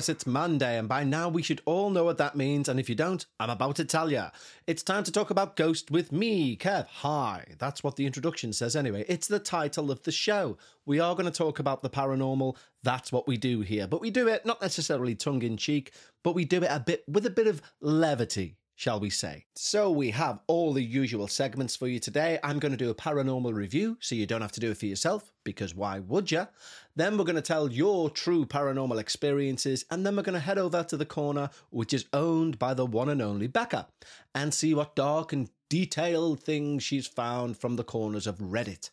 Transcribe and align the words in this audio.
Yes, 0.00 0.08
it's 0.08 0.26
Monday, 0.26 0.78
and 0.78 0.88
by 0.88 1.04
now 1.04 1.28
we 1.28 1.42
should 1.42 1.60
all 1.66 1.90
know 1.90 2.04
what 2.04 2.16
that 2.16 2.34
means. 2.34 2.70
And 2.70 2.80
if 2.80 2.88
you 2.88 2.94
don't, 2.94 3.26
I'm 3.38 3.50
about 3.50 3.76
to 3.76 3.84
tell 3.84 4.10
you. 4.10 4.24
It's 4.66 4.82
time 4.82 5.04
to 5.04 5.12
talk 5.12 5.28
about 5.28 5.56
Ghost 5.56 5.90
with 5.90 6.10
me, 6.10 6.56
Kev. 6.56 6.86
Hi. 6.86 7.44
That's 7.58 7.84
what 7.84 7.96
the 7.96 8.06
introduction 8.06 8.54
says 8.54 8.74
anyway. 8.74 9.04
It's 9.08 9.26
the 9.28 9.38
title 9.38 9.90
of 9.90 10.02
the 10.04 10.10
show. 10.10 10.56
We 10.86 11.00
are 11.00 11.14
going 11.14 11.26
to 11.26 11.30
talk 11.30 11.58
about 11.58 11.82
the 11.82 11.90
paranormal. 11.90 12.56
That's 12.82 13.12
what 13.12 13.28
we 13.28 13.36
do 13.36 13.60
here. 13.60 13.86
But 13.86 14.00
we 14.00 14.10
do 14.10 14.26
it 14.26 14.46
not 14.46 14.62
necessarily 14.62 15.14
tongue 15.14 15.42
in 15.42 15.58
cheek, 15.58 15.92
but 16.24 16.34
we 16.34 16.46
do 16.46 16.62
it 16.62 16.70
a 16.70 16.80
bit 16.80 17.04
with 17.06 17.26
a 17.26 17.30
bit 17.30 17.46
of 17.46 17.60
levity 17.82 18.56
shall 18.80 18.98
we 18.98 19.10
say. 19.10 19.44
So 19.54 19.90
we 19.90 20.10
have 20.12 20.40
all 20.46 20.72
the 20.72 20.82
usual 20.82 21.28
segments 21.28 21.76
for 21.76 21.86
you 21.86 21.98
today. 21.98 22.38
I'm 22.42 22.58
going 22.58 22.72
to 22.72 22.78
do 22.78 22.88
a 22.88 22.94
paranormal 22.94 23.52
review, 23.52 23.98
so 24.00 24.14
you 24.14 24.24
don't 24.24 24.40
have 24.40 24.52
to 24.52 24.60
do 24.60 24.70
it 24.70 24.78
for 24.78 24.86
yourself, 24.86 25.34
because 25.44 25.74
why 25.74 25.98
would 25.98 26.30
you? 26.30 26.48
Then 26.96 27.18
we're 27.18 27.24
going 27.24 27.36
to 27.36 27.42
tell 27.42 27.70
your 27.70 28.08
true 28.08 28.46
paranormal 28.46 28.98
experiences, 28.98 29.84
and 29.90 30.06
then 30.06 30.16
we're 30.16 30.22
going 30.22 30.32
to 30.32 30.40
head 30.40 30.56
over 30.56 30.82
to 30.82 30.96
the 30.96 31.04
corner, 31.04 31.50
which 31.68 31.92
is 31.92 32.06
owned 32.14 32.58
by 32.58 32.72
the 32.72 32.86
one 32.86 33.10
and 33.10 33.20
only 33.20 33.48
Bekah, 33.48 33.84
and 34.34 34.54
see 34.54 34.72
what 34.72 34.96
dark 34.96 35.34
and 35.34 35.50
detailed 35.68 36.42
things 36.42 36.82
she's 36.82 37.06
found 37.06 37.58
from 37.58 37.76
the 37.76 37.84
corners 37.84 38.26
of 38.26 38.38
Reddit. 38.38 38.88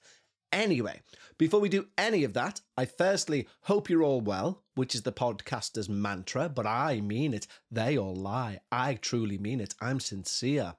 Anyway, 0.52 1.02
before 1.38 1.60
we 1.60 1.70
do 1.70 1.88
any 1.98 2.24
of 2.24 2.34
that, 2.34 2.62
I 2.78 2.86
firstly 2.86 3.48
hope 3.64 3.90
you're 3.90 4.04
all 4.04 4.22
well, 4.22 4.64
which 4.76 4.96
is 4.96 5.04
the 5.04 5.12
podcaster's 5.12 5.90
mantra, 5.90 6.50
but 6.50 6.66
I 6.66 7.02
mean 7.02 7.34
it. 7.34 7.48
They 7.70 7.98
all 7.98 8.16
lie. 8.16 8.60
I 8.72 8.96
truly 8.96 9.38
mean 9.38 9.60
it. 9.60 9.76
I'm 9.82 10.00
sincere. 10.00 10.76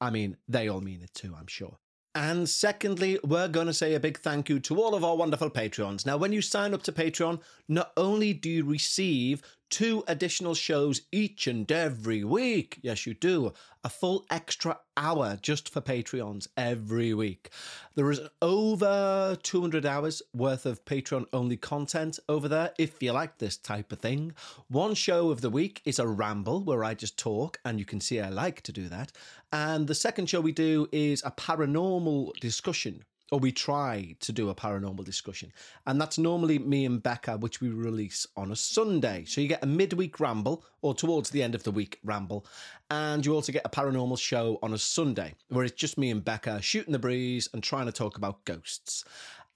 I 0.00 0.10
mean, 0.10 0.36
they 0.46 0.68
all 0.68 0.80
mean 0.80 1.02
it 1.02 1.14
too, 1.14 1.34
I'm 1.38 1.48
sure. 1.48 1.78
And 2.14 2.48
secondly, 2.48 3.18
we're 3.22 3.48
going 3.48 3.66
to 3.66 3.74
say 3.74 3.94
a 3.94 4.00
big 4.00 4.18
thank 4.18 4.48
you 4.48 4.58
to 4.60 4.80
all 4.80 4.94
of 4.94 5.04
our 5.04 5.16
wonderful 5.16 5.50
Patreons. 5.50 6.04
Now, 6.04 6.16
when 6.16 6.32
you 6.32 6.42
sign 6.42 6.74
up 6.74 6.82
to 6.84 6.92
Patreon, 6.92 7.40
not 7.68 7.92
only 7.96 8.32
do 8.32 8.50
you 8.50 8.64
receive 8.64 9.42
two 9.70 10.04
additional 10.06 10.54
shows 10.54 11.02
each 11.12 11.46
and 11.46 11.70
every 11.70 12.24
week. 12.24 12.78
Yes, 12.82 13.06
you 13.06 13.14
do. 13.14 13.52
A 13.84 13.88
full 13.88 14.26
extra 14.30 14.78
hour 14.96 15.38
just 15.40 15.68
for 15.68 15.80
Patreons 15.80 16.48
every 16.56 17.14
week. 17.14 17.50
There 17.94 18.10
is 18.10 18.20
over 18.42 19.36
200 19.42 19.86
hours 19.86 20.22
worth 20.34 20.66
of 20.66 20.84
Patreon 20.84 21.26
only 21.32 21.56
content 21.56 22.18
over 22.28 22.48
there 22.48 22.72
if 22.78 23.02
you 23.02 23.12
like 23.12 23.38
this 23.38 23.56
type 23.56 23.92
of 23.92 24.00
thing. 24.00 24.34
One 24.68 24.94
show 24.94 25.30
of 25.30 25.40
the 25.40 25.50
week 25.50 25.80
is 25.84 25.98
a 25.98 26.08
ramble 26.08 26.62
where 26.64 26.84
I 26.84 26.94
just 26.94 27.18
talk, 27.18 27.60
and 27.64 27.78
you 27.78 27.84
can 27.84 28.00
see 28.00 28.20
I 28.20 28.28
like 28.30 28.62
to 28.62 28.72
do 28.72 28.88
that. 28.88 29.12
And 29.52 29.86
the 29.86 29.94
second 29.94 30.28
show 30.28 30.40
we 30.40 30.52
do 30.52 30.88
is 30.92 31.22
a 31.24 31.30
paranormal 31.30 32.34
discussion 32.40 33.04
or 33.30 33.38
we 33.38 33.52
try 33.52 34.14
to 34.20 34.32
do 34.32 34.48
a 34.48 34.54
paranormal 34.54 35.04
discussion. 35.04 35.52
And 35.86 36.00
that's 36.00 36.18
normally 36.18 36.58
me 36.58 36.86
and 36.86 37.02
Bekah, 37.02 37.40
which 37.40 37.60
we 37.60 37.68
release 37.68 38.26
on 38.36 38.50
a 38.50 38.56
Sunday. 38.56 39.24
So 39.26 39.40
you 39.40 39.48
get 39.48 39.62
a 39.62 39.66
midweek 39.66 40.18
ramble 40.18 40.64
or 40.80 40.94
towards 40.94 41.30
the 41.30 41.42
end 41.42 41.54
of 41.54 41.62
the 41.62 41.70
week 41.70 41.98
ramble. 42.04 42.46
And 42.90 43.24
you 43.24 43.34
also 43.34 43.52
get 43.52 43.66
a 43.66 43.68
paranormal 43.68 44.18
show 44.18 44.58
on 44.62 44.72
a 44.72 44.78
Sunday 44.78 45.34
where 45.48 45.64
it's 45.64 45.74
just 45.74 45.98
me 45.98 46.10
and 46.10 46.24
Bekah 46.24 46.62
shooting 46.62 46.92
the 46.92 46.98
breeze 46.98 47.48
and 47.52 47.62
trying 47.62 47.86
to 47.86 47.92
talk 47.92 48.16
about 48.16 48.44
ghosts. 48.44 49.04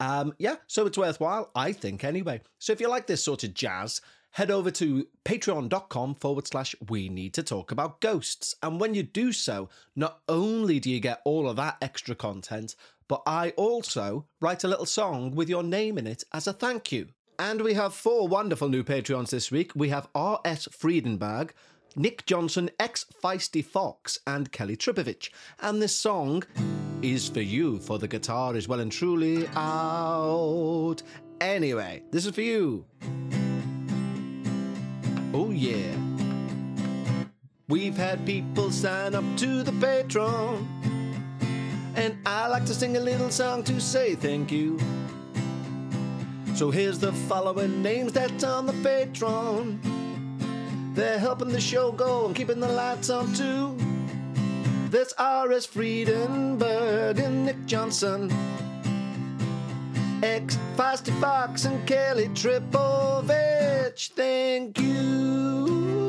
Um, 0.01 0.35
yeah, 0.39 0.57
so 0.67 0.87
it's 0.87 0.99
worthwhile, 0.99 1.51
I 1.55 1.73
think, 1.73 2.03
anyway. 2.03 2.41
So 2.59 2.73
if 2.73 2.81
you 2.81 2.89
like 2.89 3.07
this 3.07 3.23
sort 3.23 3.45
of 3.45 3.55
jazz, 3.55 4.01
head 4.33 4.51
over 4.51 4.71
to 4.71 5.07
patreon.com 5.25 6.15
forward 6.17 6.47
slash 6.47 6.75
we 6.89 7.09
need 7.09 7.35
to 7.35 7.43
talk 7.43 7.71
about 7.71 8.01
ghosts. 8.01 8.55
And 8.63 8.81
when 8.81 8.95
you 8.95 9.03
do 9.03 9.33
so, 9.33 9.69
not 9.95 10.21
only 10.29 10.81
do 10.81 10.91
you 10.91 11.01
get 11.01 11.21
all 11.25 11.49
of 11.49 11.57
that 11.57 11.77
extra 11.81 12.15
content, 12.15 12.75
but 13.09 13.23
I 13.27 13.51
also 13.51 14.27
write 14.41 14.65
a 14.65 14.69
little 14.69 14.87
song 14.87 15.35
with 15.35 15.49
your 15.49 15.63
name 15.63 15.99
in 15.99 16.07
it 16.07 16.25
as 16.33 16.47
a 16.47 16.53
thank 16.53 16.91
you. 16.91 17.09
And 17.39 17.61
we 17.61 17.75
have 17.75 17.95
four 17.95 18.29
wonderful 18.29 18.69
new 18.69 18.85
Patreons 18.85 19.31
this 19.31 19.51
week. 19.51 19.73
We 19.75 19.89
have 19.89 20.09
R.S. 20.15 20.69
Friedenberg, 20.69 21.51
Nick 21.97 22.25
Johnson, 22.25 22.71
ex 22.79 23.05
Feisty 23.23 23.65
Fox, 23.65 24.19
and 24.27 24.53
Kelly 24.53 24.77
Tripovich. 24.77 25.31
And 25.61 25.83
this 25.83 25.95
song 25.95 26.45
is 27.03 27.29
for 27.29 27.41
you, 27.41 27.79
for 27.81 27.99
the 27.99 28.09
guitar 28.09 28.55
is 28.55 28.69
well 28.69 28.81
and 28.81 28.93
truly 28.93 29.49
out. 29.57 31.03
Anyway, 31.41 32.03
this 32.13 32.25
is 32.25 32.35
for 32.35 32.43
you. 32.43 32.87
Oh, 35.35 35.51
yeah. 35.51 35.97
We've 37.69 37.97
had 37.97 38.27
people 38.27 38.71
sign 38.71 39.15
up 39.15 39.25
to 39.39 39.63
the 39.63 39.73
Patreon. 39.73 40.67
And 41.95 42.19
I 42.27 42.49
like 42.49 42.67
to 42.67 42.75
sing 42.75 42.99
a 42.99 43.01
little 43.01 43.31
song 43.31 43.65
to 43.65 43.81
say 43.81 44.15
thank 44.15 44.53
you. 44.53 44.79
So 46.55 46.71
here's 46.71 46.99
the 46.99 47.13
following 47.13 47.83
names 47.83 48.13
that's 48.13 48.45
on 48.45 48.67
the 48.67 48.75
Patreon. 48.75 49.79
They're 50.95 51.19
helping 51.19 51.49
the 51.49 51.61
show 51.61 51.93
go 51.93 52.27
and 52.27 52.37
keeping 52.37 52.61
the 52.61 52.69
lights 52.69 53.09
on 53.09 53.33
too. 53.33 53.75
There's 54.91 55.15
R.S. 55.15 55.67
Friedenberg 55.67 57.19
and 57.19 57.47
Nick 57.47 57.65
Johnson. 57.65 58.31
Ex 60.23 60.57
Feisty 60.77 61.13
Fox 61.21 61.65
and 61.65 61.85
Kelly 61.87 62.29
Tripovich. 62.29 64.11
Thank 64.15 64.79
you. 64.79 66.02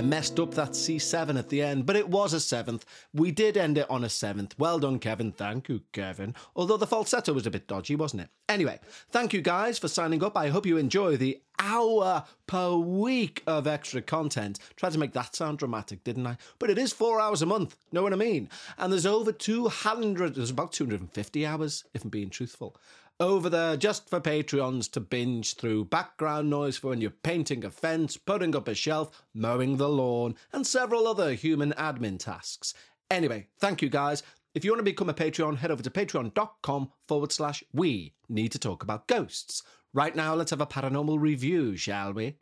I 0.00 0.02
messed 0.02 0.40
up 0.40 0.54
that 0.54 0.70
C7 0.70 1.38
at 1.38 1.50
the 1.50 1.60
end, 1.60 1.84
but 1.84 1.94
it 1.94 2.08
was 2.08 2.32
a 2.32 2.40
seventh. 2.40 2.86
We 3.12 3.30
did 3.30 3.58
end 3.58 3.76
it 3.76 3.90
on 3.90 4.02
a 4.02 4.08
seventh. 4.08 4.58
Well 4.58 4.78
done, 4.78 4.98
Kevin. 4.98 5.30
Thank 5.30 5.68
you, 5.68 5.82
Kevin. 5.92 6.34
Although 6.56 6.78
the 6.78 6.86
falsetto 6.86 7.34
was 7.34 7.46
a 7.46 7.50
bit 7.50 7.68
dodgy, 7.68 7.96
wasn't 7.96 8.22
it? 8.22 8.30
Anyway, 8.48 8.80
thank 9.10 9.34
you 9.34 9.42
guys 9.42 9.78
for 9.78 9.88
signing 9.88 10.24
up. 10.24 10.38
I 10.38 10.48
hope 10.48 10.64
you 10.64 10.78
enjoy 10.78 11.18
the 11.18 11.42
hour 11.58 12.24
per 12.46 12.76
week 12.76 13.42
of 13.46 13.66
extra 13.66 14.00
content. 14.00 14.58
Tried 14.74 14.92
to 14.92 14.98
make 14.98 15.12
that 15.12 15.36
sound 15.36 15.58
dramatic, 15.58 16.02
didn't 16.02 16.26
I? 16.26 16.38
But 16.58 16.70
it 16.70 16.78
is 16.78 16.94
four 16.94 17.20
hours 17.20 17.42
a 17.42 17.46
month. 17.46 17.76
Know 17.92 18.02
what 18.02 18.14
I 18.14 18.16
mean? 18.16 18.48
And 18.78 18.90
there's 18.90 19.04
over 19.04 19.32
200, 19.32 20.34
there's 20.34 20.48
about 20.48 20.72
250 20.72 21.44
hours, 21.44 21.84
if 21.92 22.04
I'm 22.04 22.08
being 22.08 22.30
truthful 22.30 22.74
over 23.20 23.50
there 23.50 23.76
just 23.76 24.08
for 24.08 24.20
Patreons 24.20 24.90
to 24.92 25.00
binge 25.00 25.54
through 25.54 25.84
background 25.84 26.48
noise 26.48 26.78
for 26.78 26.88
when 26.88 27.00
you're 27.00 27.10
painting 27.10 27.64
a 27.64 27.70
fence, 27.70 28.16
putting 28.16 28.56
up 28.56 28.66
a 28.66 28.74
shelf, 28.74 29.22
mowing 29.34 29.76
the 29.76 29.88
lawn, 29.88 30.34
and 30.52 30.66
several 30.66 31.06
other 31.06 31.34
human 31.34 31.72
admin 31.72 32.18
tasks. 32.18 32.74
Anyway, 33.10 33.46
thank 33.58 33.82
you 33.82 33.88
guys. 33.88 34.22
If 34.54 34.64
you 34.64 34.72
want 34.72 34.80
to 34.80 34.84
become 34.84 35.10
a 35.10 35.14
Patreon, 35.14 35.58
head 35.58 35.70
over 35.70 35.82
to 35.82 35.90
patreon.com 35.90 36.90
forward 37.06 37.30
slash 37.30 37.62
we 37.72 38.14
need 38.28 38.52
to 38.52 38.58
talk 38.58 38.82
about 38.82 39.06
ghosts. 39.06 39.62
Right 39.92 40.16
now, 40.16 40.34
let's 40.34 40.50
have 40.50 40.60
a 40.60 40.66
paranormal 40.66 41.20
review, 41.20 41.76
shall 41.76 42.12
we? 42.12 42.36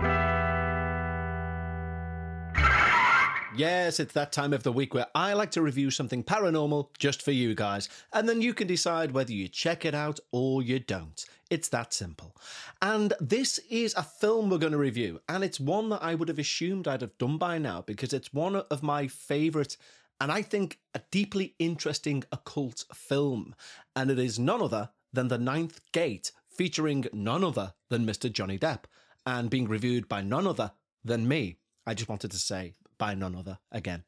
Yes, 3.59 3.99
it's 3.99 4.13
that 4.13 4.31
time 4.31 4.53
of 4.53 4.63
the 4.63 4.71
week 4.71 4.95
where 4.95 5.09
I 5.17 5.33
like 5.33 5.51
to 5.51 5.63
review 5.63 5.91
something 5.91 6.23
paranormal 6.23 6.91
just 6.97 7.23
for 7.23 7.33
you 7.33 7.57
guys, 7.57 7.89
and 8.13 8.29
then 8.29 8.41
you 8.41 8.55
can 8.55 8.69
decide 8.69 9.11
whether 9.11 9.33
you 9.33 9.49
check 9.49 9.85
it 9.85 9.97
out 9.97 10.21
or 10.31 10.63
you 10.63 10.79
don't. 10.79 11.25
It's 11.51 11.69
that 11.71 11.93
simple. 11.93 12.37
And 12.81 13.15
this 13.19 13.59
is 13.69 13.95
a 13.95 14.05
film 14.05 14.49
we're 14.49 14.59
going 14.59 14.75
to 14.75 14.79
review, 14.79 15.21
and 15.29 15.43
it's 15.43 15.59
one 15.59 15.89
that 15.89 16.05
I 16.05 16.15
would 16.15 16.29
have 16.29 16.39
assumed 16.39 16.87
I'd 16.87 17.01
have 17.01 17.19
done 17.19 17.37
by 17.37 17.59
now 17.59 17.83
because 17.83 18.13
it's 18.13 18.33
one 18.33 18.55
of 18.55 18.85
my 18.85 19.09
favourite 19.09 19.77
and 20.21 20.31
I 20.31 20.43
think 20.43 20.79
a 20.95 21.01
deeply 21.11 21.57
interesting 21.59 22.23
occult 22.31 22.85
film, 22.95 23.57
and 23.97 24.09
it 24.09 24.21
is 24.21 24.39
none 24.39 24.63
other 24.63 24.91
than 25.13 25.27
The 25.27 25.39
Ninth 25.39 25.81
Gate, 25.91 26.31
featuring 26.49 27.07
none 27.13 27.43
other 27.43 27.75
than 27.89 28.07
Mr. 28.07 28.31
Johnny 28.33 28.57
Depp, 28.57 28.85
and 29.27 29.51
being 29.51 29.67
reviewed 29.67 30.09
by 30.09 30.23
none 30.23 30.47
other 30.47 30.71
than 31.05 31.27
me. 31.27 31.57
I 31.85 31.95
just 31.95 32.09
wanted 32.09 32.31
to 32.31 32.39
say 32.39 32.75
by 32.99 33.15
none 33.15 33.35
other 33.35 33.59
again. 33.73 34.05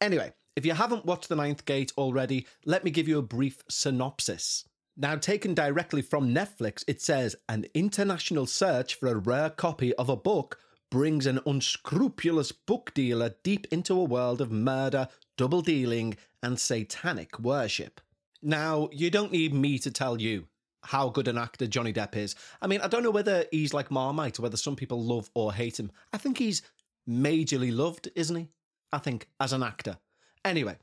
Anyway, 0.00 0.32
if 0.56 0.64
you 0.64 0.74
haven't 0.74 1.04
watched 1.04 1.28
The 1.28 1.36
Ninth 1.36 1.64
Gate 1.64 1.92
already, 1.98 2.46
let 2.64 2.84
me 2.84 2.90
give 2.90 3.08
you 3.08 3.18
a 3.18 3.22
brief 3.22 3.62
synopsis. 3.68 4.64
Now, 4.96 5.16
taken 5.16 5.54
directly 5.54 6.02
from 6.02 6.32
Netflix, 6.32 6.84
it 6.86 7.02
says 7.02 7.34
an 7.48 7.66
international 7.74 8.46
search 8.46 8.94
for 8.94 9.08
a 9.08 9.16
rare 9.16 9.50
copy 9.50 9.92
of 9.94 10.08
a 10.08 10.16
book 10.16 10.58
brings 10.90 11.26
an 11.26 11.40
unscrupulous 11.44 12.52
book 12.52 12.92
dealer 12.94 13.34
deep 13.42 13.66
into 13.72 13.98
a 13.98 14.04
world 14.04 14.40
of 14.40 14.52
murder, 14.52 15.08
double 15.36 15.60
dealing, 15.60 16.16
and 16.40 16.60
satanic 16.60 17.40
worship. 17.40 18.00
Now, 18.40 18.88
you 18.92 19.10
don't 19.10 19.32
need 19.32 19.52
me 19.52 19.80
to 19.80 19.90
tell 19.90 20.20
you 20.20 20.46
how 20.84 21.08
good 21.08 21.26
an 21.26 21.38
actor 21.38 21.66
Johnny 21.66 21.92
Depp 21.92 22.14
is. 22.14 22.36
I 22.62 22.68
mean, 22.68 22.80
I 22.80 22.86
don't 22.86 23.02
know 23.02 23.10
whether 23.10 23.46
he's 23.50 23.74
like 23.74 23.90
Marmite 23.90 24.38
or 24.38 24.42
whether 24.42 24.56
some 24.56 24.76
people 24.76 25.02
love 25.02 25.30
or 25.34 25.52
hate 25.52 25.80
him. 25.80 25.90
I 26.12 26.18
think 26.18 26.38
he's 26.38 26.62
majorly 27.08 27.74
loved, 27.74 28.08
isn't 28.14 28.36
he? 28.36 28.48
I 28.92 28.98
think, 28.98 29.28
as 29.40 29.52
an 29.52 29.62
actor. 29.62 29.98
Anyway, 30.44 30.76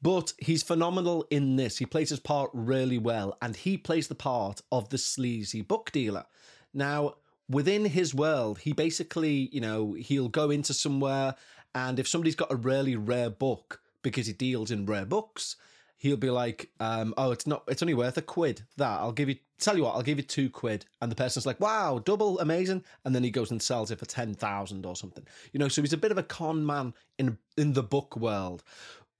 but 0.00 0.32
he's 0.38 0.62
phenomenal 0.62 1.26
in 1.30 1.56
this. 1.56 1.78
He 1.78 1.86
plays 1.86 2.10
his 2.10 2.20
part 2.20 2.50
really 2.54 2.98
well, 2.98 3.36
and 3.42 3.56
he 3.56 3.76
plays 3.76 4.08
the 4.08 4.14
part 4.14 4.62
of 4.70 4.88
the 4.88 4.98
sleazy 4.98 5.62
book 5.62 5.90
dealer. 5.90 6.24
Now, 6.72 7.16
within 7.48 7.84
his 7.86 8.14
world, 8.14 8.60
he 8.60 8.72
basically, 8.72 9.48
you 9.52 9.60
know, 9.60 9.94
he'll 9.94 10.28
go 10.28 10.50
into 10.50 10.72
somewhere, 10.72 11.34
and 11.74 11.98
if 11.98 12.06
somebody's 12.06 12.36
got 12.36 12.52
a 12.52 12.56
really 12.56 12.94
rare 12.94 13.30
book 13.30 13.80
because 14.02 14.28
he 14.28 14.32
deals 14.32 14.70
in 14.70 14.86
rare 14.86 15.04
books, 15.04 15.56
he'll 16.00 16.16
be 16.16 16.30
like, 16.30 16.70
um, 16.80 17.14
"Oh, 17.16 17.30
it's 17.30 17.46
not. 17.46 17.62
It's 17.68 17.82
only 17.82 17.94
worth 17.94 18.16
a 18.16 18.22
quid. 18.22 18.62
That 18.76 19.00
I'll 19.00 19.12
give 19.12 19.28
you. 19.28 19.36
Tell 19.58 19.76
you 19.76 19.84
what, 19.84 19.94
I'll 19.94 20.02
give 20.02 20.18
you 20.18 20.24
two 20.24 20.50
quid." 20.50 20.86
And 21.00 21.12
the 21.12 21.16
person's 21.16 21.46
like, 21.46 21.60
"Wow, 21.60 22.00
double, 22.04 22.40
amazing!" 22.40 22.82
And 23.04 23.14
then 23.14 23.22
he 23.22 23.30
goes 23.30 23.50
and 23.50 23.62
sells 23.62 23.90
it 23.90 23.98
for 23.98 24.06
ten 24.06 24.34
thousand 24.34 24.84
or 24.84 24.96
something. 24.96 25.26
You 25.52 25.60
know, 25.60 25.68
so 25.68 25.82
he's 25.82 25.92
a 25.92 25.98
bit 25.98 26.10
of 26.10 26.18
a 26.18 26.24
con 26.24 26.66
man 26.66 26.94
in 27.18 27.38
in 27.56 27.74
the 27.74 27.82
book 27.82 28.16
world. 28.16 28.64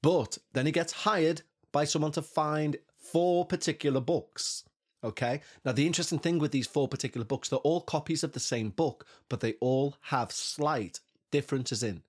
But 0.03 0.39
then 0.53 0.67
he 0.67 0.73
gets 0.73 0.93
hired 0.93 1.43
by 1.71 1.85
someone 1.85 2.13
to 2.13 2.23
find 2.23 2.79
four 2.97 3.45
particular 3.45 4.01
books. 4.01 4.65
Okay. 5.05 5.41
Now, 5.65 5.73
the 5.73 5.87
interesting 5.87 6.19
thing 6.19 6.39
with 6.39 6.53
these 6.53 6.67
four 6.67 6.89
particular 6.89 7.25
books, 7.25 7.49
they're 7.49 7.59
all 7.61 7.81
copies 7.81 8.25
of 8.25 8.33
the 8.33 8.41
same 8.41 8.71
book, 8.71 9.07
but 9.29 9.41
they 9.41 9.55
all 9.61 9.97
have 10.03 10.33
slight 10.33 11.01
differences 11.31 11.83
in. 11.83 12.03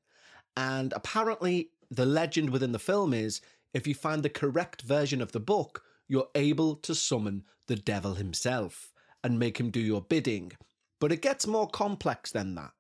And 0.58 0.92
apparently, 0.94 1.72
the 1.90 2.06
legend 2.06 2.50
within 2.50 2.72
the 2.72 2.80
film 2.80 3.14
is 3.14 3.42
if 3.74 3.88
you 3.88 3.94
find 3.94 4.24
the 4.24 4.30
correct 4.30 4.82
version 4.82 5.22
of 5.22 5.32
the 5.32 5.40
book, 5.40 5.84
you're 6.08 6.30
able 6.36 6.76
to 6.76 6.94
summon 6.94 7.44
the 7.68 7.76
devil 7.76 8.16
himself 8.16 8.92
and 9.24 9.40
make 9.40 9.60
him 9.60 9.70
do 9.70 9.80
your 9.80 10.02
bidding. 10.02 10.52
But 11.00 11.12
it 11.12 11.22
gets 11.22 11.48
more 11.48 11.68
complex 11.68 12.32
than 12.32 12.56
that. 12.56 12.72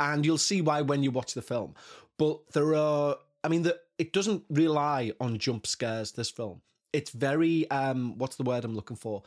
And 0.00 0.24
you'll 0.24 0.38
see 0.38 0.60
why 0.60 0.80
when 0.82 1.02
you 1.02 1.10
watch 1.10 1.34
the 1.34 1.42
film. 1.42 1.74
But 2.18 2.40
there 2.52 2.74
are, 2.74 3.16
I 3.42 3.48
mean, 3.48 3.62
the, 3.62 3.78
it 3.98 4.12
doesn't 4.12 4.44
rely 4.48 5.12
on 5.20 5.38
jump 5.38 5.66
scares, 5.66 6.12
this 6.12 6.30
film. 6.30 6.62
It's 6.92 7.10
very, 7.10 7.70
um, 7.70 8.18
what's 8.18 8.36
the 8.36 8.44
word 8.44 8.64
I'm 8.64 8.74
looking 8.74 8.96
for? 8.96 9.22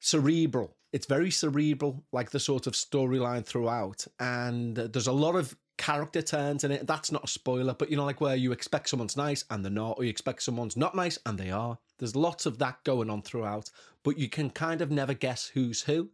Cerebral. 0.00 0.74
It's 0.92 1.06
very 1.06 1.30
cerebral, 1.30 2.02
like 2.12 2.30
the 2.30 2.40
sort 2.40 2.66
of 2.66 2.72
storyline 2.72 3.44
throughout. 3.44 4.06
And 4.18 4.76
there's 4.76 5.06
a 5.06 5.12
lot 5.12 5.36
of 5.36 5.56
character 5.78 6.20
turns 6.20 6.64
in 6.64 6.72
it. 6.72 6.86
That's 6.86 7.10
not 7.10 7.24
a 7.24 7.28
spoiler, 7.28 7.72
but 7.72 7.90
you 7.90 7.96
know, 7.96 8.04
like 8.04 8.20
where 8.20 8.36
you 8.36 8.52
expect 8.52 8.90
someone's 8.90 9.16
nice 9.16 9.44
and 9.50 9.64
they're 9.64 9.72
not, 9.72 9.96
or 9.98 10.04
you 10.04 10.10
expect 10.10 10.42
someone's 10.42 10.76
not 10.76 10.94
nice 10.94 11.18
and 11.24 11.38
they 11.38 11.50
are. 11.50 11.78
There's 11.98 12.16
lots 12.16 12.44
of 12.44 12.58
that 12.58 12.84
going 12.84 13.08
on 13.08 13.22
throughout, 13.22 13.70
but 14.02 14.18
you 14.18 14.28
can 14.28 14.50
kind 14.50 14.82
of 14.82 14.90
never 14.90 15.14
guess 15.14 15.46
who's 15.46 15.82
who. 15.82 16.10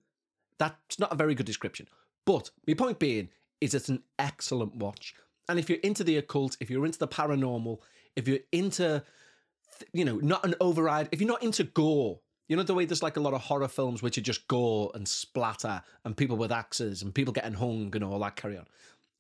That's 0.58 0.98
not 0.98 1.12
a 1.12 1.16
very 1.16 1.34
good 1.34 1.46
description. 1.46 1.88
But 2.24 2.50
my 2.66 2.74
point 2.74 2.98
being 2.98 3.30
is 3.60 3.74
it's 3.74 3.88
an 3.88 4.02
excellent 4.18 4.76
watch. 4.76 5.14
And 5.48 5.58
if 5.58 5.68
you're 5.68 5.80
into 5.80 6.04
the 6.04 6.16
occult, 6.18 6.56
if 6.60 6.70
you're 6.70 6.86
into 6.86 6.98
the 6.98 7.08
paranormal, 7.08 7.78
if 8.16 8.28
you're 8.28 8.38
into, 8.52 9.02
you 9.92 10.04
know, 10.04 10.16
not 10.16 10.44
an 10.44 10.54
override, 10.60 11.08
if 11.10 11.20
you're 11.20 11.28
not 11.28 11.42
into 11.42 11.64
gore, 11.64 12.20
you 12.48 12.56
know 12.56 12.62
the 12.62 12.74
way 12.74 12.84
there's 12.84 13.02
like 13.02 13.16
a 13.16 13.20
lot 13.20 13.32
of 13.32 13.40
horror 13.40 13.68
films 13.68 14.02
which 14.02 14.18
are 14.18 14.22
just 14.22 14.46
gore 14.48 14.90
and 14.94 15.08
splatter 15.08 15.82
and 16.04 16.16
people 16.16 16.36
with 16.36 16.52
axes 16.52 17.02
and 17.02 17.14
people 17.14 17.32
getting 17.32 17.54
hung 17.54 17.90
and 17.94 18.04
all 18.04 18.18
that 18.18 18.36
carry 18.36 18.58
on. 18.58 18.66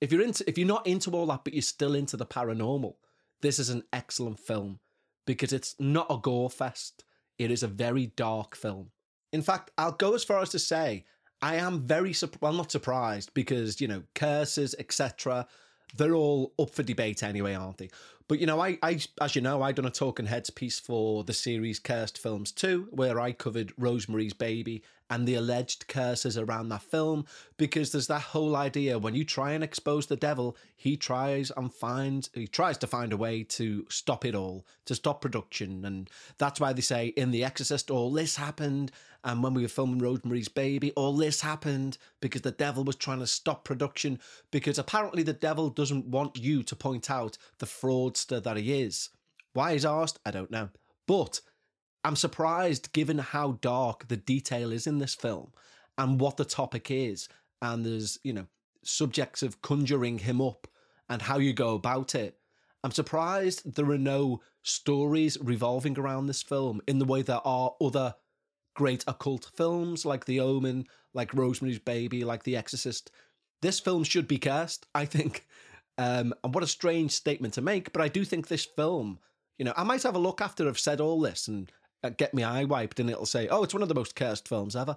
If 0.00 0.12
you're 0.12 0.22
into 0.22 0.48
if 0.48 0.58
you're 0.58 0.66
not 0.66 0.86
into 0.86 1.10
all 1.12 1.26
that 1.26 1.44
but 1.44 1.54
you're 1.54 1.62
still 1.62 1.94
into 1.94 2.16
the 2.16 2.26
paranormal, 2.26 2.94
this 3.40 3.58
is 3.58 3.70
an 3.70 3.84
excellent 3.92 4.40
film 4.40 4.80
because 5.26 5.52
it's 5.52 5.74
not 5.78 6.06
a 6.10 6.18
gore 6.18 6.50
fest. 6.50 7.04
It 7.38 7.50
is 7.50 7.62
a 7.62 7.68
very 7.68 8.06
dark 8.06 8.54
film. 8.54 8.90
In 9.32 9.42
fact, 9.42 9.70
I'll 9.76 9.92
go 9.92 10.14
as 10.14 10.24
far 10.24 10.40
as 10.40 10.50
to 10.50 10.58
say 10.58 11.04
I 11.42 11.56
am 11.56 11.86
very 11.86 12.14
well 12.40 12.52
not 12.52 12.70
surprised 12.70 13.34
because 13.34 13.80
you 13.80 13.88
know 13.88 14.02
curses 14.14 14.74
etc. 14.78 15.46
They're 15.96 16.14
all 16.14 16.54
up 16.58 16.70
for 16.70 16.82
debate 16.82 17.22
anyway, 17.22 17.54
aren't 17.54 17.78
they? 17.78 17.90
But 18.26 18.38
you 18.38 18.46
know, 18.46 18.60
I, 18.60 18.78
I, 18.82 18.98
as 19.20 19.36
you 19.36 19.42
know, 19.42 19.60
I 19.60 19.72
done 19.72 19.84
a 19.84 19.90
talking 19.90 20.26
heads 20.26 20.48
piece 20.48 20.78
for 20.78 21.24
the 21.24 21.34
series 21.34 21.78
Cursed 21.78 22.16
Films 22.18 22.52
2, 22.52 22.88
where 22.90 23.20
I 23.20 23.32
covered 23.32 23.72
Rosemary's 23.76 24.32
Baby 24.32 24.82
and 25.10 25.28
the 25.28 25.34
alleged 25.34 25.86
curses 25.86 26.38
around 26.38 26.70
that 26.70 26.82
film, 26.82 27.26
because 27.58 27.92
there's 27.92 28.06
that 28.06 28.22
whole 28.22 28.56
idea 28.56 28.98
when 28.98 29.14
you 29.14 29.24
try 29.24 29.52
and 29.52 29.62
expose 29.62 30.06
the 30.06 30.16
devil, 30.16 30.56
he 30.74 30.96
tries 30.96 31.52
and 31.54 31.72
finds 31.72 32.30
he 32.32 32.46
tries 32.46 32.78
to 32.78 32.86
find 32.86 33.12
a 33.12 33.16
way 33.16 33.42
to 33.44 33.86
stop 33.90 34.24
it 34.24 34.34
all, 34.34 34.64
to 34.86 34.94
stop 34.94 35.20
production. 35.20 35.84
And 35.84 36.08
that's 36.38 36.60
why 36.60 36.72
they 36.72 36.80
say 36.80 37.08
in 37.08 37.30
The 37.30 37.44
Exorcist, 37.44 37.90
all 37.90 38.10
this 38.10 38.36
happened, 38.36 38.90
and 39.24 39.42
when 39.42 39.54
we 39.54 39.62
were 39.62 39.68
filming 39.68 39.98
Rosemary's 39.98 40.48
Baby, 40.48 40.92
all 40.92 41.14
this 41.14 41.40
happened 41.40 41.96
because 42.20 42.42
the 42.42 42.50
devil 42.50 42.84
was 42.84 42.96
trying 42.96 43.20
to 43.20 43.26
stop 43.26 43.64
production. 43.64 44.20
Because 44.50 44.78
apparently 44.78 45.22
the 45.22 45.32
devil 45.32 45.70
doesn't 45.70 46.06
want 46.06 46.36
you 46.36 46.62
to 46.62 46.76
point 46.76 47.10
out 47.10 47.38
the 47.58 47.66
fraudster 48.14 48.42
that 48.42 48.56
he 48.56 48.82
is. 48.82 49.10
Why 49.52 49.72
he's 49.72 49.84
asked, 49.84 50.18
I 50.24 50.30
don't 50.30 50.50
know. 50.50 50.70
But 51.06 51.40
I'm 52.02 52.16
surprised 52.16 52.92
given 52.92 53.18
how 53.18 53.58
dark 53.60 54.08
the 54.08 54.16
detail 54.16 54.72
is 54.72 54.86
in 54.86 54.98
this 54.98 55.14
film 55.14 55.52
and 55.96 56.20
what 56.20 56.36
the 56.36 56.44
topic 56.44 56.90
is. 56.90 57.28
And 57.62 57.84
there's, 57.84 58.18
you 58.22 58.32
know, 58.32 58.46
subjects 58.82 59.42
of 59.42 59.62
conjuring 59.62 60.18
him 60.18 60.40
up 60.40 60.66
and 61.08 61.22
how 61.22 61.38
you 61.38 61.52
go 61.52 61.74
about 61.74 62.14
it. 62.14 62.38
I'm 62.82 62.90
surprised 62.90 63.76
there 63.76 63.90
are 63.90 63.98
no 63.98 64.42
stories 64.62 65.38
revolving 65.40 65.98
around 65.98 66.26
this 66.26 66.42
film 66.42 66.80
in 66.86 66.98
the 66.98 67.04
way 67.04 67.22
there 67.22 67.46
are 67.46 67.74
other 67.80 68.14
great 68.74 69.04
occult 69.06 69.50
films 69.54 70.04
like 70.04 70.24
The 70.24 70.40
Omen, 70.40 70.86
like 71.14 71.32
Rosemary's 71.32 71.78
Baby, 71.78 72.24
like 72.24 72.42
The 72.42 72.56
Exorcist. 72.56 73.10
This 73.62 73.80
film 73.80 74.04
should 74.04 74.28
be 74.28 74.36
cast, 74.36 74.86
I 74.94 75.06
think. 75.06 75.46
Um, 75.96 76.34
and 76.42 76.54
what 76.54 76.64
a 76.64 76.68
strange 76.68 77.12
statement 77.12 77.54
to 77.54 77.60
make, 77.60 77.92
but 77.92 78.02
I 78.02 78.08
do 78.08 78.24
think 78.24 78.48
this 78.48 78.64
film, 78.64 79.20
you 79.58 79.64
know, 79.64 79.74
I 79.76 79.84
might 79.84 80.02
have 80.02 80.16
a 80.16 80.18
look 80.18 80.40
after 80.40 80.66
I've 80.66 80.78
said 80.78 81.00
all 81.00 81.20
this 81.20 81.46
and 81.46 81.70
uh, 82.02 82.10
get 82.10 82.34
my 82.34 82.42
eye 82.42 82.64
wiped 82.64 82.98
and 82.98 83.08
it'll 83.08 83.26
say, 83.26 83.48
oh, 83.48 83.62
it's 83.62 83.74
one 83.74 83.82
of 83.82 83.88
the 83.88 83.94
most 83.94 84.16
cursed 84.16 84.48
films 84.48 84.74
ever. 84.74 84.96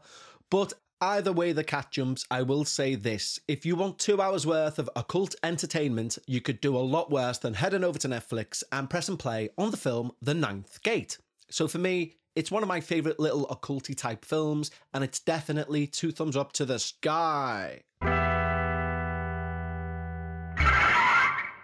But 0.49 0.73
either 0.99 1.31
way 1.31 1.51
the 1.51 1.63
cat 1.63 1.91
jumps, 1.91 2.25
I 2.31 2.41
will 2.41 2.65
say 2.65 2.95
this. 2.95 3.39
If 3.47 3.65
you 3.65 3.75
want 3.75 3.99
two 3.99 4.21
hours 4.21 4.47
worth 4.47 4.79
of 4.79 4.89
occult 4.95 5.35
entertainment, 5.43 6.17
you 6.25 6.41
could 6.41 6.61
do 6.61 6.75
a 6.75 6.79
lot 6.79 7.11
worse 7.11 7.37
than 7.37 7.53
heading 7.53 7.83
over 7.83 7.99
to 7.99 8.07
Netflix 8.07 8.63
and 8.71 8.89
press 8.89 9.07
and 9.07 9.19
play 9.19 9.49
on 9.57 9.71
the 9.71 9.77
film 9.77 10.11
The 10.21 10.33
Ninth 10.33 10.81
Gate. 10.81 11.19
So 11.49 11.67
for 11.67 11.77
me, 11.77 12.15
it's 12.35 12.51
one 12.51 12.61
of 12.61 12.69
my 12.69 12.81
favourite 12.81 13.19
little 13.19 13.47
occulty 13.47 13.95
type 13.95 14.23
films, 14.23 14.69
and 14.93 15.03
it's 15.03 15.19
definitely 15.19 15.87
two 15.87 16.11
thumbs 16.11 16.35
up 16.35 16.53
to 16.53 16.65
the 16.65 16.77
sky. 16.77 17.81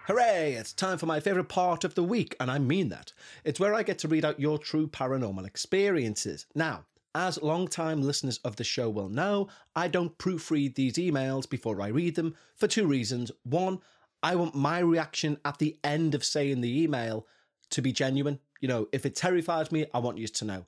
Hooray! 0.06 0.52
It's 0.52 0.74
time 0.74 0.98
for 0.98 1.06
my 1.06 1.18
favourite 1.18 1.48
part 1.48 1.82
of 1.82 1.94
the 1.94 2.02
week, 2.02 2.36
and 2.38 2.50
I 2.50 2.58
mean 2.58 2.90
that. 2.90 3.14
It's 3.42 3.58
where 3.58 3.74
I 3.74 3.82
get 3.82 3.98
to 4.00 4.08
read 4.08 4.22
out 4.22 4.38
your 4.38 4.58
true 4.58 4.86
paranormal 4.86 5.46
experiences. 5.46 6.44
Now, 6.54 6.84
as 7.14 7.40
long-time 7.40 8.02
listeners 8.02 8.36
of 8.44 8.56
the 8.56 8.64
show 8.64 8.90
will 8.90 9.08
know, 9.08 9.48
I 9.74 9.88
don't 9.88 10.18
proofread 10.18 10.74
these 10.74 10.96
emails 10.96 11.48
before 11.48 11.80
I 11.80 11.86
read 11.86 12.16
them 12.16 12.34
for 12.54 12.68
two 12.68 12.86
reasons. 12.86 13.30
One, 13.44 13.78
I 14.22 14.34
want 14.34 14.54
my 14.54 14.80
reaction 14.80 15.38
at 15.42 15.56
the 15.56 15.78
end 15.82 16.14
of 16.14 16.22
saying 16.22 16.60
the 16.60 16.82
email 16.82 17.26
to 17.70 17.80
be 17.80 17.90
genuine. 17.90 18.40
You 18.60 18.68
know, 18.68 18.88
if 18.92 19.06
it 19.06 19.16
terrifies 19.16 19.72
me, 19.72 19.86
I 19.94 20.00
want 20.00 20.18
you 20.18 20.28
to 20.28 20.44
know. 20.44 20.66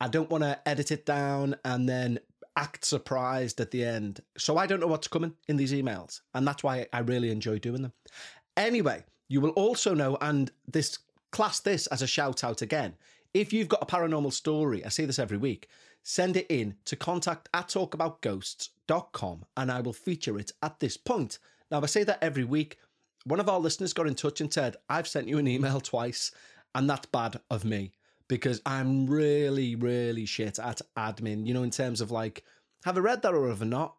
I 0.00 0.06
don't 0.06 0.30
want 0.30 0.44
to 0.44 0.60
edit 0.68 0.92
it 0.92 1.04
down 1.04 1.56
and 1.64 1.88
then 1.88 2.20
act 2.56 2.84
surprised 2.84 3.60
at 3.60 3.70
the 3.70 3.84
end. 3.84 4.20
So 4.38 4.56
I 4.56 4.66
don't 4.66 4.80
know 4.80 4.86
what's 4.86 5.08
coming 5.08 5.34
in 5.46 5.56
these 5.56 5.72
emails. 5.72 6.20
And 6.34 6.46
that's 6.46 6.62
why 6.62 6.86
I 6.92 7.00
really 7.00 7.30
enjoy 7.30 7.58
doing 7.58 7.82
them. 7.82 7.92
Anyway, 8.56 9.04
you 9.28 9.40
will 9.40 9.50
also 9.50 9.94
know, 9.94 10.16
and 10.20 10.50
this 10.66 10.98
class 11.30 11.60
this 11.60 11.86
as 11.88 12.02
a 12.02 12.06
shout 12.06 12.42
out 12.42 12.62
again. 12.62 12.94
If 13.34 13.52
you've 13.52 13.68
got 13.68 13.82
a 13.82 13.86
paranormal 13.86 14.32
story, 14.32 14.84
I 14.84 14.88
say 14.88 15.04
this 15.04 15.18
every 15.18 15.36
week, 15.36 15.68
send 16.02 16.36
it 16.36 16.46
in 16.48 16.76
to 16.86 16.96
contact 16.96 17.48
at 17.52 17.68
talkaboutghosts.com 17.68 19.44
and 19.56 19.70
I 19.70 19.80
will 19.80 19.92
feature 19.92 20.38
it 20.38 20.52
at 20.62 20.80
this 20.80 20.96
point. 20.96 21.38
Now, 21.70 21.82
I 21.82 21.86
say 21.86 22.04
that 22.04 22.22
every 22.22 22.44
week. 22.44 22.78
One 23.24 23.40
of 23.40 23.48
our 23.48 23.58
listeners 23.58 23.92
got 23.92 24.06
in 24.06 24.14
touch 24.14 24.40
and 24.40 24.52
said, 24.52 24.76
I've 24.88 25.08
sent 25.08 25.28
you 25.28 25.38
an 25.38 25.48
email 25.48 25.80
twice 25.82 26.30
and 26.74 26.88
that's 26.88 27.06
bad 27.06 27.40
of 27.50 27.64
me 27.64 27.92
because 28.28 28.62
I'm 28.64 29.06
really, 29.06 29.74
really 29.74 30.26
shit 30.26 30.58
at 30.58 30.80
admin, 30.96 31.46
you 31.46 31.54
know, 31.54 31.62
in 31.62 31.70
terms 31.70 32.00
of 32.00 32.10
like, 32.10 32.44
have 32.84 32.96
I 32.96 33.00
read 33.00 33.22
that 33.22 33.34
or 33.34 33.48
have 33.48 33.62
I 33.62 33.66
not? 33.66 33.96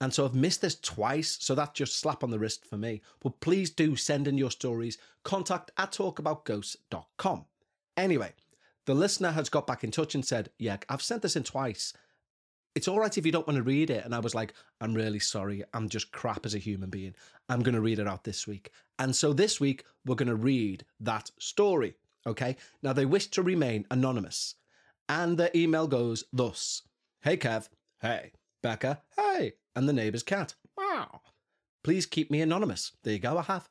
And 0.00 0.14
so 0.14 0.24
I've 0.24 0.34
missed 0.34 0.60
this 0.60 0.78
twice, 0.78 1.38
so 1.40 1.54
that's 1.54 1.76
just 1.76 1.98
slap 1.98 2.22
on 2.22 2.30
the 2.30 2.38
wrist 2.38 2.64
for 2.64 2.76
me. 2.76 3.02
But 3.20 3.40
please 3.40 3.70
do 3.70 3.96
send 3.96 4.28
in 4.28 4.38
your 4.38 4.50
stories. 4.50 4.96
Contact 5.24 5.72
at 5.76 5.90
talkaboutghosts.com. 5.92 7.44
Anyway, 7.96 8.32
the 8.86 8.94
listener 8.94 9.32
has 9.32 9.48
got 9.48 9.66
back 9.66 9.82
in 9.82 9.90
touch 9.90 10.14
and 10.14 10.24
said, 10.24 10.50
Yeah, 10.58 10.76
I've 10.88 11.02
sent 11.02 11.22
this 11.22 11.36
in 11.36 11.42
twice. 11.42 11.92
It's 12.74 12.86
all 12.86 13.00
right 13.00 13.18
if 13.18 13.26
you 13.26 13.32
don't 13.32 13.46
want 13.46 13.56
to 13.56 13.62
read 13.64 13.90
it. 13.90 14.04
And 14.04 14.14
I 14.14 14.20
was 14.20 14.36
like, 14.36 14.54
I'm 14.80 14.94
really 14.94 15.18
sorry. 15.18 15.64
I'm 15.74 15.88
just 15.88 16.12
crap 16.12 16.46
as 16.46 16.54
a 16.54 16.58
human 16.58 16.90
being. 16.90 17.14
I'm 17.48 17.62
going 17.62 17.74
to 17.74 17.80
read 17.80 17.98
it 17.98 18.06
out 18.06 18.22
this 18.22 18.46
week. 18.46 18.70
And 19.00 19.16
so 19.16 19.32
this 19.32 19.58
week, 19.58 19.84
we're 20.06 20.14
going 20.14 20.28
to 20.28 20.36
read 20.36 20.84
that 21.00 21.30
story. 21.40 21.96
Okay. 22.24 22.56
Now, 22.82 22.92
they 22.92 23.04
wish 23.04 23.26
to 23.28 23.42
remain 23.42 23.84
anonymous. 23.90 24.54
And 25.08 25.36
their 25.36 25.50
email 25.56 25.88
goes 25.88 26.22
thus 26.32 26.82
Hey, 27.22 27.36
Kev. 27.36 27.68
Hey. 28.00 28.30
Bekah. 28.62 28.98
Hey. 29.16 29.54
And 29.74 29.88
the 29.88 29.92
neighbour's 29.92 30.22
cat. 30.22 30.54
Wow. 30.76 31.20
Please 31.84 32.06
keep 32.06 32.30
me 32.30 32.40
anonymous. 32.40 32.92
There 33.02 33.12
you 33.14 33.18
go. 33.18 33.38
I 33.38 33.42
have. 33.42 33.68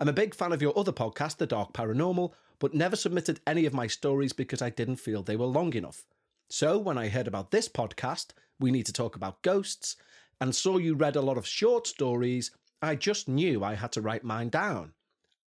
I'm 0.00 0.08
a 0.08 0.12
big 0.12 0.34
fan 0.34 0.52
of 0.52 0.60
your 0.60 0.76
other 0.78 0.92
podcast, 0.92 1.36
The 1.36 1.46
Dark 1.46 1.72
Paranormal, 1.72 2.32
but 2.58 2.74
never 2.74 2.96
submitted 2.96 3.40
any 3.46 3.66
of 3.66 3.74
my 3.74 3.86
stories 3.86 4.32
because 4.32 4.60
I 4.60 4.70
didn't 4.70 4.96
feel 4.96 5.22
they 5.22 5.36
were 5.36 5.46
long 5.46 5.72
enough. 5.74 6.04
So 6.48 6.78
when 6.78 6.98
I 6.98 7.08
heard 7.08 7.28
about 7.28 7.50
this 7.50 7.68
podcast, 7.68 8.32
We 8.58 8.70
Need 8.70 8.86
to 8.86 8.92
Talk 8.92 9.16
About 9.16 9.42
Ghosts, 9.42 9.96
and 10.40 10.54
saw 10.54 10.78
you 10.78 10.94
read 10.94 11.16
a 11.16 11.22
lot 11.22 11.38
of 11.38 11.46
short 11.46 11.86
stories, 11.86 12.50
I 12.82 12.96
just 12.96 13.28
knew 13.28 13.62
I 13.62 13.74
had 13.74 13.92
to 13.92 14.02
write 14.02 14.24
mine 14.24 14.48
down. 14.48 14.92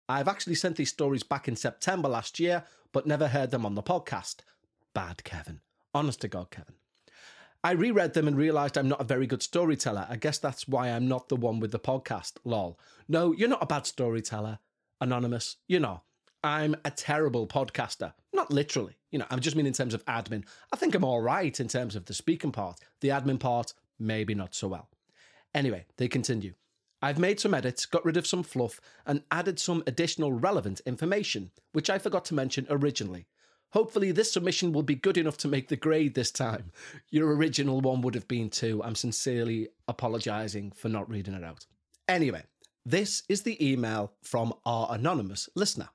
I've 0.08 0.28
actually 0.28 0.54
sent 0.54 0.76
these 0.76 0.92
stories 0.92 1.24
back 1.24 1.48
in 1.48 1.56
September 1.56 2.08
last 2.08 2.38
year, 2.38 2.64
but 2.92 3.06
never 3.06 3.28
heard 3.28 3.50
them 3.50 3.66
on 3.66 3.74
the 3.74 3.82
podcast. 3.82 4.36
Bad, 4.94 5.24
Kevin. 5.24 5.60
Honest 5.92 6.20
to 6.20 6.28
God, 6.28 6.50
Kevin. 6.50 6.76
I 7.64 7.72
reread 7.72 8.14
them 8.14 8.28
and 8.28 8.36
realised 8.36 8.76
I'm 8.76 8.88
not 8.88 9.00
a 9.00 9.04
very 9.04 9.26
good 9.26 9.42
storyteller. 9.42 10.06
I 10.08 10.16
guess 10.16 10.38
that's 10.38 10.68
why 10.68 10.88
I'm 10.88 11.08
not 11.08 11.28
the 11.28 11.36
one 11.36 11.60
with 11.60 11.72
the 11.72 11.78
podcast. 11.78 12.34
Lol. 12.44 12.78
No, 13.08 13.32
you're 13.32 13.48
not 13.48 13.62
a 13.62 13.66
bad 13.66 13.86
storyteller, 13.86 14.58
Anonymous. 15.00 15.56
You're 15.66 15.80
not. 15.80 16.04
I'm 16.44 16.76
a 16.84 16.90
terrible 16.90 17.46
podcaster. 17.46 18.12
Not 18.32 18.52
literally. 18.52 18.96
You 19.10 19.18
know, 19.18 19.26
I 19.30 19.36
just 19.36 19.56
mean 19.56 19.66
in 19.66 19.72
terms 19.72 19.94
of 19.94 20.04
admin. 20.04 20.44
I 20.72 20.76
think 20.76 20.94
I'm 20.94 21.04
all 21.04 21.20
right 21.20 21.58
in 21.58 21.68
terms 21.68 21.96
of 21.96 22.04
the 22.04 22.14
speaking 22.14 22.52
part. 22.52 22.78
The 23.00 23.08
admin 23.08 23.40
part, 23.40 23.72
maybe 23.98 24.34
not 24.34 24.54
so 24.54 24.68
well. 24.68 24.88
Anyway, 25.54 25.86
they 25.96 26.06
continue. 26.06 26.54
I've 27.02 27.18
made 27.18 27.40
some 27.40 27.54
edits, 27.54 27.86
got 27.86 28.04
rid 28.04 28.16
of 28.16 28.26
some 28.26 28.42
fluff, 28.42 28.80
and 29.04 29.22
added 29.30 29.58
some 29.58 29.82
additional 29.86 30.32
relevant 30.32 30.80
information, 30.86 31.50
which 31.72 31.90
I 31.90 31.98
forgot 31.98 32.24
to 32.26 32.34
mention 32.34 32.66
originally. 32.70 33.26
Hopefully, 33.76 34.10
this 34.10 34.32
submission 34.32 34.72
will 34.72 34.82
be 34.82 34.94
good 34.94 35.18
enough 35.18 35.36
to 35.36 35.48
make 35.48 35.68
the 35.68 35.76
grade 35.76 36.14
this 36.14 36.30
time. 36.30 36.72
Your 37.10 37.36
original 37.36 37.82
one 37.82 38.00
would 38.00 38.14
have 38.14 38.26
been 38.26 38.48
too. 38.48 38.82
I'm 38.82 38.94
sincerely 38.94 39.68
apologising 39.86 40.72
for 40.72 40.88
not 40.88 41.10
reading 41.10 41.34
it 41.34 41.44
out. 41.44 41.66
Anyway, 42.08 42.44
this 42.86 43.22
is 43.28 43.42
the 43.42 43.62
email 43.62 44.14
from 44.22 44.54
our 44.64 44.88
anonymous 44.90 45.50
listener. 45.54 45.90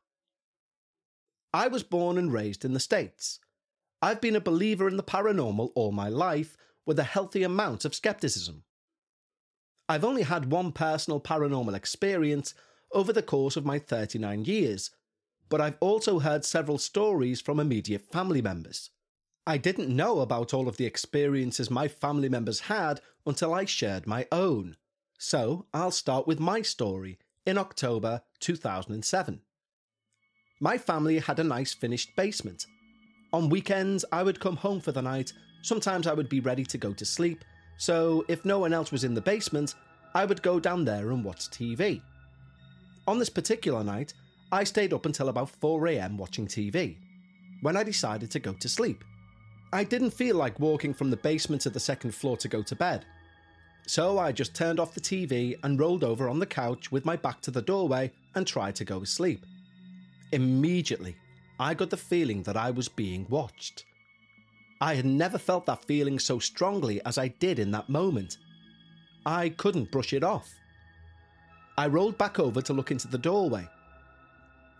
I 1.55 1.69
was 1.69 1.81
born 1.81 2.19
and 2.19 2.31
raised 2.31 2.63
in 2.63 2.73
the 2.73 2.79
States. 2.79 3.39
I've 3.99 4.21
been 4.21 4.35
a 4.35 4.41
believer 4.41 4.87
in 4.87 4.97
the 4.97 5.01
paranormal 5.01 5.71
all 5.73 5.91
my 5.91 6.07
life 6.07 6.57
with 6.85 6.99
a 6.99 7.03
healthy 7.03 7.41
amount 7.41 7.83
of 7.83 7.95
skepticism. 7.95 8.61
I've 9.89 10.05
only 10.05 10.21
had 10.21 10.51
one 10.51 10.71
personal 10.71 11.19
paranormal 11.19 11.73
experience 11.73 12.53
over 12.91 13.11
the 13.11 13.23
course 13.23 13.55
of 13.55 13.65
my 13.65 13.79
39 13.79 14.45
years, 14.45 14.91
but 15.51 15.59
I've 15.59 15.77
also 15.81 16.19
heard 16.19 16.45
several 16.45 16.77
stories 16.77 17.41
from 17.41 17.59
immediate 17.59 18.09
family 18.09 18.41
members. 18.41 18.89
I 19.45 19.57
didn't 19.57 19.93
know 19.93 20.21
about 20.21 20.53
all 20.53 20.69
of 20.69 20.77
the 20.77 20.85
experiences 20.85 21.69
my 21.69 21.89
family 21.89 22.29
members 22.29 22.61
had 22.61 23.01
until 23.25 23.53
I 23.53 23.65
shared 23.65 24.07
my 24.07 24.25
own. 24.31 24.77
So 25.19 25.65
I'll 25.73 25.91
start 25.91 26.25
with 26.25 26.39
my 26.39 26.61
story 26.61 27.19
in 27.45 27.57
October 27.57 28.21
2007. 28.39 29.41
My 30.61 30.77
family 30.77 31.19
had 31.19 31.39
a 31.39 31.43
nice 31.43 31.73
finished 31.73 32.15
basement. 32.15 32.65
On 33.33 33.49
weekends, 33.49 34.05
I 34.09 34.23
would 34.23 34.39
come 34.39 34.55
home 34.55 34.79
for 34.79 34.93
the 34.93 35.01
night. 35.01 35.33
Sometimes 35.63 36.07
I 36.07 36.13
would 36.13 36.29
be 36.29 36.39
ready 36.39 36.63
to 36.63 36.77
go 36.77 36.93
to 36.93 37.05
sleep, 37.05 37.43
so 37.77 38.23
if 38.29 38.45
no 38.45 38.59
one 38.59 38.73
else 38.73 38.91
was 38.91 39.03
in 39.03 39.15
the 39.15 39.21
basement, 39.21 39.75
I 40.15 40.23
would 40.23 40.41
go 40.41 40.61
down 40.61 40.85
there 40.85 41.11
and 41.11 41.25
watch 41.25 41.49
TV. 41.49 42.01
On 43.05 43.19
this 43.19 43.29
particular 43.29 43.83
night, 43.83 44.13
I 44.51 44.63
stayed 44.65 44.93
up 44.93 45.05
until 45.05 45.29
about 45.29 45.51
4am 45.61 46.17
watching 46.17 46.45
TV, 46.45 46.97
when 47.61 47.77
I 47.77 47.83
decided 47.83 48.31
to 48.31 48.39
go 48.39 48.53
to 48.53 48.67
sleep. 48.67 49.03
I 49.71 49.85
didn't 49.85 50.11
feel 50.11 50.35
like 50.35 50.59
walking 50.59 50.93
from 50.93 51.09
the 51.09 51.17
basement 51.17 51.61
to 51.61 51.69
the 51.69 51.79
second 51.79 52.13
floor 52.13 52.35
to 52.37 52.49
go 52.49 52.61
to 52.61 52.75
bed. 52.75 53.05
So 53.87 54.19
I 54.19 54.31
just 54.31 54.53
turned 54.53 54.79
off 54.79 54.93
the 54.93 54.99
TV 54.99 55.55
and 55.63 55.79
rolled 55.79 56.03
over 56.03 56.27
on 56.27 56.39
the 56.39 56.45
couch 56.45 56.91
with 56.91 57.05
my 57.05 57.15
back 57.15 57.39
to 57.41 57.51
the 57.51 57.61
doorway 57.61 58.11
and 58.35 58.45
tried 58.45 58.75
to 58.75 58.85
go 58.85 58.99
to 58.99 59.05
sleep. 59.05 59.45
Immediately, 60.33 61.15
I 61.59 61.73
got 61.73 61.89
the 61.89 61.97
feeling 61.97 62.43
that 62.43 62.57
I 62.57 62.71
was 62.71 62.89
being 62.89 63.25
watched. 63.29 63.85
I 64.81 64.95
had 64.95 65.05
never 65.05 65.37
felt 65.37 65.65
that 65.67 65.85
feeling 65.85 66.19
so 66.19 66.39
strongly 66.39 67.03
as 67.05 67.17
I 67.17 67.29
did 67.29 67.59
in 67.59 67.71
that 67.71 67.89
moment. 67.89 68.37
I 69.25 69.49
couldn't 69.49 69.91
brush 69.91 70.11
it 70.11 70.23
off. 70.23 70.49
I 71.77 71.87
rolled 71.87 72.17
back 72.17 72.39
over 72.39 72.61
to 72.61 72.73
look 72.73 72.91
into 72.91 73.07
the 73.07 73.17
doorway. 73.17 73.67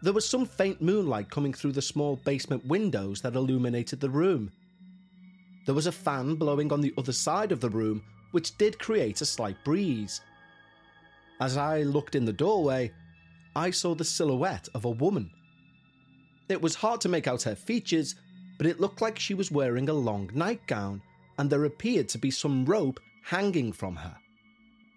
There 0.03 0.13
was 0.13 0.27
some 0.27 0.46
faint 0.46 0.81
moonlight 0.81 1.29
coming 1.29 1.53
through 1.53 1.74
the 1.74 1.81
small 1.81 2.15
basement 2.15 2.65
windows 2.65 3.22
that 3.22 3.36
illuminated 3.36 4.00
the 4.00 4.10
room. 4.10 4.51
There 5.65 5.75
was 5.75 5.86
a 5.86 5.91
fan 5.91 6.36
blowing 6.36 6.74
on 6.74 6.81
the 6.81 6.93
other 6.98 7.12
side 7.12 7.51
of 7.51 7.60
the 7.60 7.70
room, 7.70 8.03
which 8.31 8.58
did 8.58 8.79
create 8.79 9.22
a 9.22 9.25
slight 9.25 9.63
breeze. 9.63 10.22
As 11.39 11.55
I 11.55 11.84
looked 11.84 12.15
in 12.15 12.25
the 12.25 12.34
doorway, 12.34 12.91
I 13.55 13.70
saw 13.70 13.93
the 13.93 14.03
silhouette 14.03 14.67
of 14.74 14.86
a 14.86 14.89
woman. 14.89 15.29
It 16.50 16.62
was 16.62 16.75
hard 16.75 17.00
to 17.01 17.10
make 17.10 17.27
out 17.27 17.43
her 17.43 17.55
features, 17.55 18.15
but 18.58 18.65
it 18.65 18.79
looked 18.79 19.01
like 19.01 19.20
she 19.20 19.36
was 19.36 19.51
wearing 19.51 19.88
a 19.88 19.93
long 19.93 20.31
nightgown, 20.34 21.01
and 21.38 21.50
there 21.50 21.65
appeared 21.65 22.10
to 22.10 22.17
be 22.17 22.31
some 22.31 22.65
rope 22.65 23.00
hanging 23.24 23.72
from 23.72 23.98
her. 23.98 24.15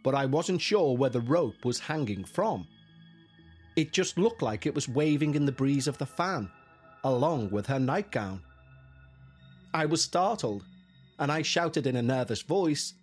But 0.03 0.15
I 0.15 0.25
wasn't 0.25 0.63
sure 0.63 0.97
where 0.97 1.11
the 1.11 1.21
rope 1.21 1.65
was 1.65 1.79
hanging 1.79 2.25
from. 2.25 2.67
It 3.77 3.93
just 3.93 4.19
looked 4.19 4.43
like 4.43 4.67
it 4.67 4.75
was 4.75 4.89
waving 4.89 5.35
in 5.35 5.47
the 5.47 5.53
breeze 5.53 5.87
of 5.89 5.99
the 5.99 6.07
fan, 6.07 6.51
along 7.03 7.51
with 7.51 7.67
her 7.67 7.81
nightgown. 7.81 8.43
I 9.73 9.87
was 9.87 10.03
startled, 10.03 10.65
and 11.19 11.33
I 11.33 11.43
shouted 11.43 11.87
in 11.87 11.97
a 11.97 12.03
nervous 12.03 12.43
voice, 12.43 12.95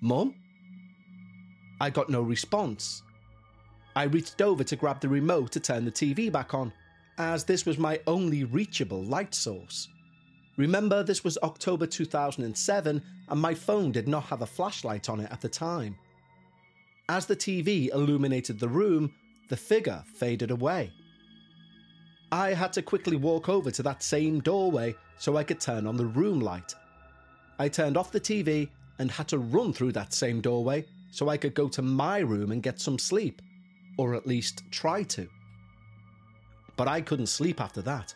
Mum? 0.00 0.34
I 1.80 1.90
got 1.90 2.08
no 2.08 2.22
response. 2.22 3.02
I 3.96 4.04
reached 4.04 4.42
over 4.42 4.64
to 4.64 4.76
grab 4.76 5.00
the 5.00 5.08
remote 5.08 5.52
to 5.52 5.60
turn 5.60 5.84
the 5.84 5.90
TV 5.90 6.30
back 6.30 6.54
on, 6.54 6.72
as 7.18 7.44
this 7.44 7.64
was 7.64 7.78
my 7.78 8.00
only 8.06 8.44
reachable 8.44 9.02
light 9.02 9.34
source. 9.34 9.88
Remember, 10.56 11.02
this 11.02 11.24
was 11.24 11.38
October 11.42 11.86
2007 11.86 13.02
and 13.28 13.40
my 13.40 13.54
phone 13.54 13.90
did 13.92 14.06
not 14.06 14.24
have 14.24 14.42
a 14.42 14.46
flashlight 14.46 15.08
on 15.08 15.20
it 15.20 15.30
at 15.32 15.40
the 15.40 15.48
time. 15.48 15.96
As 17.08 17.26
the 17.26 17.36
TV 17.36 17.92
illuminated 17.92 18.58
the 18.58 18.68
room, 18.68 19.12
the 19.48 19.56
figure 19.56 20.02
faded 20.16 20.50
away. 20.50 20.92
I 22.32 22.52
had 22.52 22.72
to 22.74 22.82
quickly 22.82 23.16
walk 23.16 23.48
over 23.48 23.70
to 23.70 23.82
that 23.82 24.02
same 24.02 24.40
doorway 24.40 24.94
so 25.18 25.36
I 25.36 25.44
could 25.44 25.60
turn 25.60 25.86
on 25.86 25.96
the 25.96 26.06
room 26.06 26.40
light. 26.40 26.74
I 27.58 27.68
turned 27.68 27.96
off 27.96 28.12
the 28.12 28.20
TV 28.20 28.68
and 28.98 29.10
had 29.10 29.28
to 29.28 29.38
run 29.38 29.72
through 29.72 29.92
that 29.92 30.12
same 30.12 30.40
doorway 30.40 30.86
so 31.10 31.28
I 31.28 31.36
could 31.36 31.54
go 31.54 31.68
to 31.68 31.82
my 31.82 32.18
room 32.18 32.50
and 32.50 32.62
get 32.62 32.80
some 32.80 32.98
sleep, 32.98 33.40
or 33.98 34.14
at 34.14 34.26
least 34.26 34.62
try 34.72 35.04
to 35.04 35.28
but 36.76 36.88
I 36.88 37.00
couldn't 37.00 37.26
sleep 37.26 37.60
after 37.60 37.82
that. 37.82 38.14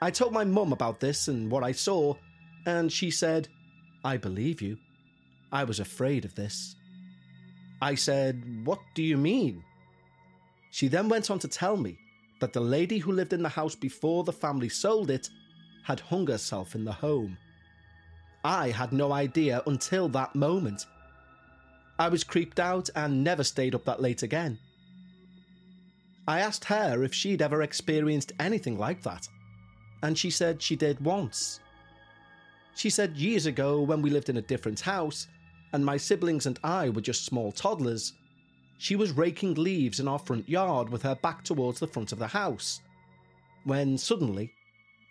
I 0.00 0.10
told 0.10 0.32
my 0.32 0.44
mum 0.44 0.72
about 0.72 1.00
this 1.00 1.28
and 1.28 1.50
what 1.50 1.62
I 1.62 1.72
saw, 1.72 2.14
and 2.66 2.90
she 2.90 3.10
said, 3.10 3.48
I 4.04 4.16
believe 4.16 4.60
you. 4.60 4.76
I 5.52 5.64
was 5.64 5.80
afraid 5.80 6.24
of 6.24 6.34
this. 6.34 6.74
I 7.80 7.94
said, 7.94 8.64
What 8.64 8.78
do 8.94 9.02
you 9.02 9.16
mean? 9.16 9.62
She 10.72 10.88
then 10.88 11.10
went 11.10 11.30
on 11.30 11.38
to 11.40 11.48
tell 11.48 11.76
me 11.76 11.98
that 12.40 12.54
the 12.54 12.60
lady 12.60 12.98
who 12.98 13.12
lived 13.12 13.34
in 13.34 13.42
the 13.42 13.48
house 13.50 13.74
before 13.74 14.24
the 14.24 14.32
family 14.32 14.70
sold 14.70 15.10
it 15.10 15.28
had 15.84 16.00
hung 16.00 16.26
herself 16.26 16.74
in 16.74 16.84
the 16.84 16.92
home. 16.92 17.36
I 18.42 18.70
had 18.70 18.90
no 18.90 19.12
idea 19.12 19.62
until 19.66 20.08
that 20.08 20.34
moment. 20.34 20.86
I 21.98 22.08
was 22.08 22.24
creeped 22.24 22.58
out 22.58 22.88
and 22.96 23.22
never 23.22 23.44
stayed 23.44 23.74
up 23.74 23.84
that 23.84 24.00
late 24.00 24.22
again. 24.22 24.58
I 26.26 26.40
asked 26.40 26.64
her 26.64 27.04
if 27.04 27.12
she'd 27.12 27.42
ever 27.42 27.60
experienced 27.62 28.32
anything 28.40 28.78
like 28.78 29.02
that, 29.02 29.28
and 30.02 30.16
she 30.16 30.30
said 30.30 30.62
she 30.62 30.74
did 30.74 31.04
once. 31.04 31.60
She 32.74 32.88
said 32.88 33.18
years 33.18 33.44
ago, 33.44 33.82
when 33.82 34.00
we 34.00 34.08
lived 34.08 34.30
in 34.30 34.38
a 34.38 34.42
different 34.42 34.80
house, 34.80 35.26
and 35.74 35.84
my 35.84 35.98
siblings 35.98 36.46
and 36.46 36.58
I 36.64 36.88
were 36.88 37.02
just 37.02 37.26
small 37.26 37.52
toddlers, 37.52 38.14
she 38.82 38.96
was 38.96 39.12
raking 39.12 39.54
leaves 39.54 40.00
in 40.00 40.08
our 40.08 40.18
front 40.18 40.48
yard 40.48 40.88
with 40.88 41.02
her 41.02 41.14
back 41.14 41.44
towards 41.44 41.78
the 41.78 41.86
front 41.86 42.10
of 42.10 42.18
the 42.18 42.26
house, 42.26 42.80
when 43.62 43.96
suddenly 43.96 44.52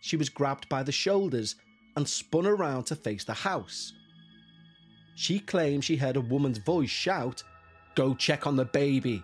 she 0.01 0.17
was 0.17 0.27
grabbed 0.27 0.67
by 0.67 0.83
the 0.83 0.91
shoulders 0.91 1.55
and 1.95 2.05
spun 2.05 2.45
around 2.45 2.83
to 2.83 2.97
face 2.97 3.23
the 3.23 3.33
house. 3.33 3.93
She 5.15 5.39
claimed 5.39 5.85
she 5.85 5.95
heard 5.95 6.17
a 6.17 6.21
woman's 6.21 6.57
voice 6.57 6.89
shout, 6.89 7.43
Go 7.95 8.13
check 8.13 8.45
on 8.45 8.57
the 8.57 8.65
baby. 8.65 9.23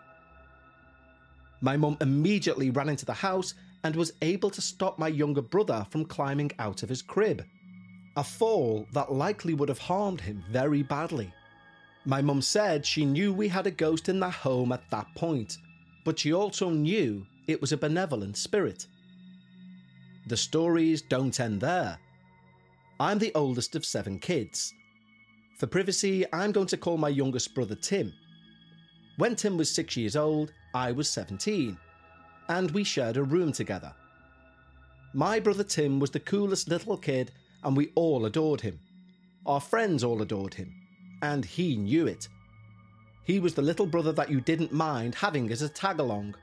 My 1.60 1.76
mum 1.76 1.98
immediately 2.00 2.70
ran 2.70 2.88
into 2.88 3.06
the 3.06 3.12
house 3.12 3.54
and 3.84 3.98
was 3.98 4.14
able 4.22 4.50
to 4.52 4.62
stop 4.62 4.98
my 4.98 5.10
younger 5.10 5.42
brother 5.42 5.86
from 5.90 6.06
climbing 6.06 6.54
out 6.58 6.84
of 6.84 6.90
his 6.90 7.02
crib. 7.02 7.44
A 8.16 8.24
fall 8.24 8.88
that 8.94 9.12
likely 9.12 9.54
would 9.54 9.68
have 9.68 9.78
harmed 9.78 10.22
him 10.22 10.42
very 10.50 10.84
badly. 10.84 11.34
My 12.08 12.22
mum 12.22 12.42
said 12.42 12.86
she 12.86 13.04
knew 13.04 13.34
we 13.34 13.50
had 13.50 13.68
a 13.68 13.72
ghost 13.72 14.08
in 14.08 14.22
the 14.22 14.30
home 14.30 14.72
at 14.72 14.90
that 14.92 15.14
point, 15.14 15.58
but 16.06 16.18
she 16.18 16.32
also 16.32 16.70
knew 16.70 17.26
it 17.48 17.60
was 17.60 17.74
a 17.74 17.78
benevolent 17.78 18.38
spirit. 18.38 18.88
The 20.28 20.38
stories 20.38 21.02
don't 21.02 21.38
end 21.38 21.60
there. 21.60 22.00
I'm 22.98 23.20
the 23.20 23.34
oldest 23.36 23.76
of 23.76 23.86
seven 23.86 24.20
kids. 24.20 24.74
For 25.60 25.68
privacy, 25.68 26.24
I'm 26.32 26.54
going 26.54 26.68
to 26.68 26.78
call 26.78 26.98
my 26.98 27.10
youngest 27.10 27.54
brother 27.54 27.76
Tim. 27.76 28.14
When 29.18 29.36
Tim 29.36 29.58
was 29.58 29.70
six 29.70 29.98
years 29.98 30.16
old, 30.16 30.54
I 30.74 30.94
was 30.94 31.10
17, 31.10 31.78
and 32.48 32.72
we 32.72 32.86
shared 32.86 33.18
a 33.18 33.24
room 33.24 33.52
together. 33.52 33.94
My 35.14 35.42
brother 35.42 35.66
Tim 35.66 36.00
was 36.00 36.12
the 36.12 36.22
coolest 36.22 36.70
little 36.70 36.96
kid, 36.96 37.34
and 37.66 37.76
we 37.76 37.92
all 37.96 38.26
adored 38.26 38.62
him. 38.62 38.80
Our 39.46 39.60
friends 39.60 40.06
all 40.06 40.22
adored 40.22 40.54
him, 40.54 40.87
and 41.22 41.44
he 41.46 41.76
knew 41.76 42.08
it. 42.08 42.28
He 43.24 43.40
was 43.40 43.54
the 43.54 43.62
little 43.62 43.86
brother 43.86 44.12
that 44.14 44.32
you 44.32 44.40
didn't 44.40 44.72
mind 44.72 45.16
having 45.16 45.52
as 45.52 45.62
a 45.62 45.70
tag 45.70 46.00
along. 46.00 46.36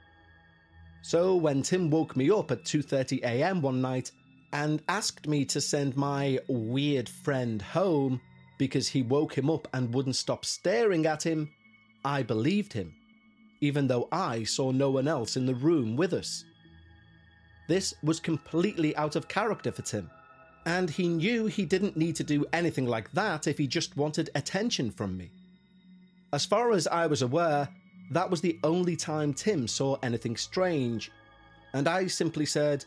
So 1.02 1.36
when 1.36 1.62
Tim 1.62 1.90
woke 1.90 2.16
me 2.16 2.30
up 2.30 2.50
at 2.50 2.64
2:30 2.64 3.22
a.m. 3.22 3.62
one 3.62 3.80
night 3.80 4.10
and 4.52 4.82
asked 4.88 5.26
me 5.26 5.44
to 5.46 5.60
send 5.60 5.96
my 5.96 6.38
weird 6.48 7.08
friend 7.08 7.60
home 7.60 8.20
because 8.58 8.88
he 8.88 9.02
woke 9.02 9.36
him 9.36 9.50
up 9.50 9.66
and 9.72 9.92
wouldn't 9.92 10.16
stop 10.16 10.44
staring 10.44 11.06
at 11.06 11.22
him, 11.22 11.50
I 12.04 12.22
believed 12.22 12.72
him, 12.72 12.94
even 13.60 13.86
though 13.86 14.08
I 14.12 14.44
saw 14.44 14.70
no 14.70 14.90
one 14.90 15.08
else 15.08 15.36
in 15.36 15.46
the 15.46 15.54
room 15.54 15.96
with 15.96 16.12
us. 16.12 16.44
This 17.66 17.94
was 18.02 18.20
completely 18.20 18.94
out 18.96 19.16
of 19.16 19.26
character 19.26 19.72
for 19.72 19.82
Tim, 19.82 20.10
and 20.66 20.88
he 20.88 21.08
knew 21.08 21.46
he 21.46 21.64
didn't 21.64 21.96
need 21.96 22.16
to 22.16 22.24
do 22.24 22.46
anything 22.52 22.86
like 22.86 23.10
that 23.12 23.46
if 23.46 23.58
he 23.58 23.66
just 23.66 23.96
wanted 23.96 24.30
attention 24.34 24.90
from 24.90 25.16
me. 25.16 25.30
As 26.32 26.44
far 26.44 26.72
as 26.72 26.86
I 26.86 27.06
was 27.06 27.22
aware, 27.22 27.68
that 28.10 28.30
was 28.30 28.40
the 28.40 28.58
only 28.64 28.96
time 28.96 29.32
Tim 29.32 29.68
saw 29.68 29.96
anything 30.02 30.36
strange, 30.36 31.10
and 31.72 31.88
I 31.88 32.06
simply 32.06 32.46
said, 32.46 32.84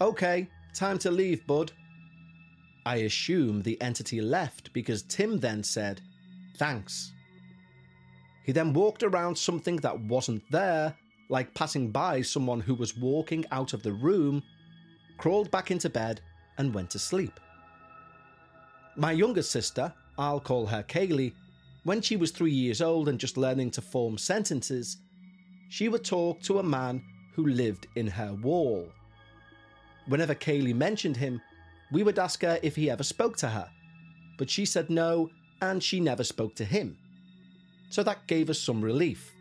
Okay, 0.00 0.48
time 0.74 0.98
to 0.98 1.10
leave, 1.10 1.46
bud. 1.46 1.72
I 2.86 2.96
assume 2.96 3.62
the 3.62 3.80
entity 3.80 4.20
left 4.20 4.72
because 4.72 5.02
Tim 5.02 5.38
then 5.38 5.62
said, 5.62 6.00
Thanks. 6.56 7.12
He 8.44 8.52
then 8.52 8.72
walked 8.72 9.02
around 9.02 9.36
something 9.36 9.76
that 9.76 9.98
wasn't 9.98 10.42
there, 10.50 10.94
like 11.30 11.54
passing 11.54 11.90
by 11.90 12.20
someone 12.20 12.60
who 12.60 12.74
was 12.74 12.96
walking 12.96 13.44
out 13.50 13.72
of 13.72 13.82
the 13.82 13.92
room, 13.92 14.42
crawled 15.16 15.50
back 15.50 15.70
into 15.70 15.88
bed, 15.88 16.20
and 16.58 16.74
went 16.74 16.90
to 16.90 16.98
sleep. 16.98 17.40
My 18.96 19.12
younger 19.12 19.42
sister, 19.42 19.92
I'll 20.18 20.40
call 20.40 20.66
her 20.66 20.82
Kaylee, 20.82 21.32
when 21.82 22.00
she 22.00 22.16
was 22.16 22.30
three 22.30 22.52
years 22.52 22.80
old 22.80 23.08
and 23.08 23.18
just 23.18 23.36
learning 23.36 23.70
to 23.72 23.82
form 23.82 24.16
sentences, 24.16 24.98
she 25.68 25.88
would 25.88 26.04
talk 26.04 26.40
to 26.42 26.58
a 26.58 26.62
man 26.62 27.02
who 27.34 27.46
lived 27.46 27.88
in 27.96 28.06
her 28.06 28.32
wall. 28.34 28.88
Whenever 30.06 30.34
Kaylee 30.34 30.74
mentioned 30.74 31.16
him, 31.16 31.40
we 31.92 32.02
would 32.02 32.18
ask 32.18 32.42
her 32.42 32.58
if 32.62 32.76
he 32.76 32.90
ever 32.90 33.02
spoke 33.02 33.36
to 33.38 33.48
her, 33.48 33.68
but 34.38 34.48
she 34.48 34.64
said 34.64 34.90
no 34.90 35.30
and 35.60 35.82
she 35.82 36.00
never 36.00 36.24
spoke 36.24 36.54
to 36.56 36.64
him. 36.64 36.96
So 37.90 38.02
that 38.02 38.26
gave 38.26 38.50
us 38.50 38.58
some 38.58 38.82
relief. 38.82 39.32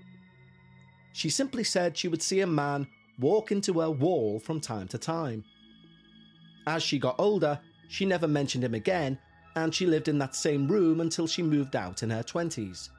She 1.13 1.29
simply 1.29 1.63
said 1.63 1.97
she 1.97 2.07
would 2.07 2.21
see 2.21 2.41
a 2.41 2.47
man 2.47 2.87
walk 3.19 3.51
into 3.51 3.79
her 3.79 3.91
wall 3.91 4.39
from 4.39 4.59
time 4.59 4.87
to 4.89 4.97
time. 4.97 5.43
As 6.67 6.83
she 6.83 6.99
got 6.99 7.15
older, 7.19 7.59
she 7.87 8.05
never 8.05 8.27
mentioned 8.27 8.63
him 8.63 8.73
again, 8.73 9.17
and 9.55 9.73
she 9.73 9.85
lived 9.85 10.07
in 10.07 10.17
that 10.19 10.35
same 10.35 10.67
room 10.67 11.01
until 11.01 11.27
she 11.27 11.43
moved 11.43 11.75
out 11.75 12.03
in 12.03 12.09
her 12.09 12.23
20s. 12.23 12.89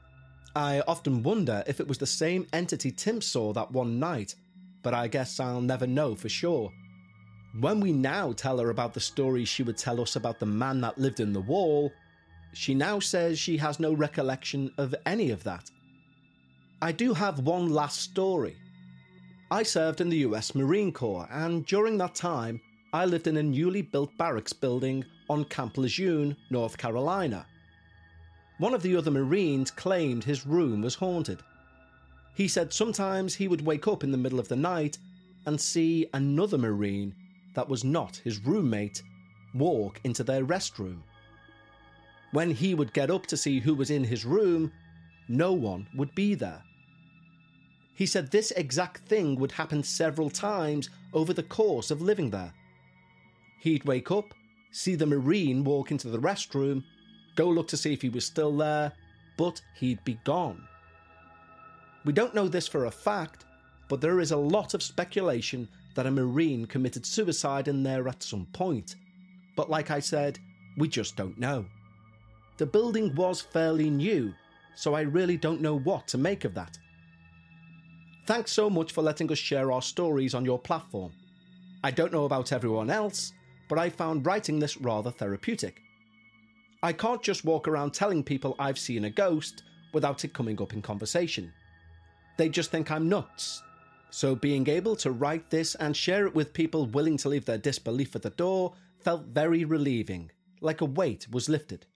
I 0.56 0.80
often 0.86 1.22
wonder 1.22 1.64
if 1.66 1.80
it 1.80 1.88
was 1.88 1.98
the 1.98 2.06
same 2.06 2.46
entity 2.52 2.92
Tim 2.92 3.20
saw 3.20 3.52
that 3.52 3.72
one 3.72 3.98
night, 3.98 4.36
but 4.82 4.94
I 4.94 5.08
guess 5.08 5.40
I'll 5.40 5.60
never 5.60 5.86
know 5.86 6.14
for 6.14 6.28
sure. 6.28 6.70
When 7.58 7.80
we 7.80 7.92
now 7.92 8.32
tell 8.32 8.58
her 8.58 8.70
about 8.70 8.94
the 8.94 9.00
story 9.00 9.44
she 9.44 9.62
would 9.62 9.78
tell 9.78 10.00
us 10.00 10.16
about 10.16 10.38
the 10.38 10.46
man 10.46 10.80
that 10.82 10.98
lived 10.98 11.20
in 11.20 11.32
the 11.32 11.40
wall, 11.40 11.92
she 12.52 12.74
now 12.74 13.00
says 13.00 13.38
she 13.38 13.56
has 13.56 13.80
no 13.80 13.92
recollection 13.92 14.72
of 14.78 14.94
any 15.06 15.30
of 15.30 15.42
that. 15.44 15.70
I 16.80 16.92
do 16.92 17.14
have 17.14 17.40
one 17.40 17.70
last 17.70 18.00
story. 18.00 18.56
I 19.50 19.62
served 19.62 20.00
in 20.00 20.08
the 20.08 20.18
US 20.18 20.54
Marine 20.54 20.92
Corps, 20.92 21.28
and 21.30 21.66
during 21.66 21.98
that 21.98 22.14
time, 22.14 22.60
I 22.94 23.06
lived 23.06 23.26
in 23.26 23.36
a 23.36 23.42
newly 23.42 23.82
built 23.82 24.16
barracks 24.16 24.52
building 24.52 25.04
on 25.28 25.46
Camp 25.46 25.76
Lejeune, 25.76 26.36
North 26.48 26.78
Carolina. 26.78 27.44
One 28.58 28.72
of 28.72 28.82
the 28.82 28.94
other 28.94 29.10
Marines 29.10 29.72
claimed 29.72 30.22
his 30.22 30.46
room 30.46 30.80
was 30.80 30.94
haunted. 30.94 31.40
He 32.34 32.46
said 32.46 32.72
sometimes 32.72 33.34
he 33.34 33.48
would 33.48 33.66
wake 33.66 33.88
up 33.88 34.04
in 34.04 34.12
the 34.12 34.16
middle 34.16 34.38
of 34.38 34.46
the 34.46 34.54
night 34.54 34.98
and 35.44 35.60
see 35.60 36.06
another 36.14 36.56
Marine 36.56 37.12
that 37.54 37.68
was 37.68 37.82
not 37.82 38.18
his 38.18 38.38
roommate 38.38 39.02
walk 39.54 40.00
into 40.04 40.22
their 40.22 40.44
restroom. 40.44 41.00
When 42.30 42.52
he 42.52 42.76
would 42.76 42.92
get 42.92 43.10
up 43.10 43.26
to 43.26 43.36
see 43.36 43.58
who 43.58 43.74
was 43.74 43.90
in 43.90 44.04
his 44.04 44.24
room, 44.24 44.70
no 45.26 45.52
one 45.52 45.88
would 45.96 46.14
be 46.14 46.36
there. 46.36 46.62
He 47.96 48.06
said 48.06 48.30
this 48.30 48.52
exact 48.52 49.08
thing 49.08 49.34
would 49.40 49.50
happen 49.50 49.82
several 49.82 50.30
times 50.30 50.90
over 51.12 51.32
the 51.32 51.42
course 51.42 51.90
of 51.90 52.00
living 52.00 52.30
there. 52.30 52.52
He'd 53.64 53.84
wake 53.84 54.10
up, 54.10 54.34
see 54.72 54.94
the 54.94 55.06
Marine 55.06 55.64
walk 55.64 55.90
into 55.90 56.10
the 56.10 56.18
restroom, 56.18 56.84
go 57.34 57.48
look 57.48 57.66
to 57.68 57.78
see 57.78 57.94
if 57.94 58.02
he 58.02 58.10
was 58.10 58.26
still 58.26 58.54
there, 58.54 58.92
but 59.38 59.62
he'd 59.74 60.04
be 60.04 60.20
gone. 60.22 60.68
We 62.04 62.12
don't 62.12 62.34
know 62.34 62.46
this 62.46 62.68
for 62.68 62.84
a 62.84 62.90
fact, 62.90 63.46
but 63.88 64.02
there 64.02 64.20
is 64.20 64.32
a 64.32 64.36
lot 64.36 64.74
of 64.74 64.82
speculation 64.82 65.66
that 65.94 66.04
a 66.04 66.10
Marine 66.10 66.66
committed 66.66 67.06
suicide 67.06 67.66
in 67.66 67.82
there 67.82 68.06
at 68.06 68.22
some 68.22 68.44
point. 68.52 68.96
But 69.56 69.70
like 69.70 69.90
I 69.90 69.98
said, 69.98 70.38
we 70.76 70.86
just 70.86 71.16
don't 71.16 71.38
know. 71.38 71.64
The 72.58 72.66
building 72.66 73.14
was 73.14 73.40
fairly 73.40 73.88
new, 73.88 74.34
so 74.74 74.92
I 74.92 75.00
really 75.00 75.38
don't 75.38 75.62
know 75.62 75.78
what 75.78 76.06
to 76.08 76.18
make 76.18 76.44
of 76.44 76.52
that. 76.52 76.76
Thanks 78.26 78.52
so 78.52 78.68
much 78.68 78.92
for 78.92 79.00
letting 79.00 79.32
us 79.32 79.38
share 79.38 79.72
our 79.72 79.80
stories 79.80 80.34
on 80.34 80.44
your 80.44 80.58
platform. 80.58 81.12
I 81.82 81.90
don't 81.90 82.12
know 82.12 82.26
about 82.26 82.52
everyone 82.52 82.90
else, 82.90 83.32
but 83.68 83.78
I 83.78 83.90
found 83.90 84.26
writing 84.26 84.58
this 84.58 84.76
rather 84.76 85.10
therapeutic. 85.10 85.80
I 86.82 86.92
can't 86.92 87.22
just 87.22 87.44
walk 87.44 87.66
around 87.66 87.94
telling 87.94 88.22
people 88.22 88.56
I've 88.58 88.78
seen 88.78 89.04
a 89.04 89.10
ghost 89.10 89.62
without 89.92 90.24
it 90.24 90.34
coming 90.34 90.60
up 90.60 90.72
in 90.74 90.82
conversation. 90.82 91.52
They 92.36 92.48
just 92.48 92.70
think 92.70 92.90
I'm 92.90 93.08
nuts. 93.08 93.62
So 94.10 94.34
being 94.34 94.68
able 94.68 94.96
to 94.96 95.10
write 95.10 95.50
this 95.50 95.74
and 95.76 95.96
share 95.96 96.26
it 96.26 96.34
with 96.34 96.52
people 96.52 96.86
willing 96.86 97.16
to 97.18 97.28
leave 97.28 97.46
their 97.46 97.58
disbelief 97.58 98.14
at 98.14 98.22
the 98.22 98.30
door 98.30 98.74
felt 98.98 99.24
very 99.26 99.64
relieving, 99.64 100.30
like 100.60 100.80
a 100.80 100.84
weight 100.84 101.26
was 101.30 101.48
lifted. 101.48 101.86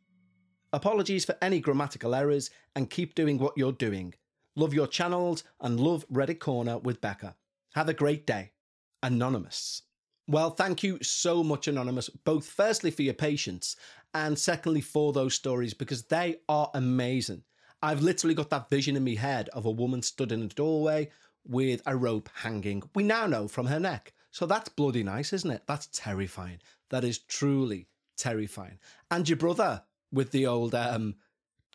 Apologies 0.72 1.24
for 1.24 1.36
any 1.40 1.60
grammatical 1.60 2.14
errors 2.14 2.50
and 2.74 2.90
keep 2.90 3.14
doing 3.14 3.38
what 3.38 3.56
you're 3.56 3.72
doing. 3.72 4.14
Love 4.56 4.74
your 4.74 4.86
channels 4.86 5.44
and 5.60 5.80
love 5.80 6.04
Reddit 6.12 6.40
Corner 6.40 6.78
with 6.78 7.00
Bekah. 7.00 7.34
Have 7.74 7.88
a 7.88 7.94
great 7.94 8.26
day. 8.26 8.52
Anonymous. 9.02 9.82
Well, 10.28 10.50
thank 10.50 10.82
you 10.82 10.98
so 11.02 11.42
much, 11.42 11.68
Anonymous, 11.68 12.10
both 12.10 12.46
firstly 12.46 12.90
for 12.90 13.00
your 13.02 13.14
patience 13.14 13.76
and 14.12 14.38
secondly 14.38 14.82
for 14.82 15.12
those 15.12 15.34
stories 15.34 15.72
because 15.72 16.02
they 16.04 16.36
are 16.50 16.70
amazing. 16.74 17.44
I've 17.82 18.02
literally 18.02 18.34
got 18.34 18.50
that 18.50 18.68
vision 18.68 18.94
in 18.94 19.04
my 19.04 19.14
head 19.14 19.48
of 19.50 19.64
a 19.64 19.70
woman 19.70 20.02
stood 20.02 20.30
in 20.30 20.42
a 20.42 20.48
doorway 20.48 21.10
with 21.46 21.80
a 21.86 21.96
rope 21.96 22.28
hanging. 22.34 22.82
We 22.94 23.04
now 23.04 23.26
know 23.26 23.48
from 23.48 23.66
her 23.66 23.80
neck. 23.80 24.12
So 24.30 24.44
that's 24.44 24.68
bloody 24.68 25.02
nice, 25.02 25.32
isn't 25.32 25.50
it? 25.50 25.62
That's 25.66 25.88
terrifying. 25.92 26.58
That 26.90 27.04
is 27.04 27.18
truly 27.20 27.88
terrifying. 28.18 28.78
And 29.10 29.26
your 29.26 29.38
brother 29.38 29.82
with 30.12 30.30
the 30.32 30.46
old, 30.46 30.74
um, 30.74 31.14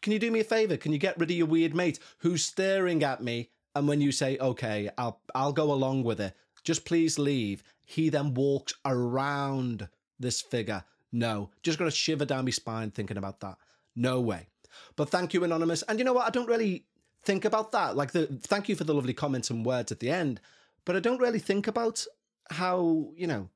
can 0.03 0.13
you 0.13 0.19
do 0.19 0.29
me 0.29 0.41
a 0.41 0.43
favor? 0.43 0.77
Can 0.77 0.91
you 0.91 0.99
get 0.99 1.17
rid 1.17 1.31
of 1.31 1.37
your 1.37 1.47
weird 1.47 1.73
mate 1.73 1.97
who's 2.19 2.45
staring 2.45 3.03
at 3.03 3.23
me? 3.23 3.49
And 3.73 3.87
when 3.87 3.99
you 4.01 4.11
say, 4.11 4.37
okay, 4.37 4.91
I'll, 4.95 5.21
I'll 5.33 5.53
go 5.53 5.71
along 5.73 6.03
with 6.03 6.21
it, 6.21 6.35
just 6.63 6.85
please 6.85 7.17
leave. 7.17 7.63
He 7.83 8.09
then 8.09 8.33
walks 8.33 8.73
around 8.85 9.89
this 10.19 10.41
figure. 10.41 10.83
No, 11.11 11.51
just 11.61 11.77
got 11.77 11.87
a 11.87 11.91
shiver 11.91 12.25
down 12.25 12.45
my 12.45 12.51
spine 12.51 12.91
thinking 12.91 13.17
about 13.17 13.39
that. 13.41 13.57
No 13.95 14.19
way. 14.19 14.47
But 14.95 15.09
thank 15.09 15.33
you, 15.33 15.43
Anonymous. 15.43 15.83
And 15.83 15.99
you 15.99 16.05
know 16.05 16.13
what? 16.13 16.25
I 16.25 16.31
don't 16.31 16.47
really 16.47 16.85
think 17.23 17.45
about 17.45 17.71
that. 17.71 17.95
Like 17.95 18.11
the 18.11 18.25
thank 18.43 18.69
you 18.69 18.75
for 18.75 18.83
the 18.83 18.93
lovely 18.93 19.13
comments 19.13 19.49
and 19.49 19.65
words 19.65 19.91
at 19.91 19.99
the 19.99 20.09
end. 20.09 20.41
But 20.85 20.95
I 20.95 20.99
don't 20.99 21.21
really 21.21 21.39
think 21.39 21.67
about 21.67 22.05
how, 22.49 23.11
you 23.15 23.27
know, 23.27 23.49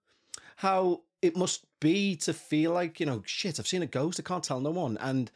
how 0.58 1.02
it 1.22 1.36
must 1.36 1.66
be 1.80 2.16
to 2.18 2.34
feel 2.34 2.72
like, 2.72 3.00
you 3.00 3.06
know, 3.06 3.22
shit, 3.26 3.60
I've 3.60 3.68
seen 3.68 3.82
a 3.82 3.88
ghost, 3.88 4.20
I 4.20 4.24
can't 4.24 4.44
tell 4.44 4.60
no 4.60 4.72
one. 4.72 4.98
And 4.98 5.32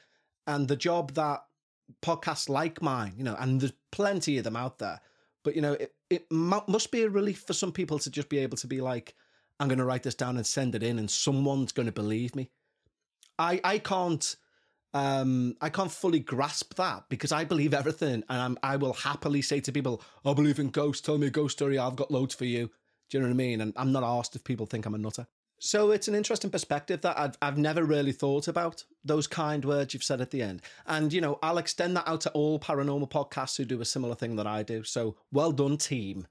and 0.47 0.67
the 0.67 0.75
job 0.75 1.13
that 1.13 1.43
podcasts 2.01 2.49
like 2.49 2.81
mine, 2.81 3.13
you 3.17 3.23
know, 3.23 3.35
and 3.39 3.59
there's 3.59 3.73
plenty 3.91 4.37
of 4.37 4.43
them 4.43 4.55
out 4.55 4.79
there. 4.79 5.01
But 5.43 5.55
you 5.55 5.61
know, 5.61 5.73
it, 5.73 5.93
it 6.11 6.31
must 6.31 6.91
be 6.91 7.03
a 7.03 7.09
relief 7.09 7.43
for 7.47 7.53
some 7.53 7.71
people 7.71 7.97
to 7.99 8.11
just 8.11 8.29
be 8.29 8.39
able 8.39 8.57
to 8.57 8.67
be 8.67 8.81
like, 8.81 9.15
I'm 9.59 9.67
going 9.67 9.79
to 9.79 9.85
write 9.85 10.03
this 10.03 10.15
down 10.15 10.37
and 10.37 10.45
send 10.45 10.75
it 10.75 10.83
in, 10.83 10.99
and 10.99 11.09
someone's 11.09 11.71
going 11.71 11.85
to 11.85 11.91
believe 11.91 12.35
me. 12.35 12.51
I 13.39 13.61
I 13.63 13.77
can't 13.79 14.35
um 14.93 15.55
I 15.61 15.69
can't 15.69 15.91
fully 15.91 16.19
grasp 16.19 16.75
that 16.75 17.05
because 17.09 17.31
I 17.31 17.45
believe 17.45 17.73
everything, 17.73 18.23
and 18.29 18.41
I'm, 18.41 18.57
I 18.61 18.75
will 18.75 18.93
happily 18.93 19.41
say 19.41 19.61
to 19.61 19.71
people, 19.71 20.01
I 20.25 20.33
believe 20.33 20.59
in 20.59 20.69
ghosts. 20.69 21.01
Tell 21.01 21.17
me 21.17 21.27
a 21.27 21.31
ghost 21.31 21.57
story. 21.57 21.77
I've 21.77 21.95
got 21.95 22.11
loads 22.11 22.35
for 22.35 22.45
you. 22.45 22.69
Do 23.09 23.17
you 23.17 23.19
know 23.21 23.27
what 23.27 23.33
I 23.33 23.37
mean? 23.37 23.61
And 23.61 23.73
I'm 23.75 23.91
not 23.91 24.03
asked 24.03 24.35
if 24.35 24.43
people 24.43 24.65
think 24.65 24.85
I'm 24.85 24.95
a 24.95 24.97
nutter. 24.97 25.27
So 25.63 25.91
it's 25.91 26.07
an 26.07 26.15
interesting 26.15 26.49
perspective 26.49 27.01
that 27.01 27.19
I've, 27.19 27.37
I've 27.39 27.59
never 27.59 27.83
really 27.83 28.13
thought 28.13 28.47
about 28.47 28.83
those 29.05 29.27
kind 29.27 29.63
words 29.63 29.93
you've 29.93 30.03
said 30.03 30.19
at 30.19 30.31
the 30.31 30.41
end. 30.41 30.63
And, 30.87 31.13
you 31.13 31.21
know, 31.21 31.37
I'll 31.43 31.59
extend 31.59 31.95
that 31.95 32.07
out 32.07 32.21
to 32.21 32.31
all 32.31 32.59
paranormal 32.59 33.11
podcasts 33.11 33.57
who 33.57 33.65
do 33.65 33.79
a 33.79 33.85
similar 33.85 34.15
thing 34.15 34.37
that 34.37 34.47
I 34.47 34.63
do. 34.63 34.83
So 34.83 35.17
well 35.31 35.51
done, 35.51 35.77
team. 35.77 36.25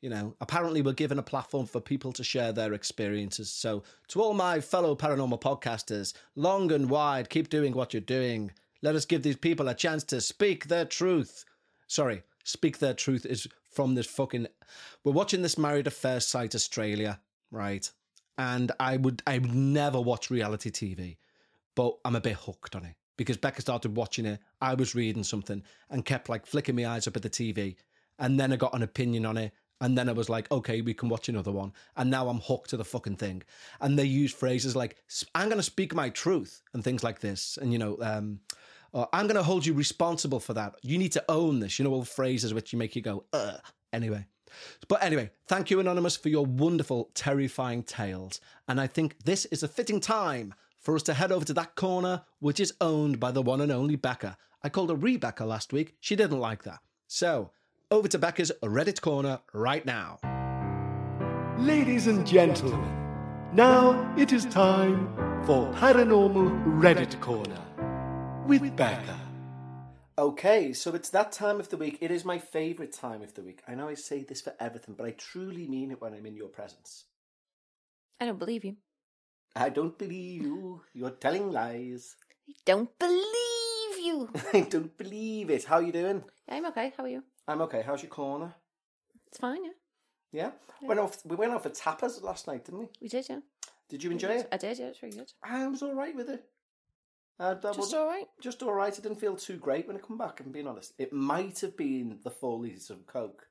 You 0.00 0.08
know, 0.08 0.34
apparently 0.40 0.80
we're 0.80 0.94
given 0.94 1.18
a 1.18 1.22
platform 1.22 1.66
for 1.66 1.78
people 1.78 2.10
to 2.14 2.24
share 2.24 2.52
their 2.52 2.72
experiences. 2.72 3.52
So 3.52 3.82
to 4.08 4.22
all 4.22 4.32
my 4.32 4.60
fellow 4.60 4.96
paranormal 4.96 5.42
podcasters, 5.42 6.14
long 6.34 6.72
and 6.72 6.88
wide, 6.88 7.28
keep 7.28 7.50
doing 7.50 7.74
what 7.74 7.92
you're 7.92 8.00
doing. 8.00 8.50
Let 8.80 8.94
us 8.94 9.04
give 9.04 9.22
these 9.22 9.36
people 9.36 9.68
a 9.68 9.74
chance 9.74 10.04
to 10.04 10.22
speak 10.22 10.68
their 10.68 10.86
truth. 10.86 11.44
Sorry, 11.86 12.22
speak 12.44 12.78
their 12.78 12.94
truth 12.94 13.26
is 13.26 13.46
from 13.70 13.94
this 13.94 14.06
fucking. 14.06 14.46
We're 15.04 15.12
watching 15.12 15.42
this 15.42 15.58
Married 15.58 15.86
at 15.86 15.92
First 15.92 16.30
Sight 16.30 16.54
Australia, 16.54 17.20
right? 17.50 17.90
And 18.40 18.72
I 18.80 18.96
would, 18.96 19.22
I 19.26 19.36
would 19.36 19.54
never 19.54 20.00
watch 20.00 20.30
reality 20.30 20.70
TV, 20.70 21.18
but 21.76 21.98
I'm 22.06 22.16
a 22.16 22.22
bit 22.22 22.36
hooked 22.36 22.74
on 22.74 22.86
it 22.86 22.94
because 23.18 23.36
Bekah 23.36 23.60
started 23.60 23.94
watching 23.94 24.24
it. 24.24 24.40
I 24.62 24.72
was 24.72 24.94
reading 24.94 25.24
something 25.24 25.62
and 25.90 26.06
kept 26.06 26.30
like 26.30 26.46
flicking 26.46 26.74
my 26.74 26.86
eyes 26.86 27.06
up 27.06 27.16
at 27.16 27.22
the 27.22 27.28
TV, 27.28 27.76
and 28.18 28.40
then 28.40 28.50
I 28.50 28.56
got 28.56 28.74
an 28.74 28.82
opinion 28.82 29.26
on 29.26 29.36
it. 29.36 29.52
And 29.82 29.96
then 29.96 30.08
I 30.08 30.12
was 30.12 30.30
like, 30.30 30.50
okay, 30.50 30.80
we 30.80 30.94
can 30.94 31.10
watch 31.10 31.28
another 31.28 31.52
one. 31.52 31.74
And 31.98 32.10
now 32.10 32.28
I'm 32.28 32.40
hooked 32.40 32.70
to 32.70 32.78
the 32.78 32.84
fucking 32.84 33.16
thing. 33.16 33.42
And 33.82 33.98
they 33.98 34.04
use 34.04 34.32
phrases 34.32 34.74
like, 34.74 34.96
I'm 35.34 35.48
going 35.48 35.58
to 35.58 35.62
speak 35.62 35.94
my 35.94 36.08
truth 36.08 36.62
and 36.72 36.82
things 36.82 37.02
like 37.02 37.20
this. 37.20 37.58
And, 37.60 37.72
you 37.72 37.78
know, 37.78 37.98
um, 38.00 38.40
uh, 38.92 39.06
I'm 39.12 39.26
going 39.26 39.36
to 39.36 39.42
hold 39.42 39.64
you 39.64 39.72
responsible 39.72 40.40
for 40.40 40.52
that. 40.54 40.76
You 40.82 40.98
need 40.98 41.12
to 41.12 41.24
own 41.30 41.60
this. 41.60 41.78
You 41.78 41.86
know, 41.86 41.92
all 41.92 42.04
phrases 42.04 42.52
which 42.52 42.74
you 42.74 42.78
make 42.78 42.94
you 42.96 43.00
go, 43.00 43.24
Ugh. 43.32 43.60
Anyway. 43.92 44.26
But 44.88 45.02
anyway, 45.02 45.30
thank 45.46 45.70
you, 45.70 45.80
Anonymous, 45.80 46.16
for 46.16 46.28
your 46.28 46.46
wonderful, 46.46 47.10
terrifying 47.14 47.82
tales. 47.82 48.40
And 48.68 48.80
I 48.80 48.86
think 48.86 49.24
this 49.24 49.44
is 49.46 49.62
a 49.62 49.68
fitting 49.68 50.00
time 50.00 50.54
for 50.78 50.94
us 50.94 51.02
to 51.04 51.14
head 51.14 51.32
over 51.32 51.44
to 51.44 51.54
that 51.54 51.74
corner, 51.76 52.22
which 52.38 52.60
is 52.60 52.72
owned 52.80 53.20
by 53.20 53.30
the 53.30 53.42
one 53.42 53.60
and 53.60 53.70
only 53.70 53.96
Bekah. 53.96 54.36
I 54.62 54.68
called 54.68 54.90
her 54.90 54.96
Rebecca 54.96 55.44
last 55.44 55.72
week. 55.72 55.96
She 56.00 56.16
didn't 56.16 56.40
like 56.40 56.64
that. 56.64 56.80
So, 57.06 57.50
over 57.90 58.08
to 58.08 58.18
Bekah's 58.18 58.52
Reddit 58.62 59.00
corner 59.00 59.40
right 59.52 59.84
now. 59.84 60.18
Ladies 61.58 62.06
and 62.06 62.26
gentlemen, 62.26 62.96
now 63.52 64.14
it 64.16 64.32
is 64.32 64.46
time 64.46 65.08
for 65.44 65.70
Paranormal 65.72 66.80
Reddit 66.80 67.20
Corner 67.20 67.60
with 68.46 68.62
Bekah. 68.76 69.29
Okay, 70.20 70.74
so 70.74 70.94
it's 70.94 71.08
that 71.08 71.32
time 71.32 71.60
of 71.60 71.70
the 71.70 71.78
week. 71.78 71.96
It 72.02 72.10
is 72.10 72.26
my 72.26 72.36
favourite 72.36 72.92
time 72.92 73.22
of 73.22 73.32
the 73.32 73.40
week. 73.40 73.62
I 73.66 73.74
know 73.74 73.88
I 73.88 73.94
say 73.94 74.22
this 74.22 74.42
for 74.42 74.52
everything, 74.60 74.94
but 74.94 75.06
I 75.06 75.12
truly 75.12 75.66
mean 75.66 75.90
it 75.90 76.00
when 76.02 76.12
I'm 76.12 76.26
in 76.26 76.36
your 76.36 76.48
presence. 76.48 77.06
I 78.20 78.26
don't 78.26 78.38
believe 78.38 78.62
you. 78.62 78.76
I 79.56 79.70
don't 79.70 79.96
believe 79.96 80.42
you. 80.42 80.82
You're 80.92 81.12
telling 81.12 81.50
lies. 81.50 82.16
I 82.46 82.52
don't 82.66 82.90
believe 82.98 83.24
you. 83.98 84.28
I 84.52 84.60
don't 84.60 84.94
believe 84.98 85.48
it. 85.48 85.64
How 85.64 85.76
are 85.76 85.82
you 85.82 85.92
doing? 85.92 86.22
Yeah, 86.46 86.56
I'm 86.56 86.66
okay. 86.66 86.92
How 86.94 87.04
are 87.04 87.08
you? 87.08 87.24
I'm 87.48 87.62
okay. 87.62 87.80
How's 87.80 88.02
your 88.02 88.10
corner? 88.10 88.54
It's 89.28 89.38
fine, 89.38 89.64
yeah. 89.64 89.70
Yeah. 90.32 90.50
Went 90.82 91.00
off. 91.00 91.16
We 91.24 91.36
went 91.36 91.52
off 91.52 91.62
for 91.62 91.70
tapas 91.70 92.22
last 92.22 92.46
night, 92.46 92.66
didn't 92.66 92.80
we? 92.80 92.88
We 93.00 93.08
did, 93.08 93.26
yeah. 93.30 93.38
Did 93.88 94.04
you 94.04 94.10
enjoy 94.10 94.32
it? 94.32 94.48
I 94.52 94.58
did, 94.58 94.78
yeah. 94.78 94.88
It's 94.88 95.02
really 95.02 95.16
good. 95.16 95.32
I 95.42 95.66
was 95.66 95.80
all 95.82 95.94
right 95.94 96.14
with 96.14 96.28
it. 96.28 96.44
Uh, 97.40 97.54
that 97.54 97.62
Just 97.62 97.78
wasn't- 97.78 98.00
all 98.02 98.06
right. 98.06 98.26
just 98.40 98.62
all 98.62 98.74
right. 98.74 98.92
I 98.92 99.00
didn't 99.02 99.18
feel 99.18 99.34
too 99.34 99.56
great 99.56 99.86
when 99.88 99.96
I 99.96 100.00
come 100.00 100.18
back. 100.18 100.40
I'm 100.40 100.52
being 100.52 100.66
honest. 100.66 100.92
It 100.98 101.10
might 101.12 101.58
have 101.60 101.74
been 101.76 102.18
the 102.22 102.30
four 102.30 102.58
liters 102.58 102.90
of 102.90 103.06
coke 103.06 103.46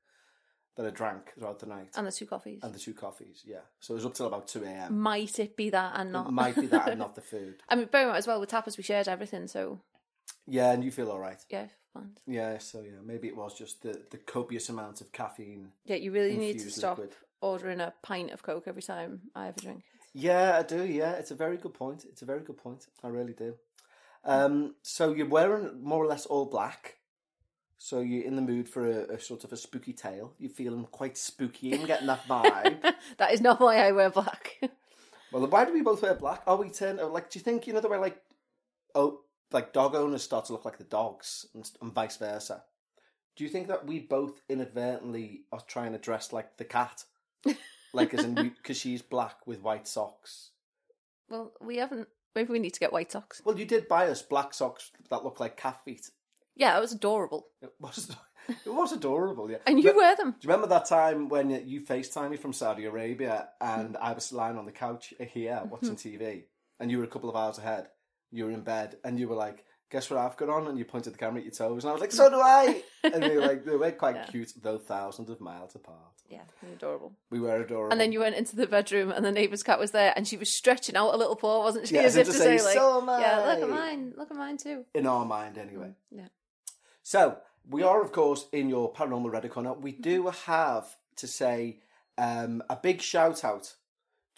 that 0.75 0.86
I 0.86 0.91
drank 0.91 1.34
throughout 1.34 1.58
the 1.60 1.65
night 1.65 1.89
And 1.97 2.06
the 2.06 2.12
two 2.12 2.28
coffees. 2.28 2.60
and 2.63 2.71
the 2.73 2.78
two 2.80 2.93
coffees. 2.93 3.43
Yeah, 3.45 3.62
so 3.80 3.93
it 3.93 3.95
was 3.95 4.06
up 4.06 4.13
till 4.13 4.28
about 4.28 4.47
two 4.47 4.63
a.m. 4.63 4.99
Might 4.99 5.39
it 5.39 5.58
be 5.58 5.71
that 5.71 5.93
and 5.95 6.12
not? 6.12 6.28
It 6.28 6.32
might 6.34 6.56
be 6.56 6.67
that 6.67 6.88
and 6.89 6.99
not 7.06 7.15
the 7.15 7.21
food. 7.21 7.63
I 7.67 7.75
mean, 7.75 7.89
very 7.91 8.06
much 8.06 8.17
as 8.19 8.28
well 8.28 8.39
with 8.39 8.52
tapas, 8.52 8.78
we 8.78 8.84
shared 8.84 9.08
everything, 9.08 9.47
so 9.47 9.82
Yeah, 10.45 10.71
and 10.71 10.84
you 10.84 10.91
feel 10.91 11.10
all 11.12 11.19
right. 11.19 11.43
yeah, 11.49 11.65
fine. 11.91 12.12
Yeah, 12.28 12.60
so 12.60 12.82
yeah, 12.82 13.02
maybe 13.04 13.28
it 13.28 13.36
was 13.36 13.58
just 13.58 13.82
the, 13.82 14.04
the 14.12 14.19
copious 14.19 14.69
amount 14.69 15.02
of 15.02 15.12
caffeine. 15.12 15.71
Yeah, 15.86 15.95
you 15.95 16.12
really 16.12 16.38
need 16.38 16.60
to 16.60 16.69
stop 16.69 16.99
liquid. 16.99 17.15
ordering 17.41 17.80
a 17.82 17.93
pint 18.04 18.30
of 18.32 18.43
Coke 18.43 18.67
every 18.67 18.84
time 18.84 19.21
I 19.36 19.47
have 19.47 19.58
a 19.58 19.62
drink. 19.62 19.84
Yeah, 20.13 20.60
I 20.60 20.63
do. 20.63 20.86
Yeah, 20.86 21.13
it's 21.13 21.32
a 21.32 21.36
very 21.36 21.58
good 21.58 21.73
point. 21.73 22.06
It's 22.06 22.21
a 22.21 22.25
very 22.25 22.41
good 22.41 22.58
point. 22.58 22.86
I 23.04 23.08
really 23.08 23.34
do. 23.34 23.56
Um, 24.23 24.75
so 24.82 25.13
you're 25.13 25.27
wearing 25.27 25.82
more 25.84 26.03
or 26.03 26.08
less 26.08 26.25
all 26.25 26.45
black. 26.45 26.95
So 27.77 28.01
you're 28.01 28.25
in 28.25 28.36
the 28.36 28.41
mood 28.41 28.67
for 28.67 28.86
a, 28.86 29.15
a 29.15 29.19
sort 29.19 29.43
of 29.43 29.53
a 29.53 29.58
spooky 29.58 29.93
tale. 29.93 30.34
You're 30.38 30.49
feeling 30.49 30.86
quite 30.91 31.17
spooky 31.17 31.71
and 31.71 31.88
getting 31.88 32.08
that 32.08 32.27
vibe. 32.27 32.82
that 33.17 33.32
is 33.32 33.41
not 33.41 33.62
why 33.62 33.77
I 33.77 33.93
wear 33.93 34.10
black. 34.10 34.60
well, 35.32 35.47
why 35.47 35.63
do 35.63 35.73
we 35.73 35.82
both 35.82 36.01
wear 36.01 36.15
black? 36.15 36.43
Are 36.45 36.58
we 36.58 36.69
turn 36.69 36.97
like. 36.97 37.29
Do 37.29 37.39
you 37.39 37.43
think 37.43 37.65
you 37.65 37.73
know 37.73 37.79
the 37.79 37.88
way 37.88 37.97
like, 37.97 38.21
oh, 38.95 39.21
like 39.51 39.71
dog 39.71 39.95
owners 39.95 40.23
start 40.23 40.45
to 40.45 40.53
look 40.53 40.65
like 40.65 40.77
the 40.77 40.84
dogs 40.84 41.45
and, 41.53 41.69
and 41.82 41.93
vice 41.93 42.17
versa? 42.17 42.63
Do 43.38 43.45
you 43.45 43.49
think 43.49 43.69
that 43.69 43.88
we 43.88 43.99
both 43.99 44.41
inadvertently 44.49 45.43
are 45.53 45.62
trying 45.65 45.93
to 45.93 45.97
dress 45.97 46.34
like 46.34 46.58
the 46.58 46.65
cat, 46.65 47.05
like 47.93 48.13
as 48.13 48.25
in 48.25 48.34
because 48.34 48.77
she's 48.82 49.01
black 49.01 49.47
with 49.47 49.62
white 49.62 49.88
socks? 49.88 50.51
well, 51.29 51.53
we 51.62 51.77
haven't. 51.77 52.08
Maybe 52.35 52.51
we 52.51 52.59
need 52.59 52.73
to 52.73 52.79
get 52.79 52.93
white 52.93 53.11
socks. 53.11 53.41
Well, 53.43 53.57
you 53.57 53.65
did 53.65 53.87
buy 53.87 54.07
us 54.07 54.21
black 54.21 54.53
socks 54.53 54.91
that 55.09 55.23
look 55.23 55.39
like 55.39 55.57
cat 55.57 55.83
feet. 55.83 56.09
Yeah, 56.55 56.77
it 56.77 56.81
was 56.81 56.93
adorable. 56.93 57.47
It 57.61 57.73
was, 57.79 58.15
it 58.47 58.73
was 58.73 58.91
adorable, 58.91 59.49
yeah. 59.49 59.57
And 59.65 59.81
you 59.81 59.95
wear 59.95 60.15
them. 60.15 60.31
Do 60.31 60.47
you 60.47 60.49
remember 60.49 60.67
that 60.67 60.85
time 60.85 61.29
when 61.29 61.49
you 61.67 61.81
FaceTime 61.81 62.31
me 62.31 62.37
from 62.37 62.53
Saudi 62.53 62.85
Arabia 62.85 63.49
and 63.61 63.97
I 63.97 64.13
was 64.13 64.31
lying 64.31 64.57
on 64.57 64.65
the 64.65 64.71
couch 64.71 65.13
here 65.19 65.61
watching 65.69 65.89
hmm. 65.89 65.95
TV 65.95 66.43
and 66.79 66.91
you 66.91 66.99
were 66.99 67.03
a 67.03 67.07
couple 67.07 67.29
of 67.29 67.35
hours 67.35 67.57
ahead? 67.57 67.87
You 68.31 68.45
were 68.45 68.51
in 68.51 68.61
bed 68.61 68.97
and 69.03 69.19
you 69.19 69.27
were 69.27 69.35
like, 69.35 69.65
guess 69.89 70.10
what 70.10 70.19
I've 70.19 70.38
got 70.38 70.49
on? 70.49 70.67
And 70.67 70.78
you 70.78 70.86
pointed 70.86 71.13
the 71.13 71.17
camera 71.17 71.39
at 71.39 71.45
your 71.45 71.54
toes 71.54 71.84
and 71.84 71.89
I 71.89 71.93
was 71.93 72.02
like, 72.02 72.12
so 72.21 72.30
do 72.30 72.39
I! 72.39 72.84
and 73.04 73.23
we 73.23 73.36
were 73.36 73.41
like, 73.41 73.65
they 73.65 73.75
were 73.75 73.91
quite 73.91 74.15
Yeah. 74.15 74.25
cute, 74.25 74.54
though 74.62 74.78
thousands 74.78 75.30
of 75.30 75.39
miles 75.41 75.75
apart. 75.75 75.97
Yeah, 76.30 76.41
adorable. 76.73 77.13
We 77.32 77.39
were 77.39 77.62
adorable. 77.62 77.91
And 77.91 77.99
then 77.99 78.12
you 78.12 78.19
went 78.19 78.36
into 78.36 78.56
the 78.56 78.67
bedroom, 78.67 79.10
and 79.12 79.25
the 79.25 79.32
neighbour's 79.32 79.63
cat 79.63 79.80
was 79.80 79.91
there, 79.91 80.13
and 80.15 80.28
she 80.28 80.38
was 80.38 80.56
stretching 80.56 80.95
out 80.95 81.13
a 81.13 81.17
little 81.17 81.36
paw, 81.36 81.63
wasn't 81.63 81.88
she? 81.88 81.95
Yeah, 81.95 82.02
as 82.02 82.17
as 82.17 82.28
if 82.28 82.28
to 82.28 82.32
to 82.34 82.38
say, 82.38 82.63
like, 82.63 82.75
"So 82.75 83.02
am 83.02 83.08
yeah, 83.21 83.39
look 83.47 83.63
at 83.63 83.69
mine, 83.69 84.13
look 84.15 84.30
at 84.30 84.38
mine 84.38 84.58
too. 84.58 84.86
In 84.93 85.08
our 85.08 85.25
mind, 85.25 85.58
anyway. 85.58 85.93
Yeah. 86.12 86.28
So 87.02 87.38
we 87.67 87.82
are, 87.82 88.02
of 88.04 88.12
course, 88.12 88.45
in 88.52 88.69
your 88.69 88.93
paranormal 88.93 89.32
Reddit 89.32 89.49
corner. 89.49 89.73
We 89.73 89.91
do 89.93 90.28
have 90.28 90.95
to 91.15 91.25
say 91.28 91.80
um, 92.19 92.62
a 92.69 92.75
big 92.75 93.02
shout 93.02 93.43
out 93.43 93.73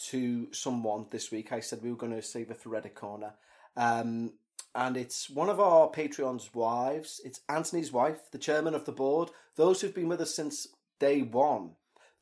to 0.09 0.47
someone 0.53 1.07
this 1.11 1.29
week. 1.29 1.51
I 1.51 1.59
said 1.59 1.83
we 1.83 1.89
were 1.89 1.97
going 1.97 2.13
to 2.13 2.21
save 2.21 2.51
it 2.51 2.61
for 2.61 2.69
Reddit 2.69 2.93
corner, 2.95 3.33
um, 3.75 4.31
and 4.75 4.95
it's 4.97 5.29
one 5.29 5.49
of 5.49 5.59
our 5.59 5.89
Patreon's 5.89 6.53
wives. 6.53 7.21
It's 7.25 7.41
Anthony's 7.49 7.91
wife, 7.91 8.31
the 8.31 8.37
chairman 8.37 8.73
of 8.73 8.85
the 8.85 8.91
board. 8.91 9.29
Those 9.55 9.81
who've 9.81 9.93
been 9.95 10.07
with 10.07 10.21
us 10.21 10.33
since 10.35 10.67
day 10.99 11.21
one. 11.21 11.71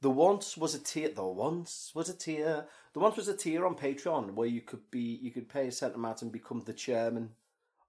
The 0.02 0.10
once 0.10 0.58
was 0.58 0.74
a 0.74 0.80
tier. 0.80 1.10
The 1.10 1.26
once 1.26 1.92
was 1.94 2.10
a 2.10 2.16
tier. 2.18 2.66
The 2.94 3.00
once 3.00 3.18
was 3.18 3.28
a 3.28 3.36
tier 3.36 3.66
on 3.66 3.76
Patreon 3.76 4.34
where 4.34 4.48
you 4.48 4.62
could 4.62 4.90
be, 4.90 5.20
you 5.22 5.30
could 5.32 5.50
pay 5.50 5.68
a 5.68 5.72
certain 5.72 5.98
amount 6.00 6.22
and 6.22 6.32
become 6.32 6.62
the 6.62 6.74
chairman 6.74 7.32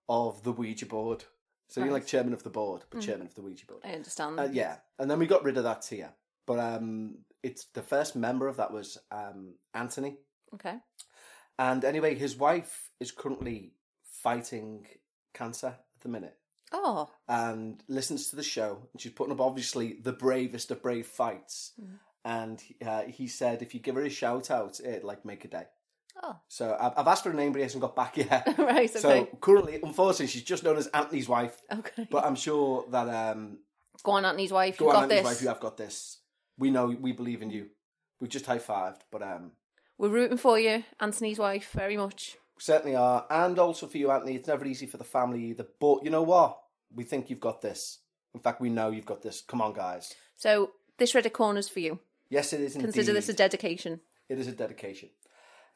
of 0.09 0.43
the 0.43 0.53
Ouija 0.53 0.87
board. 0.87 1.25
So 1.69 1.81
you're 1.81 1.87
Right. 1.89 1.95
like 2.01 2.07
chairman 2.07 2.33
of 2.33 2.43
the 2.43 2.51
board, 2.51 2.83
but 2.91 3.01
chairman 3.01 3.29
of 3.29 3.35
the 3.37 3.43
Ouija 3.43 3.65
board. 3.67 3.83
I 3.85 3.93
understand. 3.93 4.41
Uh, 4.41 4.49
yeah, 4.51 4.79
and 4.99 5.09
then 5.09 5.21
we 5.21 5.27
got 5.29 5.45
rid 5.45 5.57
of 5.57 5.63
that 5.63 5.83
tier. 5.83 6.11
But 6.47 6.59
um, 6.59 7.19
it's 7.45 7.67
the 7.67 7.83
first 7.83 8.17
member 8.17 8.49
of 8.49 8.57
that 8.57 8.73
was 8.73 8.99
um, 9.13 9.55
Anthony. 9.73 10.17
Okay. 10.53 10.79
And 11.61 11.85
anyway, 11.85 12.17
his 12.17 12.37
wife 12.37 12.91
is 12.99 13.13
currently 13.13 13.75
fighting 14.23 14.87
cancer 15.35 15.69
at 15.69 16.01
the 16.03 16.09
minute 16.09 16.37
Oh, 16.73 17.11
and 17.29 17.83
listens 17.89 18.31
to 18.31 18.37
the 18.37 18.43
show. 18.45 18.79
And 18.93 19.01
she's 19.01 19.11
putting 19.13 19.33
up 19.33 19.41
obviously 19.41 19.95
the 20.03 20.13
bravest 20.13 20.71
of 20.71 20.83
brave 20.83 21.07
fights. 21.07 21.73
Mm. 21.81 21.89
And 22.25 22.63
uh, 22.87 23.03
he 23.03 23.27
said, 23.27 23.61
if 23.63 23.75
you 23.75 23.81
give 23.81 23.97
her 23.97 24.03
a 24.03 24.11
shout 24.11 24.51
out, 24.53 24.79
it'd 24.79 25.03
like 25.03 25.25
make 25.25 25.45
a 25.45 25.49
day. 25.49 25.65
oh, 26.23 26.37
So 26.47 26.77
I've, 26.81 26.93
I've 26.97 27.09
asked 27.09 27.25
for 27.25 27.31
a 27.31 27.35
name, 27.35 27.51
but 27.53 27.59
he 27.59 27.63
hasn't 27.65 27.81
got 27.81 27.97
back 27.97 28.17
yet. 28.19 28.55
right. 28.59 28.89
Okay. 28.89 28.99
So 29.01 29.27
currently, 29.41 29.81
unfortunately, 29.83 30.29
she's 30.29 30.45
just 30.45 30.63
known 30.63 30.77
as 30.77 30.87
Anthony's 30.89 31.29
wife. 31.29 31.61
okay. 31.73 32.07
But 32.09 32.25
I'm 32.25 32.37
sure 32.37 32.85
that 32.91 33.09
um, 33.09 33.59
Go 34.05 34.13
on, 34.13 34.25
Anthony's 34.25 34.53
wife. 34.53 34.79
go 34.79 34.87
You've 34.87 34.95
on, 34.95 35.03
Anthony's 35.05 35.23
this. 35.25 35.33
wife, 35.33 35.43
you 35.43 35.49
have 35.49 35.61
got 35.61 35.77
this. 35.77 36.19
We 36.57 36.71
know, 36.71 36.87
we 36.87 37.11
believe 37.13 37.43
in 37.43 37.51
you. 37.51 37.67
We've 38.21 38.31
just 38.31 38.47
high 38.47 38.59
fived, 38.59 39.01
but 39.11 39.23
um, 39.23 39.53
We're 39.99 40.09
rooting 40.11 40.37
for 40.39 40.59
you, 40.59 40.85
Anthony's 41.01 41.39
wife, 41.39 41.71
very 41.73 41.97
much. 41.97 42.37
Certainly 42.61 42.95
are. 42.95 43.27
And 43.31 43.59
also 43.59 43.87
for 43.87 43.99
you, 43.99 44.11
Anthony, 44.11 44.37
it's 44.37 44.49
never 44.49 44.65
easy 44.65 44.87
for 44.87 44.99
the 44.99 45.05
family 45.05 45.47
either. 45.47 45.67
But 45.81 46.05
you 46.05 46.11
know 46.11 46.23
what? 46.23 46.59
We 46.95 47.05
think 47.05 47.31
you've 47.31 47.41
got 47.41 47.63
this. 47.63 47.99
In 48.35 48.41
fact, 48.41 48.61
we 48.61 48.71
know 48.71 48.91
you've 48.91 49.07
got 49.07 49.23
this. 49.23 49.43
Come 49.47 49.61
on, 49.61 49.73
guys. 49.73 50.15
So 50.37 50.73
this 50.99 51.13
Reddit 51.15 51.33
corner's 51.33 51.69
for 51.69 51.81
you. 51.81 51.99
Yes, 52.29 52.53
it 52.53 52.61
is 52.61 52.77
indeed. 52.77 52.93
Consider 52.93 53.13
this 53.13 53.29
a 53.29 53.33
dedication. 53.33 54.01
It 54.29 54.39
is 54.39 54.47
a 54.47 54.53
dedication. 54.53 55.09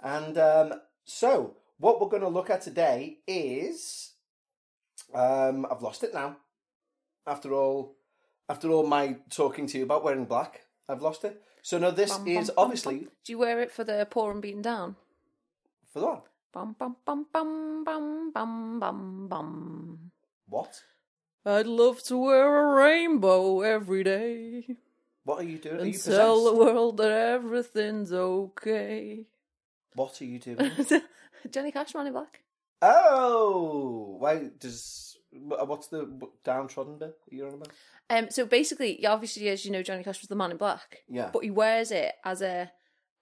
And 0.01 0.39
um, 0.39 0.75
so, 1.05 1.57
what 1.79 2.01
we're 2.01 2.09
going 2.09 2.23
to 2.23 2.29
look 2.29 2.51
at 2.51 2.63
today 2.63 3.19
is. 3.27 4.13
Um, 5.13 5.67
I've 5.71 5.83
lost 5.83 6.03
it 6.03 6.15
now. 6.15 6.37
After 7.27 7.53
all, 7.53 7.97
after 8.49 8.71
all 8.71 8.87
my 8.87 9.17
talking 9.31 9.67
to 9.69 9.79
you 9.79 9.85
about 9.85 10.05
wearing 10.05 10.25
black, 10.25 10.63
I've 10.89 11.03
lost 11.03 11.25
it. 11.25 11.43
So 11.63 11.79
now 11.79 11.91
this 11.91 12.17
Bum, 12.17 12.29
is 12.29 12.49
bum, 12.49 12.57
bum, 12.57 12.65
obviously 12.65 12.97
bum. 12.99 13.09
Do 13.25 13.33
you 13.33 13.39
wear 13.39 13.61
it 13.61 13.73
for 13.73 13.85
the 13.85 14.07
poor 14.11 14.31
and 14.31 14.43
beaten 14.43 14.63
down? 14.63 14.97
for 15.93 16.03
what? 16.03 16.25
Bum 16.55 16.77
bum 16.79 16.95
bum 17.05 17.27
bum 17.33 17.83
bum 17.85 18.31
bum 18.33 18.79
bum 18.79 19.29
bum. 19.29 20.13
What? 20.49 20.83
I'd 21.45 21.67
love 21.67 22.01
to 22.05 22.17
wear 22.17 22.71
a 22.71 22.75
rainbow 22.77 23.63
every 23.63 24.05
day 24.05 24.77
What 25.25 25.41
are 25.41 25.49
you 25.49 25.59
doing? 25.59 25.77
Are 25.77 25.81
and 25.81 25.93
you 25.93 25.99
tell 25.99 26.45
the 26.45 26.55
world 26.55 26.99
that 26.99 27.11
everything's 27.11 28.13
okay. 28.13 29.27
What 29.95 30.23
are 30.23 30.25
you 30.25 30.39
doing? 30.39 30.71
Johnny 31.51 31.73
Cash, 31.73 31.93
Man 31.93 32.07
in 32.07 32.13
Black. 32.13 32.45
oh, 32.83 34.17
why 34.21 34.51
does 34.61 35.19
what's 35.33 35.89
the 35.89 36.09
downtrodden 36.45 36.99
bit 36.99 37.17
you're 37.31 37.49
on 37.49 37.55
about? 37.55 37.71
Um, 38.11 38.31
so 38.31 38.47
basically, 38.47 39.05
obviously, 39.05 39.49
as 39.49 39.65
you 39.65 39.73
know, 39.73 39.83
Johnny 39.83 40.05
Cash 40.05 40.21
was 40.21 40.29
the 40.29 40.37
Man 40.37 40.53
in 40.53 40.57
Black. 40.57 40.99
Yeah. 41.09 41.31
But 41.33 41.43
he 41.43 41.51
wears 41.51 41.91
it 41.91 42.13
as 42.25 42.43
a 42.43 42.71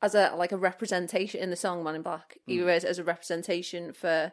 as 0.03 0.15
a 0.15 0.35
like 0.37 0.53
a 0.53 0.57
representation 0.59 1.41
in 1.41 1.51
the 1.51 1.57
song 1.57 1.83
Man 1.83 1.95
in 1.95 2.03
Black. 2.03 2.37
He 2.45 2.59
Hmm. 2.59 2.67
wears 2.67 2.85
it 2.85 2.89
as 2.89 2.99
a 2.99 3.05
representation 3.05 3.93
for 3.93 4.33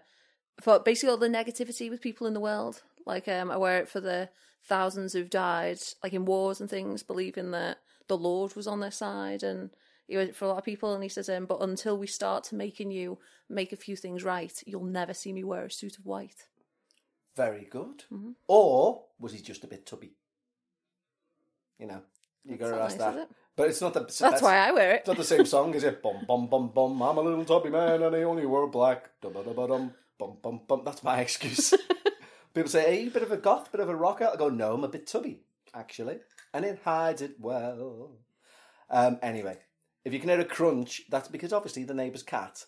for 0.62 0.80
basically 0.80 1.10
all 1.10 1.18
the 1.18 1.30
negativity 1.30 1.90
with 1.90 2.02
people 2.02 2.28
in 2.28 2.34
the 2.34 2.40
world. 2.40 2.84
Like 3.06 3.28
um, 3.28 3.50
I 3.50 3.58
wear 3.58 3.78
it 3.78 3.88
for 3.88 4.02
the 4.02 4.30
thousands 4.68 5.14
who've 5.14 5.30
died, 5.30 5.80
like 6.04 6.14
in 6.14 6.26
wars 6.26 6.60
and 6.60 6.70
things, 6.70 7.04
believing 7.04 7.52
that 7.52 7.78
the 8.08 8.18
Lord 8.18 8.56
was 8.56 8.68
on 8.68 8.82
their 8.82 8.92
side, 8.92 9.42
and 9.44 9.70
he 10.08 10.16
wears 10.18 10.30
it 10.30 10.36
for 10.36 10.46
a 10.46 10.48
lot 10.50 10.58
of 10.58 10.66
people. 10.66 10.94
And 10.94 11.04
he 11.04 11.10
says, 11.10 11.30
um, 11.30 11.46
"But 11.46 11.62
until 11.62 11.98
we 11.98 12.08
start 12.08 12.44
to 12.46 12.56
making 12.56 12.92
you 12.92 13.20
make 13.48 13.72
a 13.72 13.78
few 13.78 13.96
things 13.96 14.24
right, 14.24 14.54
you'll 14.66 14.84
never 14.84 15.14
see 15.14 15.32
me 15.32 15.44
wear 15.44 15.66
a 15.66 15.72
suit 15.72 15.98
of 15.98 16.06
white." 16.06 16.48
Very 17.36 17.66
good. 17.66 18.04
Mm-hmm. 18.12 18.32
Or 18.48 19.06
was 19.18 19.32
he 19.34 19.40
just 19.40 19.64
a 19.64 19.68
bit 19.68 19.86
tubby? 19.86 20.18
You 21.78 21.88
know, 21.88 22.02
you 22.44 22.58
got 22.58 22.72
to 22.72 22.82
ask 22.82 22.98
nice, 22.98 23.16
that. 23.16 23.30
But 23.60 23.68
it's 23.68 23.82
not 23.82 23.94
the. 23.94 24.00
That's, 24.00 24.42
why 24.42 24.56
I 24.56 24.72
wear 24.72 24.92
it. 24.92 25.00
It's 25.00 25.08
not 25.10 25.18
the 25.18 25.24
same 25.26 25.46
song, 25.46 25.74
is 25.74 25.84
it? 25.84 26.02
Bum 26.02 26.24
bum 26.26 26.48
bum 26.48 26.72
bum. 26.74 27.02
I'm 27.02 27.18
a 27.18 27.22
little 27.22 27.44
tubby 27.44 27.70
man, 27.70 28.02
and 28.04 28.16
I 28.16 28.24
only 28.24 28.46
wear 28.46 28.66
black. 28.68 29.10
Dum 29.20 29.34
dum 29.34 29.44
dum 29.44 29.68
dum. 29.68 29.94
Bum 30.18 30.38
bum 30.42 30.62
bum. 30.66 30.82
That's 30.86 31.04
my 31.04 31.20
excuse. 31.20 31.74
People 32.54 32.70
say, 32.70 32.84
"Hey, 32.84 33.10
bit 33.10 33.22
of 33.22 33.34
a 33.34 33.38
goth, 33.38 33.70
bit 33.70 33.82
of 33.82 33.90
a 33.90 33.96
rocker." 33.98 34.30
I 34.32 34.38
go, 34.38 34.48
"No, 34.48 34.76
I'm 34.76 34.86
a 34.86 34.88
bit 34.88 35.08
tubby, 35.08 35.42
actually," 35.74 36.20
and 36.54 36.64
it 36.64 36.80
hides 36.86 37.22
it 37.22 37.36
well. 37.38 38.12
Um. 38.90 39.20
Anyway, 39.22 39.58
if 40.06 40.14
you 40.14 40.22
can 40.22 40.30
hear 40.30 40.40
a 40.40 40.46
crunch, 40.46 41.02
that's 41.10 41.28
because 41.28 41.52
obviously 41.52 41.84
the 41.84 41.94
neighbour's 41.94 42.24
cat. 42.24 42.64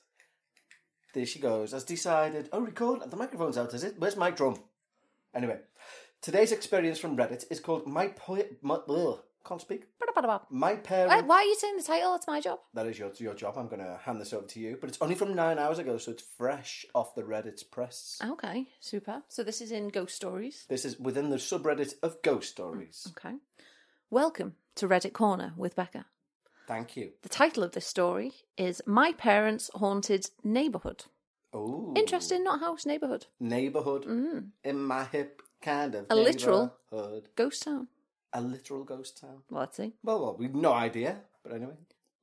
There 1.13 1.25
she 1.25 1.39
goes. 1.39 1.71
Has 1.71 1.85
decided. 1.85 2.49
Oh, 2.51 2.59
record. 2.59 3.09
The 3.09 3.15
microphone's 3.15 3.57
out. 3.57 3.73
Is 3.73 3.85
it? 3.85 3.95
Where's 3.97 4.17
my 4.17 4.29
drum? 4.29 4.57
Anyway, 5.33 5.59
today's 6.21 6.51
experience 6.51 6.99
from 6.99 7.15
Reddit 7.15 7.45
is 7.49 7.61
called 7.61 7.87
"My 7.87 8.09
Poet." 8.09 8.57
My, 8.61 8.75
ugh, 8.89 9.21
can't 9.45 9.61
speak. 9.61 9.83
My 10.51 10.75
parents. 10.75 11.23
Why, 11.27 11.37
are 11.37 11.43
you 11.43 11.55
saying 11.55 11.77
the 11.77 11.83
title? 11.83 12.13
It's 12.15 12.27
my 12.27 12.39
job. 12.41 12.59
That 12.75 12.85
is 12.85 12.99
your 12.99 13.11
your 13.17 13.33
job. 13.33 13.55
I'm 13.57 13.67
going 13.67 13.81
to 13.81 13.99
hand 14.03 14.21
this 14.21 14.33
over 14.33 14.45
to 14.45 14.59
you, 14.59 14.77
but 14.79 14.87
it's 14.89 14.99
only 15.01 15.15
from 15.15 15.33
nine 15.33 15.57
hours 15.57 15.79
ago, 15.79 15.97
so 15.97 16.11
it's 16.11 16.23
fresh 16.37 16.85
off 16.93 17.15
the 17.15 17.23
Reddit's 17.23 17.63
press. 17.63 18.19
Okay, 18.23 18.67
super. 18.79 19.23
So 19.29 19.43
this 19.43 19.61
is 19.61 19.71
in 19.71 19.87
Ghost 19.89 20.15
Stories. 20.15 20.65
This 20.69 20.85
is 20.85 20.99
within 20.99 21.29
the 21.29 21.37
subreddit 21.37 21.95
of 22.03 22.21
ghost 22.21 22.49
stories. 22.51 23.07
Okay. 23.17 23.35
Welcome 24.11 24.55
to 24.75 24.87
Reddit 24.87 25.13
Corner 25.13 25.53
with 25.57 25.75
Bekah. 25.75 26.05
Thank 26.67 26.95
you. 26.95 27.11
The 27.23 27.29
title 27.29 27.63
of 27.63 27.71
this 27.71 27.87
story 27.87 28.33
is 28.57 28.81
My 28.85 29.13
Parents' 29.13 29.71
Haunted 29.75 30.29
Neighborhood. 30.43 31.05
Oh, 31.53 31.93
Interesting, 31.97 32.43
not 32.43 32.59
house, 32.59 32.85
neighborhood. 32.85 33.25
neighborhood 33.39 34.05
in 34.63 34.83
my 34.83 35.05
hip 35.05 35.41
kind 35.61 35.95
of 35.95 36.05
Mm. 36.07 36.11
A 36.11 36.15
literal- 36.15 36.73
neighborhood. 36.91 37.29
Ghost 37.35 37.63
town. 37.63 37.87
A 38.33 38.41
literal 38.41 38.83
ghost 38.83 39.19
town. 39.19 39.43
Well, 39.49 39.61
let's 39.61 39.77
see. 39.77 39.93
Well, 40.03 40.21
well, 40.21 40.35
we've 40.37 40.53
no 40.55 40.73
idea, 40.73 41.17
but 41.43 41.53
anyway, 41.53 41.73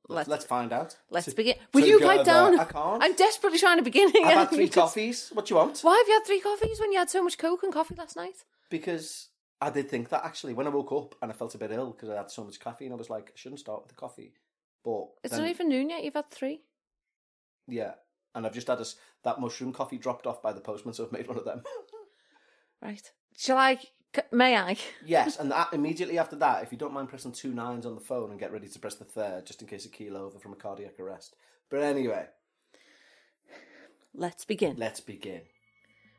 let's, 0.07 0.17
Let's- 0.17 0.29
let's 0.29 0.45
find 0.45 0.73
out. 0.73 0.97
Let's 1.09 1.27
To- 1.27 1.35
begin. 1.35 1.55
Will 1.73 1.85
you 1.85 1.99
pipe 1.99 2.25
down? 2.25 2.59
I 2.59 2.65
can't. 2.65 3.03
I'm 3.03 3.15
desperately 3.15 3.59
trying 3.59 3.77
to 3.77 3.83
begin 3.83 4.11
I've 4.23 4.33
had 4.37 4.49
three 4.49 4.69
coffees. 4.81 5.29
What 5.33 5.45
do 5.45 5.53
you 5.53 5.57
want? 5.57 5.79
Why 5.81 5.97
have 5.97 6.07
you 6.07 6.13
had 6.13 6.25
three 6.25 6.41
coffees 6.41 6.79
when 6.79 6.91
you 6.91 6.99
had 6.99 7.09
so 7.09 7.23
much 7.23 7.37
Coke 7.37 7.63
and 7.63 7.73
coffee 7.73 7.95
last 7.95 8.15
night? 8.15 8.43
Because 8.69 9.29
I 9.61 9.69
did 9.69 9.89
think 9.89 10.09
that 10.09 10.25
actually 10.25 10.53
when 10.53 10.65
I 10.67 10.69
woke 10.69 10.91
up 10.91 11.15
and 11.21 11.31
I 11.31 11.35
felt 11.35 11.53
a 11.55 11.57
bit 11.57 11.71
ill 11.71 11.91
because 11.91 12.09
I 12.09 12.15
had 12.15 12.31
so 12.31 12.43
much 12.43 12.59
caffeine, 12.59 12.91
I 12.91 12.95
was 12.95 13.09
like, 13.09 13.27
I 13.29 13.31
shouldn't 13.35 13.59
start 13.59 13.81
with 13.81 13.89
the 13.89 13.95
coffee. 13.95 14.33
But 14.83 15.07
It's 15.23 15.33
then- 15.33 15.41
not 15.43 15.49
even 15.49 15.69
noon 15.69 15.89
yet. 15.89 16.03
You've 16.03 16.13
had 16.15 16.29
three. 16.31 16.61
Yeah, 17.67 17.91
and 18.33 18.45
I've 18.47 18.53
just 18.53 18.67
had 18.67 18.79
a 18.79 18.81
s 18.81 18.95
that 19.23 19.39
mushroom 19.39 19.73
coffee 19.73 19.97
dropped 19.99 20.25
off 20.25 20.41
by 20.41 20.53
the 20.53 20.61
postman, 20.61 20.93
so 20.95 21.05
I've 21.05 21.11
made 21.11 21.27
one 21.27 21.37
of 21.37 21.45
them. 21.45 21.61
Right. 22.81 23.11
Shall 23.37 23.57
I? 23.57 23.77
C- 24.15 24.21
May 24.31 24.55
I? 24.57 24.77
yes, 25.05 25.37
and 25.39 25.51
that, 25.51 25.69
immediately 25.73 26.17
after 26.19 26.35
that, 26.37 26.63
if 26.63 26.71
you 26.71 26.77
don't 26.77 26.93
mind 26.93 27.09
pressing 27.09 27.31
two 27.31 27.53
nines 27.53 27.85
on 27.85 27.95
the 27.95 28.01
phone 28.01 28.31
and 28.31 28.39
get 28.39 28.51
ready 28.51 28.67
to 28.67 28.79
press 28.79 28.95
the 28.95 29.05
third, 29.05 29.45
just 29.45 29.61
in 29.61 29.67
case 29.67 29.85
a 29.85 29.89
keel 29.89 30.17
over 30.17 30.39
from 30.39 30.53
a 30.53 30.55
cardiac 30.57 30.99
arrest. 30.99 31.35
But 31.69 31.81
anyway, 31.83 32.25
Let's 34.15 34.43
begin. 34.45 34.75
let's 34.77 34.99
begin. 34.99 35.41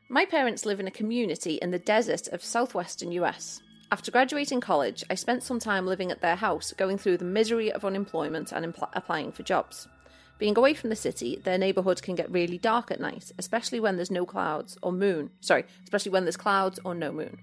My 0.09 0.25
parents 0.25 0.65
live 0.65 0.79
in 0.79 0.87
a 0.87 0.91
community 0.91 1.55
in 1.55 1.71
the 1.71 1.79
desert 1.79 2.27
of 2.29 2.43
southwestern 2.43 3.11
US. 3.13 3.61
After 3.91 4.11
graduating 4.11 4.61
college, 4.61 5.03
I 5.09 5.15
spent 5.15 5.43
some 5.43 5.59
time 5.59 5.85
living 5.85 6.11
at 6.11 6.21
their 6.21 6.37
house, 6.37 6.73
going 6.73 6.97
through 6.97 7.17
the 7.17 7.25
misery 7.25 7.71
of 7.71 7.83
unemployment 7.83 8.51
and 8.53 8.65
impl- 8.65 8.89
applying 8.93 9.33
for 9.33 9.43
jobs. 9.43 9.87
Being 10.39 10.57
away 10.57 10.73
from 10.73 10.89
the 10.89 10.95
city, 10.95 11.39
their 11.43 11.57
neighbourhood 11.57 12.01
can 12.01 12.15
get 12.15 12.31
really 12.31 12.57
dark 12.57 12.89
at 12.91 12.99
night, 13.01 13.31
especially 13.37 13.79
when 13.79 13.97
there's 13.97 14.09
no 14.09 14.25
clouds 14.25 14.77
or 14.81 14.91
moon. 14.93 15.29
Sorry, 15.41 15.65
especially 15.83 16.11
when 16.11 16.23
there's 16.23 16.37
clouds 16.37 16.79
or 16.85 16.95
no 16.95 17.11
moon. 17.11 17.37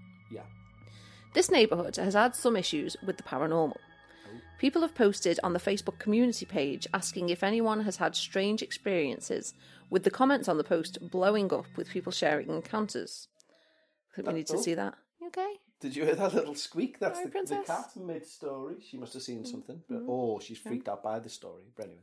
This 1.35 1.51
neighbourhood 1.51 1.97
has 1.97 2.15
had 2.15 2.35
some 2.35 2.57
issues 2.57 2.97
with 3.05 3.17
the 3.17 3.23
paranormal. 3.23 3.77
People 4.59 4.83
have 4.83 4.95
posted 4.95 5.39
on 5.45 5.53
the 5.53 5.61
Facebook 5.61 5.99
community 5.99 6.45
page 6.45 6.87
asking 6.93 7.29
if 7.29 7.45
anyone 7.45 7.83
has 7.83 7.97
had 7.97 8.17
strange 8.17 8.61
experiences, 8.61 9.55
with 9.89 10.03
the 10.03 10.11
comments 10.11 10.49
on 10.49 10.59
the 10.59 10.65
post 10.65 10.99
blowing 11.11 11.53
up 11.53 11.67
with 11.77 11.91
people 11.91 12.11
sharing 12.11 12.49
encounters. 12.49 13.29
I 14.13 14.17
think 14.17 14.29
we 14.29 14.35
need 14.35 14.47
to 14.49 14.59
see 14.59 14.75
that. 14.75 14.95
You 15.21 15.29
okay? 15.29 15.55
Did 15.81 15.95
you 15.95 16.05
hear 16.05 16.17
that 16.17 16.35
little 16.35 16.57
squeak? 16.57 16.99
That's 16.99 17.19
Sorry, 17.19 17.27
the, 17.27 17.29
the 17.29 17.33
princess. 17.33 17.67
cat 17.67 17.91
mid 17.97 18.27
story. 18.27 18.77
She 18.81 18.97
must 18.97 19.13
have 19.15 19.23
seen 19.23 19.39
mm-hmm. 19.39 19.51
something. 19.51 19.81
But, 19.89 19.99
mm-hmm. 20.01 20.11
oh, 20.11 20.41
she's 20.41 20.59
freaked 20.59 20.89
out 20.89 21.05
by 21.05 21.21
the 21.21 21.29
story. 21.29 21.65
But 21.77 21.87
anyway, 21.87 22.03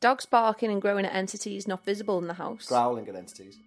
Dogs 0.00 0.26
barking 0.26 0.70
and 0.70 0.80
growing 0.80 1.04
at 1.04 1.14
entities 1.14 1.66
not 1.66 1.84
visible 1.84 2.18
in 2.18 2.26
the 2.26 2.34
house. 2.34 2.66
growling 2.66 3.08
at 3.08 3.16
entities. 3.16 3.58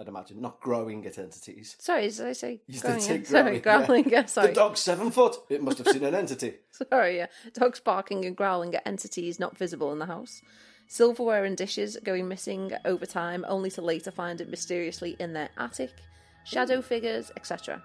I'd 0.00 0.08
imagine 0.08 0.40
not 0.40 0.60
growing 0.60 1.04
at 1.06 1.18
entities. 1.18 1.76
sorry, 1.78 2.08
did 2.08 2.26
I 2.26 2.32
say 2.32 2.60
You 2.66 2.74
did 2.80 2.82
growling? 2.82 3.00
say 3.02 3.16
yeah. 3.18 3.24
Sorry, 3.24 3.58
growling, 3.60 4.08
yeah. 4.10 4.24
sorry. 4.24 4.48
The 4.48 4.54
dog's 4.54 4.80
seven 4.80 5.10
foot. 5.10 5.36
It 5.50 5.62
must 5.62 5.76
have 5.78 5.88
seen 5.88 6.02
an 6.04 6.14
entity. 6.14 6.54
Sorry, 6.90 7.18
yeah. 7.18 7.26
Dogs 7.52 7.80
barking 7.80 8.24
and 8.24 8.34
growling 8.34 8.74
at 8.74 8.86
entities 8.86 9.38
not 9.38 9.58
visible 9.58 9.92
in 9.92 9.98
the 9.98 10.06
house. 10.06 10.40
Silverware 10.88 11.44
and 11.44 11.56
dishes 11.56 11.98
going 12.02 12.26
missing 12.28 12.72
over 12.86 13.04
time, 13.04 13.44
only 13.46 13.70
to 13.72 13.82
later 13.82 14.10
find 14.10 14.40
it 14.40 14.48
mysteriously 14.48 15.16
in 15.20 15.34
their 15.34 15.50
attic. 15.58 15.90
Shadow 16.44 16.80
figures, 16.80 17.30
etc. 17.36 17.82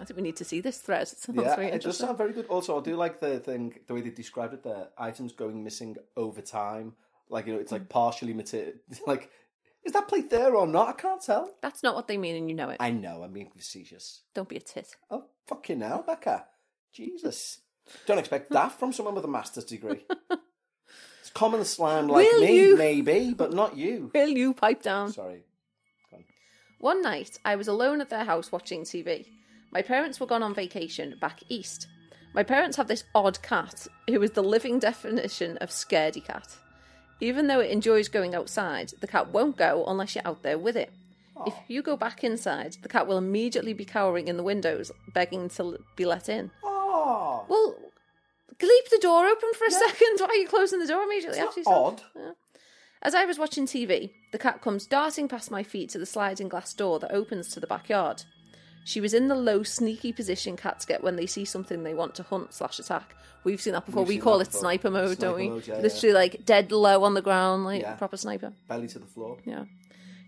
I 0.00 0.04
think 0.04 0.16
we 0.16 0.22
need 0.22 0.36
to 0.36 0.44
see 0.44 0.60
this 0.60 0.78
thread. 0.78 1.08
It 1.28 1.34
Yeah, 1.34 1.54
very 1.56 1.66
it 1.68 1.82
does 1.82 1.98
sound 1.98 2.16
very 2.18 2.32
good. 2.32 2.46
Also, 2.46 2.78
I 2.78 2.82
do 2.82 2.96
like 2.96 3.20
the 3.20 3.38
thing, 3.38 3.74
the 3.86 3.92
way 3.94 4.00
they 4.00 4.10
described 4.10 4.54
it 4.54 4.64
there. 4.64 4.88
Items 4.96 5.32
going 5.32 5.62
missing 5.62 5.96
over 6.16 6.40
time. 6.40 6.94
Like, 7.28 7.46
you 7.46 7.52
know, 7.52 7.60
it's 7.60 7.70
Mm. 7.70 7.78
like 7.80 7.88
partially 7.90 8.32
material. 8.32 8.72
Like, 9.06 9.30
is 9.84 9.92
that 9.92 10.08
plate 10.08 10.30
there 10.30 10.54
or 10.54 10.66
not? 10.66 10.88
I 10.88 10.92
can't 10.92 11.22
tell. 11.22 11.50
That's 11.60 11.82
not 11.82 11.94
what 11.94 12.06
they 12.06 12.16
mean, 12.16 12.36
and 12.36 12.48
you 12.48 12.54
know 12.56 12.70
it. 12.70 12.76
I 12.80 12.90
know, 12.90 13.22
I'm 13.22 13.32
being 13.32 13.50
facetious. 13.54 14.22
Don't 14.34 14.48
be 14.48 14.56
a 14.56 14.60
tit. 14.60 14.94
Oh, 15.10 15.24
fucking 15.46 15.80
hell, 15.80 16.04
Bekah. 16.06 16.44
Jesus. 16.92 17.60
Don't 18.06 18.18
expect 18.18 18.50
that 18.52 18.72
from 18.78 18.92
someone 18.92 19.14
with 19.14 19.24
a 19.24 19.28
master's 19.28 19.64
degree. 19.64 20.04
it's 21.20 21.30
common 21.34 21.64
slang 21.64 22.08
like 22.08 22.30
Will 22.30 22.40
me, 22.40 22.60
you? 22.60 22.76
maybe, 22.76 23.34
but 23.34 23.52
not 23.52 23.76
you. 23.76 24.10
Will 24.14 24.28
you 24.28 24.54
pipe 24.54 24.82
down? 24.82 25.12
Sorry. 25.12 25.44
On. 26.12 26.24
One 26.78 27.02
night, 27.02 27.38
I 27.44 27.56
was 27.56 27.68
alone 27.68 28.00
at 28.00 28.10
their 28.10 28.24
house 28.24 28.52
watching 28.52 28.82
TV. 28.82 29.26
My 29.72 29.82
parents 29.82 30.20
were 30.20 30.26
gone 30.26 30.42
on 30.42 30.54
vacation 30.54 31.16
back 31.20 31.40
east. 31.48 31.88
My 32.34 32.42
parents 32.42 32.76
have 32.76 32.88
this 32.88 33.04
odd 33.14 33.42
cat 33.42 33.86
who 34.08 34.22
is 34.22 34.30
the 34.30 34.42
living 34.42 34.78
definition 34.78 35.58
of 35.58 35.70
scaredy 35.70 36.24
cat. 36.24 36.56
Even 37.22 37.46
though 37.46 37.60
it 37.60 37.70
enjoys 37.70 38.08
going 38.08 38.34
outside, 38.34 38.92
the 39.00 39.06
cat 39.06 39.28
won't 39.30 39.56
go 39.56 39.84
unless 39.86 40.16
you're 40.16 40.26
out 40.26 40.42
there 40.42 40.58
with 40.58 40.76
it. 40.76 40.92
If 41.46 41.54
you 41.68 41.80
go 41.80 41.96
back 41.96 42.24
inside, 42.24 42.78
the 42.82 42.88
cat 42.88 43.06
will 43.06 43.16
immediately 43.16 43.72
be 43.74 43.84
cowering 43.84 44.26
in 44.26 44.36
the 44.36 44.42
windows, 44.42 44.90
begging 45.14 45.48
to 45.50 45.78
be 45.94 46.04
let 46.04 46.28
in. 46.28 46.50
Oh, 46.64 47.44
Well, 47.48 47.76
leave 48.60 48.90
the 48.90 48.98
door 49.00 49.24
open 49.26 49.50
for 49.56 49.66
a 49.66 49.70
second. 49.70 50.16
Why 50.18 50.26
are 50.26 50.34
you 50.34 50.48
closing 50.48 50.80
the 50.80 50.86
door 50.88 51.04
immediately 51.04 51.38
it's 51.38 51.46
after 51.46 51.60
yourself? 51.60 52.02
odd. 52.16 52.34
As 53.02 53.14
I 53.14 53.24
was 53.24 53.38
watching 53.38 53.66
TV, 53.66 54.10
the 54.32 54.38
cat 54.38 54.60
comes 54.60 54.84
darting 54.86 55.28
past 55.28 55.48
my 55.48 55.62
feet 55.62 55.90
to 55.90 55.98
the 55.98 56.06
sliding 56.06 56.48
glass 56.48 56.74
door 56.74 56.98
that 56.98 57.12
opens 57.12 57.48
to 57.50 57.60
the 57.60 57.68
backyard. 57.68 58.24
She 58.84 59.00
was 59.00 59.14
in 59.14 59.28
the 59.28 59.36
low, 59.36 59.62
sneaky 59.62 60.12
position 60.12 60.56
cats 60.56 60.84
get 60.84 61.04
when 61.04 61.14
they 61.14 61.26
see 61.26 61.44
something 61.44 61.84
they 61.84 61.94
want 61.94 62.16
to 62.16 62.24
hunt 62.24 62.52
slash 62.52 62.80
attack. 62.80 63.14
We've 63.44 63.60
seen 63.60 63.72
that 63.72 63.86
before. 63.86 64.04
We've 64.04 64.18
we 64.18 64.22
call 64.22 64.40
it 64.40 64.46
before. 64.46 64.60
sniper 64.60 64.90
mode, 64.90 65.18
don't 65.18 65.36
we? 65.36 65.48
mode, 65.48 65.66
yeah, 65.66 65.76
yeah. 65.76 65.80
Literally 65.82 66.12
like 66.14 66.44
dead 66.44 66.70
low 66.70 67.02
on 67.04 67.14
the 67.14 67.22
ground, 67.22 67.64
like 67.64 67.82
Yeah. 67.82 67.94
proper 67.94 68.16
sniper. 68.16 68.52
Belly 68.68 68.86
to 68.88 68.98
the 68.98 69.06
floor. 69.06 69.38
Yeah. 69.44 69.64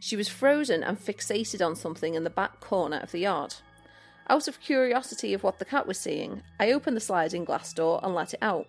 She 0.00 0.16
was 0.16 0.28
frozen 0.28 0.82
and 0.82 0.98
fixated 0.98 1.64
on 1.64 1.76
something 1.76 2.14
in 2.14 2.24
the 2.24 2.30
back 2.30 2.60
corner 2.60 2.98
of 2.98 3.12
the 3.12 3.20
yard. 3.20 3.54
Out 4.28 4.48
of 4.48 4.60
curiosity 4.60 5.32
of 5.34 5.42
what 5.42 5.58
the 5.58 5.64
cat 5.64 5.86
was 5.86 5.98
seeing, 5.98 6.42
I 6.58 6.72
opened 6.72 6.96
the 6.96 7.00
sliding 7.00 7.44
glass 7.44 7.72
door 7.72 8.00
and 8.02 8.14
let 8.14 8.34
it 8.34 8.42
out. 8.42 8.66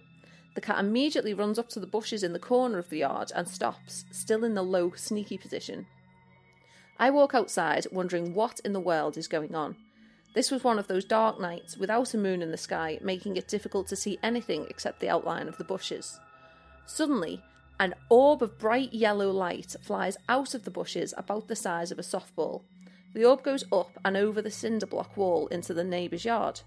The 0.54 0.62
cat 0.62 0.80
immediately 0.80 1.34
runs 1.34 1.60
up 1.60 1.68
to 1.70 1.80
the 1.80 1.88
bushes 1.88 2.24
in 2.24 2.34
the 2.34 2.40
corner 2.40 2.78
of 2.78 2.90
the 2.90 3.00
yard 3.00 3.32
and 3.36 3.48
stops, 3.48 4.06
still 4.12 4.44
in 4.46 4.54
the 4.54 4.62
low, 4.64 4.92
sneaky 4.96 5.38
position. 5.38 5.88
I 6.98 7.10
walk 7.10 7.34
outside, 7.34 7.88
wondering 7.92 8.34
what 8.34 8.62
in 8.64 8.72
the 8.72 8.80
world 8.80 9.18
is 9.18 9.28
going 9.28 9.54
on. 9.56 9.76
This 10.36 10.52
was 10.52 10.66
one 10.66 10.78
of 10.78 10.88
those 10.88 11.06
dark 11.06 11.40
nights 11.40 11.78
without 11.78 12.14
a 12.14 12.18
moon 12.18 12.42
in 12.42 12.52
the 12.52 12.58
sky, 12.58 13.00
making 13.02 13.38
it 13.38 13.48
difficult 13.48 13.88
to 13.88 13.96
see 13.96 14.20
anything 14.22 14.68
except 14.70 15.00
the 15.00 15.10
outline 15.10 15.48
of 15.48 15.58
the 15.58 15.64
bushes. 15.64 16.20
Suddenly, 16.86 17.42
an 17.80 17.94
orb 18.10 18.44
of 18.44 18.60
bright 18.60 18.94
yellow 18.94 19.32
light 19.32 19.78
flies 19.82 20.18
out 20.28 20.54
of 20.54 20.66
the 20.66 20.72
bushes 20.72 21.14
about 21.18 21.48
the 21.48 21.56
size 21.56 21.90
of 21.90 22.00
a 22.00 22.04
softball. 22.04 22.64
The 23.14 23.24
orb 23.24 23.44
goes 23.44 23.64
up 23.72 23.92
and 24.04 24.18
over 24.18 24.42
the 24.42 24.52
cinder 24.52 24.86
block 24.86 25.16
wall 25.16 25.48
into 25.48 25.74
the 25.74 25.86
neighbour's 25.86 26.26
yard. 26.26 26.60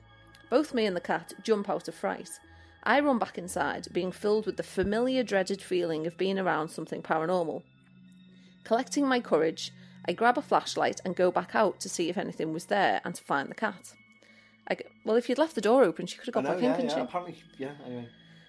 Both 0.48 0.72
me 0.72 0.86
and 0.86 0.96
the 0.96 1.00
cat 1.00 1.34
jump 1.42 1.68
out 1.68 1.88
of 1.88 1.94
fright. 1.94 2.30
I 2.84 3.00
run 3.00 3.18
back 3.18 3.36
inside, 3.36 3.88
being 3.92 4.12
filled 4.12 4.46
with 4.46 4.56
the 4.56 4.62
familiar 4.62 5.22
dreaded 5.22 5.60
feeling 5.60 6.06
of 6.06 6.16
being 6.16 6.38
around 6.38 6.68
something 6.68 7.02
paranormal. 7.02 7.62
Collecting 8.64 9.06
my 9.06 9.20
courage, 9.20 9.72
I 10.08 10.12
grab 10.12 10.38
a 10.38 10.42
flashlight 10.42 11.02
and 11.04 11.14
go 11.14 11.30
back 11.30 11.54
out 11.54 11.80
to 11.80 11.88
see 11.88 12.08
if 12.08 12.16
anything 12.16 12.54
was 12.54 12.64
there 12.64 13.02
and 13.04 13.14
to 13.14 13.22
find 13.22 13.50
the 13.50 13.54
cat. 13.54 13.92
I 14.66 14.74
go, 14.74 14.84
well, 15.04 15.16
if 15.16 15.28
you'd 15.28 15.36
left 15.36 15.54
the 15.54 15.60
door 15.60 15.84
open, 15.84 16.06
she 16.06 16.16
could 16.16 16.26
have 16.26 16.34
got 16.34 16.44
know, 16.44 16.54
back 16.54 16.62
yeah, 16.62 16.70
in, 16.70 16.74
couldn't 16.76 16.90
yeah. 16.90 16.96
she? 16.96 17.02
Apparently, 17.02 17.42
yeah. 17.58 17.72
Anyway, 17.84 18.08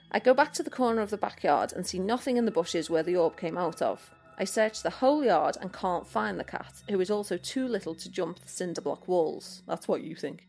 I 0.10 0.20
go 0.20 0.34
back 0.34 0.54
to 0.54 0.64
the 0.64 0.70
corner 0.70 1.02
of 1.02 1.10
the 1.10 1.18
backyard 1.18 1.74
and 1.74 1.86
see 1.86 2.00
nothing 2.00 2.38
in 2.38 2.46
the 2.46 2.52
bushes 2.52 2.90
where 2.90 3.04
the 3.04 3.18
orb 3.18 3.36
came 3.36 3.58
out 3.58 3.82
of. 3.82 4.10
I 4.38 4.46
search 4.46 4.82
the 4.82 4.90
whole 4.90 5.22
yard 5.22 5.58
and 5.60 5.74
can't 5.74 6.08
find 6.08 6.40
the 6.40 6.46
cat, 6.46 6.82
who 6.90 7.02
is 7.02 7.12
also 7.12 7.36
too 7.36 7.68
little 7.68 7.94
to 7.96 8.10
jump 8.10 8.40
the 8.40 8.48
cinder 8.48 8.80
block 8.80 9.10
walls. 9.10 9.62
That's 9.68 9.88
what 9.88 10.02
you 10.02 10.16
think. 10.16 10.48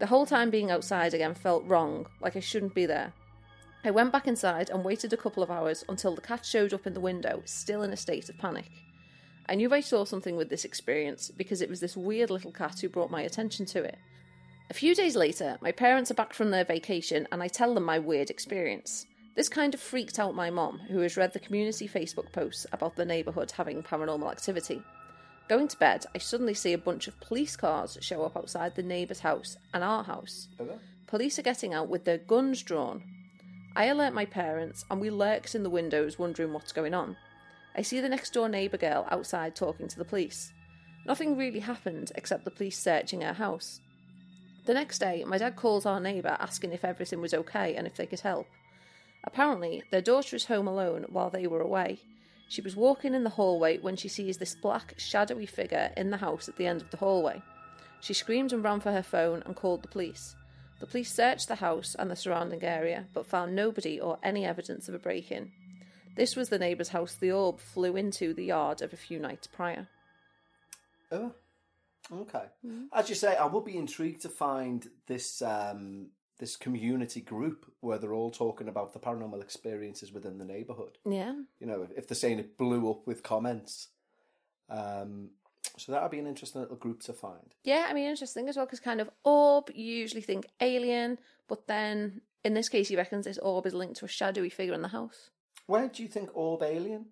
The 0.00 0.06
whole 0.06 0.26
time 0.26 0.50
being 0.50 0.70
outside 0.70 1.14
again 1.14 1.34
felt 1.34 1.64
wrong, 1.64 2.06
like 2.20 2.36
I 2.36 2.40
shouldn't 2.40 2.74
be 2.74 2.84
there. 2.84 3.14
I 3.82 3.90
went 3.90 4.12
back 4.12 4.28
inside 4.28 4.68
and 4.68 4.84
waited 4.84 5.14
a 5.14 5.16
couple 5.16 5.42
of 5.42 5.50
hours 5.50 5.82
until 5.88 6.14
the 6.14 6.20
cat 6.20 6.44
showed 6.44 6.74
up 6.74 6.86
in 6.86 6.92
the 6.92 7.00
window, 7.00 7.40
still 7.46 7.82
in 7.82 7.90
a 7.90 7.96
state 7.96 8.28
of 8.28 8.36
panic. 8.36 8.70
I 9.48 9.54
knew 9.54 9.72
I 9.72 9.80
saw 9.80 10.04
something 10.04 10.36
with 10.36 10.48
this 10.48 10.64
experience 10.64 11.30
because 11.36 11.60
it 11.60 11.68
was 11.68 11.80
this 11.80 11.96
weird 11.96 12.30
little 12.30 12.52
cat 12.52 12.80
who 12.80 12.88
brought 12.88 13.10
my 13.10 13.22
attention 13.22 13.66
to 13.66 13.82
it. 13.82 13.98
A 14.70 14.74
few 14.74 14.94
days 14.94 15.16
later, 15.16 15.58
my 15.60 15.72
parents 15.72 16.10
are 16.10 16.14
back 16.14 16.32
from 16.32 16.50
their 16.50 16.64
vacation 16.64 17.26
and 17.32 17.42
I 17.42 17.48
tell 17.48 17.74
them 17.74 17.84
my 17.84 17.98
weird 17.98 18.30
experience. 18.30 19.06
This 19.34 19.48
kind 19.48 19.74
of 19.74 19.80
freaked 19.80 20.18
out 20.18 20.34
my 20.34 20.50
mom, 20.50 20.78
who 20.78 21.00
has 21.00 21.16
read 21.16 21.32
the 21.32 21.40
community 21.40 21.88
Facebook 21.88 22.30
posts 22.32 22.66
about 22.72 22.94
the 22.96 23.04
neighbourhood 23.04 23.50
having 23.52 23.82
paranormal 23.82 24.30
activity. 24.30 24.82
Going 25.48 25.66
to 25.66 25.78
bed, 25.78 26.06
I 26.14 26.18
suddenly 26.18 26.54
see 26.54 26.72
a 26.72 26.78
bunch 26.78 27.08
of 27.08 27.18
police 27.20 27.56
cars 27.56 27.98
show 28.00 28.22
up 28.22 28.36
outside 28.36 28.76
the 28.76 28.82
neighbour's 28.84 29.20
house 29.20 29.56
and 29.74 29.82
our 29.82 30.04
house. 30.04 30.46
Police 31.08 31.40
are 31.40 31.42
getting 31.42 31.74
out 31.74 31.88
with 31.88 32.04
their 32.04 32.18
guns 32.18 32.62
drawn. 32.62 33.02
I 33.74 33.86
alert 33.86 34.14
my 34.14 34.26
parents 34.26 34.84
and 34.90 35.00
we 35.00 35.10
lurked 35.10 35.56
in 35.56 35.64
the 35.64 35.70
windows 35.70 36.18
wondering 36.18 36.52
what's 36.52 36.70
going 36.70 36.94
on. 36.94 37.16
I 37.74 37.82
see 37.82 38.00
the 38.00 38.08
next 38.08 38.32
door 38.32 38.48
neighbour 38.48 38.76
girl 38.76 39.06
outside 39.10 39.54
talking 39.54 39.88
to 39.88 39.98
the 39.98 40.04
police. 40.04 40.52
Nothing 41.06 41.36
really 41.36 41.60
happened 41.60 42.12
except 42.14 42.44
the 42.44 42.50
police 42.50 42.78
searching 42.78 43.22
her 43.22 43.32
house. 43.32 43.80
The 44.66 44.74
next 44.74 44.98
day, 44.98 45.24
my 45.24 45.38
dad 45.38 45.56
calls 45.56 45.86
our 45.86 46.00
neighbour 46.00 46.36
asking 46.38 46.72
if 46.72 46.84
everything 46.84 47.20
was 47.20 47.32
okay 47.32 47.74
and 47.74 47.86
if 47.86 47.96
they 47.96 48.06
could 48.06 48.20
help. 48.20 48.46
Apparently, 49.24 49.82
their 49.90 50.02
daughter 50.02 50.36
is 50.36 50.46
home 50.46 50.66
alone 50.66 51.06
while 51.08 51.30
they 51.30 51.46
were 51.46 51.60
away. 51.60 52.00
She 52.48 52.60
was 52.60 52.76
walking 52.76 53.14
in 53.14 53.24
the 53.24 53.30
hallway 53.30 53.78
when 53.78 53.96
she 53.96 54.08
sees 54.08 54.38
this 54.38 54.54
black, 54.54 54.94
shadowy 54.98 55.46
figure 55.46 55.92
in 55.96 56.10
the 56.10 56.16
house 56.16 56.48
at 56.48 56.56
the 56.56 56.66
end 56.66 56.82
of 56.82 56.90
the 56.90 56.96
hallway. 56.96 57.42
She 58.00 58.14
screamed 58.14 58.52
and 58.52 58.64
ran 58.64 58.80
for 58.80 58.92
her 58.92 59.02
phone 59.02 59.42
and 59.46 59.54
called 59.54 59.82
the 59.82 59.88
police. 59.88 60.34
The 60.80 60.86
police 60.86 61.12
searched 61.12 61.48
the 61.48 61.56
house 61.56 61.94
and 61.98 62.10
the 62.10 62.16
surrounding 62.16 62.64
area, 62.64 63.06
but 63.12 63.26
found 63.26 63.54
nobody 63.54 64.00
or 64.00 64.18
any 64.22 64.44
evidence 64.44 64.88
of 64.88 64.94
a 64.94 64.98
break 64.98 65.30
in. 65.30 65.52
This 66.16 66.36
was 66.36 66.48
the 66.48 66.58
neighbour's 66.58 66.88
house 66.88 67.14
the 67.14 67.32
orb 67.32 67.60
flew 67.60 67.96
into 67.96 68.34
the 68.34 68.44
yard 68.44 68.82
of 68.82 68.92
a 68.92 68.96
few 68.96 69.18
nights 69.18 69.46
prior. 69.46 69.88
Oh, 71.12 71.32
okay. 72.12 72.44
Mm-hmm. 72.66 72.84
As 72.92 73.08
you 73.08 73.14
say, 73.14 73.36
I 73.36 73.46
would 73.46 73.64
be 73.64 73.76
intrigued 73.76 74.22
to 74.22 74.28
find 74.28 74.88
this 75.06 75.42
um, 75.42 76.08
this 76.38 76.56
community 76.56 77.20
group 77.20 77.70
where 77.80 77.98
they're 77.98 78.14
all 78.14 78.30
talking 78.30 78.68
about 78.68 78.92
the 78.92 78.98
paranormal 78.98 79.42
experiences 79.42 80.12
within 80.12 80.38
the 80.38 80.44
neighbourhood. 80.44 80.98
Yeah. 81.04 81.34
You 81.60 81.66
know, 81.66 81.86
if 81.96 82.08
they're 82.08 82.16
saying 82.16 82.38
it 82.38 82.58
blew 82.58 82.90
up 82.90 83.06
with 83.06 83.22
comments. 83.22 83.88
Um, 84.68 85.30
so 85.76 85.92
that 85.92 86.02
would 86.02 86.10
be 86.10 86.18
an 86.18 86.26
interesting 86.26 86.62
little 86.62 86.76
group 86.76 87.02
to 87.02 87.12
find. 87.12 87.54
Yeah, 87.64 87.86
I 87.88 87.92
mean, 87.92 88.08
interesting 88.08 88.48
as 88.48 88.56
well, 88.56 88.66
because 88.66 88.80
kind 88.80 89.00
of 89.00 89.10
orb, 89.24 89.70
you 89.74 89.94
usually 89.94 90.22
think 90.22 90.46
alien, 90.60 91.18
but 91.48 91.66
then 91.66 92.22
in 92.44 92.54
this 92.54 92.68
case, 92.68 92.88
he 92.88 92.96
reckons 92.96 93.26
this 93.26 93.38
orb 93.38 93.66
is 93.66 93.74
linked 93.74 93.98
to 93.98 94.04
a 94.04 94.08
shadowy 94.08 94.48
figure 94.48 94.74
in 94.74 94.82
the 94.82 94.88
house. 94.88 95.30
Where 95.70 95.86
do 95.86 96.02
you 96.02 96.08
think 96.08 96.30
Orb 96.34 96.64
Alien? 96.64 97.06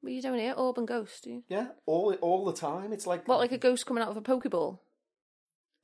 What 0.00 0.10
are 0.10 0.12
you 0.12 0.22
doing 0.22 0.38
here? 0.38 0.54
Orb 0.56 0.78
and 0.78 0.86
ghost, 0.86 1.24
do 1.24 1.30
you? 1.30 1.42
Yeah, 1.48 1.66
all 1.86 2.14
all 2.20 2.44
the 2.44 2.52
time. 2.52 2.92
It's 2.92 3.04
like 3.04 3.26
What, 3.26 3.40
like 3.40 3.50
a 3.50 3.58
ghost 3.58 3.84
coming 3.84 4.00
out 4.00 4.10
of 4.10 4.16
a 4.16 4.20
Pokeball? 4.20 4.78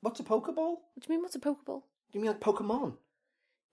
what's 0.01 0.21
a 0.21 0.23
Pokeball? 0.23 0.55
What 0.55 1.01
do 1.01 1.03
you 1.09 1.15
mean, 1.15 1.23
what's 1.23 1.35
a 1.35 1.41
Pokeball? 1.41 1.83
You 2.13 2.21
mean 2.21 2.31
like 2.31 2.39
Pokemon? 2.39 2.99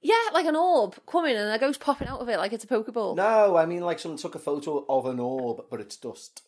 Yeah, 0.02 0.16
like 0.34 0.48
an 0.48 0.56
orb 0.56 0.96
coming 1.06 1.36
and 1.36 1.52
a 1.52 1.60
ghost 1.60 1.80
popping 1.80 2.08
out 2.08 2.22
of 2.22 2.28
it 2.28 2.40
like 2.40 2.54
it's 2.54 2.64
a 2.64 2.68
Pokeball. 2.68 3.16
No, 3.18 3.56
I 3.56 3.68
mean 3.68 3.82
like 3.82 4.00
someone 4.00 4.18
took 4.18 4.34
a 4.34 4.40
photo 4.40 4.84
of 4.90 5.06
an 5.06 5.20
orb, 5.20 5.66
but 5.70 5.80
it's 5.80 5.96
dust. 5.96 6.42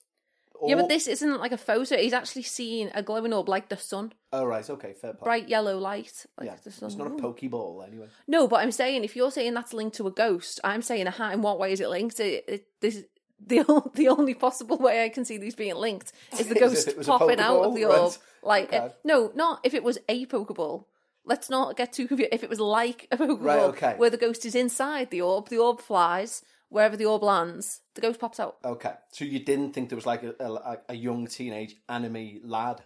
Yeah, 0.69 0.75
but 0.75 0.89
this 0.89 1.07
isn't 1.07 1.39
like 1.39 1.51
a 1.51 1.57
photo. 1.57 1.97
He's 1.97 2.13
actually 2.13 2.43
seen 2.43 2.91
a 2.93 3.01
glowing 3.03 3.33
orb 3.33 3.49
like 3.49 3.69
the 3.69 3.77
sun. 3.77 4.13
Oh 4.31 4.45
right, 4.45 4.67
okay, 4.69 4.93
fair 4.93 5.13
play. 5.13 5.23
Bright 5.23 5.49
yellow 5.49 5.77
light. 5.77 6.25
Like 6.37 6.47
yeah, 6.47 6.55
the 6.63 6.71
sun. 6.71 6.87
it's 6.87 6.97
not 6.97 7.07
a 7.07 7.11
Pokeball 7.11 7.87
anyway. 7.87 8.07
No, 8.27 8.47
but 8.47 8.57
I'm 8.61 8.71
saying 8.71 9.03
if 9.03 9.15
you're 9.15 9.31
saying 9.31 9.53
that's 9.53 9.73
linked 9.73 9.97
to 9.97 10.07
a 10.07 10.11
ghost, 10.11 10.59
I'm 10.63 10.81
saying 10.81 11.07
aha, 11.07 11.31
in 11.31 11.41
what 11.41 11.59
way 11.59 11.71
is 11.73 11.79
it 11.81 11.89
linked? 11.89 12.19
It, 12.19 12.43
it, 12.47 12.67
this 12.81 13.03
the 13.45 13.63
the 13.95 14.07
only 14.09 14.33
possible 14.33 14.77
way 14.77 15.03
I 15.03 15.09
can 15.09 15.25
see 15.25 15.37
these 15.37 15.55
being 15.55 15.75
linked 15.75 16.11
is 16.39 16.47
the 16.47 16.55
Is 16.55 16.59
ghost 16.59 16.87
it 16.87 17.05
popping 17.05 17.39
out 17.39 17.61
of 17.63 17.75
the 17.75 17.85
right. 17.85 17.99
orb. 17.99 18.13
Like 18.41 18.67
Okay. 18.67 18.77
uh, 18.77 18.89
no, 19.03 19.31
not 19.35 19.59
if 19.63 19.73
it 19.73 19.83
was 19.83 19.97
a 20.09 20.25
Pokeball. 20.25 20.85
Let's 21.25 21.49
not 21.49 21.77
get 21.77 21.93
too 21.93 22.05
confused. 22.07 22.33
If 22.33 22.43
it 22.43 22.49
was 22.49 22.59
like 22.59 23.07
a 23.09 23.15
Pokeball, 23.17 23.41
Right, 23.45 23.59
okay. 23.61 23.93
where 23.95 24.09
the 24.09 24.17
ghost 24.17 24.45
is 24.45 24.55
inside 24.55 25.09
the 25.09 25.21
orb, 25.21 25.47
the 25.47 25.57
orb 25.57 25.79
flies 25.79 26.43
wherever 26.73 26.97
the 26.97 27.05
orb 27.05 27.23
lands, 27.23 27.81
the 27.93 28.01
ghost 28.01 28.19
pops 28.19 28.39
out. 28.39 28.57
Okay, 28.65 28.93
so 29.11 29.25
you 29.25 29.39
didn't 29.39 29.73
think 29.73 29.89
there 29.89 29.95
was 29.95 30.07
like 30.07 30.23
a, 30.23 30.33
a, 30.39 30.77
a 30.89 30.95
young 30.95 31.27
teenage 31.27 31.75
anime 31.87 32.41
lad 32.43 32.81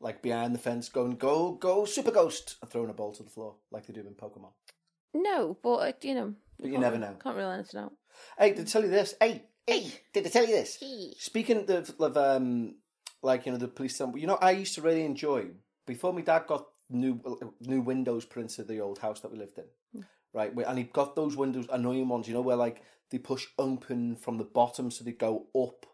like 0.00 0.22
behind 0.22 0.54
the 0.54 0.58
fence 0.58 0.88
going 0.88 1.16
go 1.16 1.52
go 1.52 1.84
super 1.84 2.10
ghost 2.10 2.56
and 2.60 2.70
throwing 2.70 2.90
a 2.90 2.92
ball 2.92 3.12
to 3.12 3.22
the 3.22 3.30
floor 3.30 3.54
like 3.70 3.86
they 3.86 3.92
do 3.92 4.00
in 4.00 4.14
Pokemon. 4.14 4.52
No, 5.14 5.56
but 5.62 5.74
uh, 5.74 5.92
you 6.02 6.14
know, 6.14 6.34
But 6.58 6.70
you 6.70 6.78
never 6.78 6.98
know. 6.98 7.16
Can't 7.22 7.36
rule 7.36 7.50
anything 7.50 7.80
out. 7.80 7.92
Hey, 8.38 8.52
did 8.54 8.66
I 8.66 8.70
tell 8.70 8.82
you 8.82 8.90
this? 8.90 9.14
Hey, 9.20 9.42
hey, 9.66 9.92
did 10.12 10.26
I 10.26 10.30
tell 10.30 10.46
you 10.46 10.54
this? 10.54 10.78
Speaking 11.18 11.68
of, 11.68 11.94
of 12.00 12.16
um, 12.16 12.76
like 13.22 13.44
you 13.44 13.52
know 13.52 13.58
the 13.58 13.68
police, 13.68 14.00
you 14.14 14.26
know, 14.26 14.38
I 14.40 14.52
used 14.52 14.74
to 14.76 14.82
really 14.82 15.04
enjoy 15.04 15.48
before 15.86 16.12
my 16.12 16.22
dad 16.22 16.46
got 16.46 16.66
new 16.90 17.20
new 17.60 17.80
windows 17.80 18.24
put 18.24 18.42
into 18.42 18.62
the 18.64 18.80
old 18.80 18.98
house 18.98 19.20
that 19.20 19.32
we 19.32 19.38
lived 19.38 19.58
in, 19.58 20.04
right? 20.32 20.52
And 20.66 20.78
he 20.78 20.84
got 20.84 21.16
those 21.16 21.36
windows, 21.36 21.66
annoying 21.70 22.08
ones, 22.08 22.28
you 22.28 22.34
know, 22.34 22.40
where 22.40 22.56
like 22.56 22.82
they 23.12 23.18
push 23.18 23.46
open 23.58 24.16
from 24.16 24.38
the 24.38 24.44
bottom, 24.44 24.90
so 24.90 25.04
they 25.04 25.12
go 25.12 25.46
up, 25.56 25.86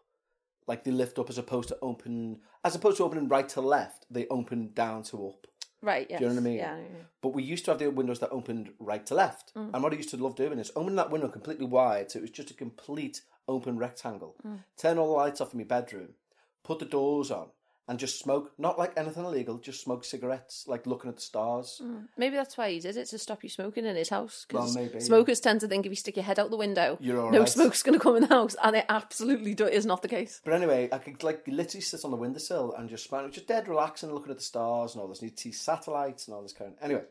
like 0.65 0.83
they 0.83 0.91
lift 0.91 1.19
up 1.19 1.29
as 1.29 1.37
opposed 1.37 1.69
to 1.69 1.77
open, 1.81 2.39
as 2.63 2.75
opposed 2.75 2.97
to 2.97 3.03
opening 3.03 3.27
right 3.27 3.47
to 3.49 3.61
left, 3.61 4.07
they 4.09 4.25
open 4.29 4.71
down 4.73 5.03
to 5.03 5.27
up. 5.27 5.45
Right? 5.81 6.07
Yes. 6.09 6.19
you 6.19 6.27
know 6.27 6.33
what 6.33 6.41
I 6.41 6.43
mean? 6.43 6.57
Yeah. 6.57 6.77
But 7.21 7.29
we 7.29 7.43
used 7.43 7.63
to 7.65 7.71
have 7.71 7.79
the 7.79 7.89
windows 7.89 8.19
that 8.19 8.31
opened 8.31 8.71
right 8.79 9.05
to 9.05 9.15
left. 9.15 9.51
And 9.55 9.81
what 9.83 9.93
I 9.93 9.95
used 9.95 10.09
to 10.09 10.17
love 10.17 10.35
doing 10.35 10.59
is 10.59 10.71
opening 10.75 10.95
that 10.97 11.11
window 11.11 11.29
completely 11.29 11.67
wide, 11.67 12.11
so 12.11 12.19
it 12.19 12.23
was 12.23 12.31
just 12.31 12.51
a 12.51 12.53
complete 12.55 13.21
open 13.47 13.77
rectangle. 13.77 14.35
Turn 14.77 14.97
all 14.97 15.07
the 15.07 15.13
lights 15.13 15.39
off 15.41 15.53
in 15.53 15.59
my 15.59 15.65
bedroom, 15.65 16.15
put 16.63 16.79
the 16.79 16.85
doors 16.85 17.31
on, 17.31 17.47
and 17.89 17.97
just 17.99 18.19
smoke. 18.19 18.53
Not 18.59 18.77
like 18.77 18.93
anything 18.95 19.25
illegal, 19.25 19.57
just 19.57 19.81
smoke 19.81 20.05
cigarettes, 20.05 20.65
like 20.67 20.85
looking 20.85 21.09
at 21.09 21.15
the 21.15 21.21
stars. 21.23 21.81
Mm. 21.83 22.07
Maybe 22.15 22.35
that's 22.35 22.55
why 22.55 22.69
he 22.71 22.79
did 22.79 22.95
it 22.95 23.07
to 23.07 23.17
stop 23.17 23.43
you 23.43 23.49
smoking 23.49 23.83
in 23.85 23.95
his 23.95 24.09
house. 24.09 24.45
'cause 24.47 24.75
Well, 24.75 24.85
maybe, 24.85 24.99
smokers 24.99 25.39
tend 25.39 25.59
to 25.61 25.67
think 25.67 25.85
if 25.85 25.91
you 25.91 25.95
stick 25.95 26.15
your 26.15 26.23
head 26.23 26.37
out 26.39 26.51
the 26.51 26.55
window, 26.57 26.97
no 27.01 27.29
right. 27.39 27.49
smoke's 27.49 27.81
going 27.83 27.97
to 27.97 28.03
come 28.03 28.15
in 28.15 28.21
the 28.21 28.27
house, 28.27 28.55
and 28.63 28.75
it 28.75 28.85
absolutely 28.87 29.55
do- 29.55 29.65
is 29.67 29.87
not 29.87 30.03
the 30.03 30.07
case. 30.07 30.39
But 30.45 30.53
anyway, 30.53 30.87
I 30.91 30.99
could 30.99 31.23
like 31.23 31.47
literally 31.47 31.81
sit 31.81 32.05
on 32.05 32.11
the 32.11 32.17
windowsill 32.17 32.73
and 32.73 32.87
just 32.87 33.05
smoke, 33.05 33.31
just 33.31 33.47
dead 33.47 33.67
relaxing, 33.67 34.09
and 34.09 34.15
looking 34.15 34.31
at 34.31 34.37
the 34.37 34.43
stars 34.43 34.93
and 34.93 35.01
all 35.01 35.07
this. 35.07 35.21
Need 35.23 35.35
to 35.37 35.41
see 35.41 35.51
satellites 35.51 36.27
and 36.27 36.35
all 36.35 36.43
this 36.43 36.53
kind. 36.53 36.73
Of... 36.77 36.83
Anyway, 36.83 37.03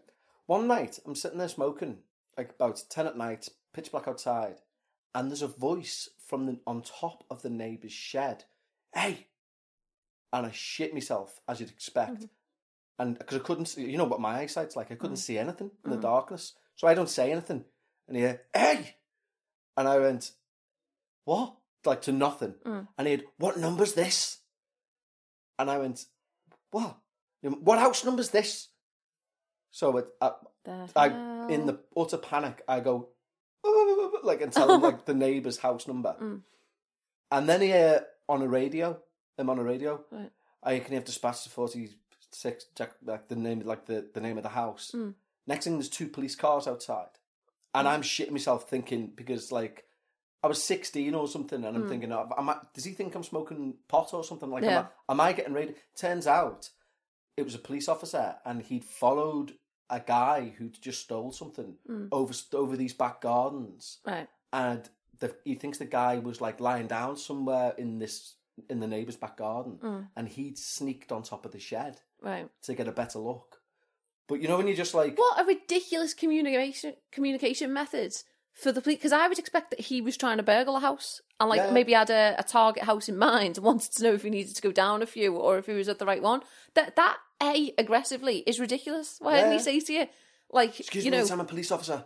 one 0.47 0.67
night 0.69 1.01
I'm 1.05 1.15
sitting 1.17 1.39
there 1.39 1.49
smoking, 1.49 1.99
like 2.37 2.51
about 2.51 2.85
ten 2.89 3.07
at 3.09 3.17
night, 3.19 3.49
pitch 3.73 3.91
black 3.91 4.07
outside, 4.07 4.61
and 5.13 5.29
there's 5.29 5.43
a 5.43 5.49
voice 5.49 6.09
from 6.25 6.47
the 6.47 6.61
on 6.67 6.83
top 6.83 7.25
of 7.31 7.43
the 7.43 7.51
neighbour's 7.51 7.93
shed. 7.93 8.45
Hey, 8.95 9.28
and 10.33 10.47
I 10.47 10.51
shit 10.51 10.95
myself 10.95 11.41
as 11.49 11.61
you'd 11.61 11.71
expect, 11.71 12.15
mm-hmm. 12.15 12.25
and 12.99 13.19
because 13.19 13.39
I 13.39 13.43
couldn't, 13.43 13.67
see, 13.67 13.91
you 13.91 13.99
know 13.99 14.05
what 14.05 14.21
my 14.21 14.41
eyesight's 14.41 14.77
like, 14.77 14.91
I 14.91 14.97
couldn't 14.97 15.17
mm. 15.17 15.21
see 15.21 15.39
anything 15.39 15.71
in 15.85 15.91
the 15.91 15.97
mm-hmm. 15.97 16.03
darkness, 16.03 16.55
so 16.77 16.87
I 16.87 16.95
don't 16.95 17.09
say 17.09 17.33
anything, 17.33 17.65
and 18.07 18.17
he 18.17 18.23
hey, 18.55 18.97
and 19.79 19.87
I 19.87 19.99
went, 20.01 20.33
what? 21.25 21.55
Like 21.85 22.03
to 22.03 22.13
nothing. 22.13 22.57
Mm. 22.67 22.89
And 22.99 23.07
he 23.07 23.13
had, 23.13 23.25
what 23.39 23.57
number's 23.57 23.93
this? 23.93 24.41
And 25.57 25.71
I 25.71 25.79
went, 25.79 26.05
what? 26.73 26.97
What 27.43 27.79
house 27.79 28.05
number's 28.05 28.31
this? 28.31 28.69
So 29.71 29.99
it, 29.99 30.07
I, 30.21 30.33
uh, 30.67 30.87
I, 30.97 31.07
in 31.49 31.67
the 31.67 31.79
utter 31.97 32.17
panic, 32.17 32.63
I 32.67 32.81
go, 32.81 33.11
like, 34.25 34.41
and 34.41 34.53
tell 34.53 34.73
him 34.73 34.83
like 34.83 35.05
the 35.05 35.15
neighbour's 35.15 35.59
house 35.59 35.87
number. 35.87 36.17
Mm. 36.21 36.41
And 37.31 37.49
then 37.49 37.61
he, 37.61 37.73
uh, 37.73 38.01
on 38.29 38.43
a 38.43 38.49
radio, 38.49 38.99
I'm 39.39 39.51
on 39.51 39.59
a 39.59 39.65
radio, 39.65 40.05
Right. 40.11 40.31
I 40.63 40.79
can 40.81 40.95
have 40.95 41.05
dispatched 41.05 41.45
to 41.45 41.51
46, 41.51 42.67
check, 42.77 42.93
like 43.05 43.29
the 43.29 43.37
name, 43.37 43.61
like 43.61 43.87
the, 43.87 44.09
the 44.13 44.21
name 44.21 44.37
of 44.37 44.43
the 44.43 44.49
house. 44.51 44.93
Mm. 44.95 45.15
Next 45.47 45.65
thing, 45.65 45.75
there's 45.75 45.89
two 45.89 46.09
police 46.09 46.35
cars 46.35 46.67
outside. 46.67 47.09
And 47.75 47.87
hmm. 47.87 47.95
I'm 47.95 48.03
shitting 48.03 48.33
myself 48.33 48.69
thinking, 48.69 49.13
because 49.15 49.53
like, 49.53 49.85
I 50.43 50.47
was 50.47 50.63
16 50.63 51.15
or 51.15 51.27
something, 51.27 51.65
and 51.65 51.77
I'm 51.77 51.83
hmm. 51.83 51.89
thinking, 51.89 52.13
oh, 52.13 52.29
am 52.37 52.51
I, 52.51 52.57
does 52.75 52.85
he 52.85 52.93
think 52.93 53.15
I'm 53.15 53.25
smoking 53.25 53.75
pot 53.89 54.13
or 54.13 54.25
something? 54.25 54.51
Like, 54.51 54.65
Yeah. 54.65 54.79
am, 54.79 54.87
I, 55.09 55.13
am 55.13 55.21
I 55.21 55.33
getting 55.33 55.55
raided? 55.55 55.77
Turns 55.97 56.27
out 56.27 56.71
it 57.37 57.45
was 57.45 57.55
a 57.55 57.59
police 57.59 57.89
officer, 57.89 58.37
and 58.45 58.63
he'd 58.63 58.85
followed 58.85 59.55
a 59.91 60.01
guy 60.01 60.55
who'd 60.59 60.81
just 60.81 61.01
stole 61.01 61.33
something 61.33 61.77
hmm. 61.87 62.07
over 62.13 62.35
over 62.53 62.77
these 62.77 62.95
back 62.95 63.21
gardens, 63.21 63.99
Right. 64.05 64.29
and 64.53 64.89
the, 65.19 65.35
he 65.45 65.55
thinks 65.55 65.79
the 65.79 65.87
guy 65.87 66.19
was 66.19 66.41
like 66.41 66.61
lying 66.61 66.87
down 66.87 67.17
somewhere 67.17 67.75
in 67.79 67.99
this 67.99 68.35
in 68.69 68.81
the 68.81 68.87
neighbour's 68.87 69.17
back 69.17 69.37
garden, 69.37 69.79
mm. 69.83 70.09
and 70.17 70.29
he'd 70.29 70.59
sneaked 70.59 71.13
on 71.13 71.23
top 71.23 71.45
of 71.47 71.53
the 71.53 71.59
shed 71.61 72.01
Right. 72.21 72.49
to 72.63 72.75
get 72.75 72.89
a 72.89 72.93
better 72.93 73.19
look. 73.19 73.61
But 74.29 74.41
you 74.43 74.49
know 74.49 74.57
when 74.59 74.67
you're 74.67 74.77
just 74.77 74.95
like, 74.95 75.17
What 75.19 75.41
a 75.41 75.45
ridiculous 75.45 76.13
communication 76.15 76.95
communication 77.13 77.73
method 77.73 78.15
for 78.53 78.73
the 78.73 78.81
police. 78.81 78.99
Because 78.99 79.13
I 79.13 79.27
would 79.29 79.39
expect 79.39 79.71
that 79.71 79.81
he 79.81 80.01
was 80.01 80.17
trying 80.17 80.37
to 80.39 80.43
burgle 80.43 80.77
a 80.77 80.81
house 80.81 81.23
and 81.41 81.49
like 81.49 81.59
Yeah. 81.61 81.71
maybe 81.71 81.93
had 81.93 82.11
a, 82.11 82.35
a 82.39 82.43
target 82.43 82.83
house 82.85 83.09
in 83.09 83.17
mind 83.17 83.57
and 83.57 83.65
wanted 83.71 83.93
to 83.93 84.03
know 84.03 84.13
if 84.13 84.23
he 84.23 84.31
needed 84.31 84.55
to 84.57 84.63
go 84.63 84.73
down 84.73 85.01
a 85.01 85.07
few 85.07 85.35
or 85.37 85.59
if 85.59 85.67
he 85.67 85.73
was 85.73 85.89
at 85.89 85.99
the 85.99 86.07
right 86.07 86.23
one. 86.23 86.43
That 86.75 86.97
that 86.97 87.17
a 87.43 87.73
aggressively 87.79 88.39
is 88.47 88.59
ridiculous. 88.61 89.17
Why 89.21 89.37
didn't 89.37 89.53
he 89.53 89.57
Yeah. 89.59 89.63
say 89.63 89.81
to 89.81 89.93
you 89.93 90.07
like 90.51 90.79
"Excuse 90.81 91.05
you 91.05 91.11
me, 91.11 91.19
know 91.19 91.27
I'm 91.31 91.41
a 91.41 91.45
police 91.45 91.71
officer," 91.71 92.05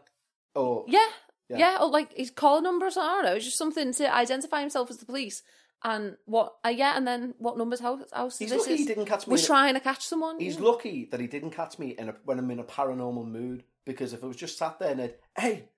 or 0.55 0.85
yeah, 0.89 1.07
Yeah. 1.49 1.59
yeah 1.59 1.79
or 1.81 1.89
like 1.89 2.13
his 2.15 2.31
call 2.31 2.61
numbers. 2.61 2.97
I 2.97 3.07
don't 3.07 3.25
know. 3.25 3.35
It's 3.35 3.47
just 3.47 3.59
something 3.59 3.93
to 3.95 4.15
identify 4.15 4.61
himself 4.61 4.91
as 4.91 4.99
the 4.99 5.07
police. 5.07 5.43
And 5.85 6.17
what? 6.27 6.55
Uh, 6.65 6.69
yeah, 6.69 6.97
and 6.97 7.07
then 7.07 7.35
what 7.39 7.59
numbers 7.59 7.81
house? 7.81 8.03
house 8.13 8.39
He's 8.39 8.51
this 8.51 8.61
lucky 8.61 8.73
is? 8.75 8.81
he 8.81 8.87
didn't 8.87 9.07
catch 9.07 9.27
me 9.27 9.35
in 9.35 9.41
a- 9.41 9.47
trying 9.47 9.75
to 9.75 9.81
catch 9.81 10.05
someone. 10.07 10.39
He's 10.39 10.61
lucky 10.61 11.09
that 11.11 11.21
he 11.21 11.27
didn't 11.27 11.51
catch 11.51 11.79
me 11.79 11.91
in 11.99 12.09
a, 12.11 12.15
when 12.25 12.39
I'm 12.39 12.51
in 12.51 12.61
a 12.61 12.65
paranormal 12.65 13.27
mood 13.27 13.65
because 13.85 14.13
if 14.13 14.23
I 14.23 14.27
was 14.27 14.37
just 14.37 14.59
sat 14.59 14.79
there 14.79 14.93
and 14.93 15.01
it, 15.01 15.21
hey, 15.37 15.69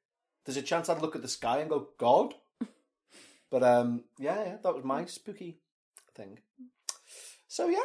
there's 0.44 0.59
a 0.59 0.62
chance 0.62 0.88
I'd 0.88 1.00
look 1.00 1.16
at 1.16 1.22
the 1.22 1.28
sky 1.28 1.59
and 1.61 1.70
go, 1.70 1.88
God. 1.98 2.34
But 3.50 3.62
um, 3.62 4.05
yeah, 4.18 4.42
yeah, 4.44 4.57
that 4.64 4.74
was 4.74 4.82
my 4.84 5.05
spooky 5.05 5.61
thing. 6.16 6.40
So 7.46 7.68
yeah, 7.68 7.78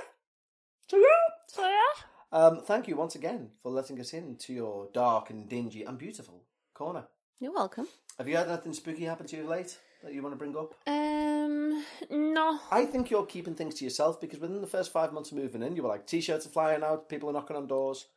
so 0.88 0.97
yeah. 0.97 1.03
So 1.47 1.61
yeah. 1.61 2.03
Um, 2.32 2.61
thank 2.63 2.88
you 2.88 2.95
once 2.95 3.13
again 3.15 3.51
for 3.61 3.72
letting 3.72 3.99
us 3.99 4.13
into 4.13 4.51
your 4.53 4.88
dark 4.93 5.30
and 5.30 5.47
dingy 5.47 5.84
and 5.84 5.97
beautiful 5.97 6.43
corner. 6.74 7.05
You're 7.39 7.53
welcome. 7.53 7.88
Have 8.17 8.28
you 8.28 8.36
had 8.36 8.47
anything 8.47 8.74
spooky 8.74 9.03
happen 9.03 9.28
to 9.28 9.36
you 9.38 9.43
of 9.43 9.49
late 9.49 9.78
that 10.04 10.14
you 10.14 10.22
want 10.22 10.34
to 10.34 10.38
bring 10.38 10.56
up? 10.58 10.74
Um, 10.88 11.84
no. 12.10 12.60
I 12.72 12.86
think 12.86 13.10
you're 13.10 13.26
keeping 13.26 13.56
things 13.56 13.76
to 13.76 13.84
yourself 13.84 14.20
because 14.22 14.39
within 14.39 14.62
the 14.62 14.68
first 14.68 14.91
five 14.91 15.14
months 15.14 15.32
of 15.32 15.38
moving 15.38 15.62
in, 15.62 15.76
you 15.76 15.84
were 15.84 15.89
like, 15.89 16.08
t-shirts 16.08 16.45
are 16.45 16.50
flying 16.50 16.84
out, 16.84 17.10
people 17.10 17.30
are 17.30 17.34
knocking 17.34 17.58
on 17.58 17.68
doors, 17.68 18.08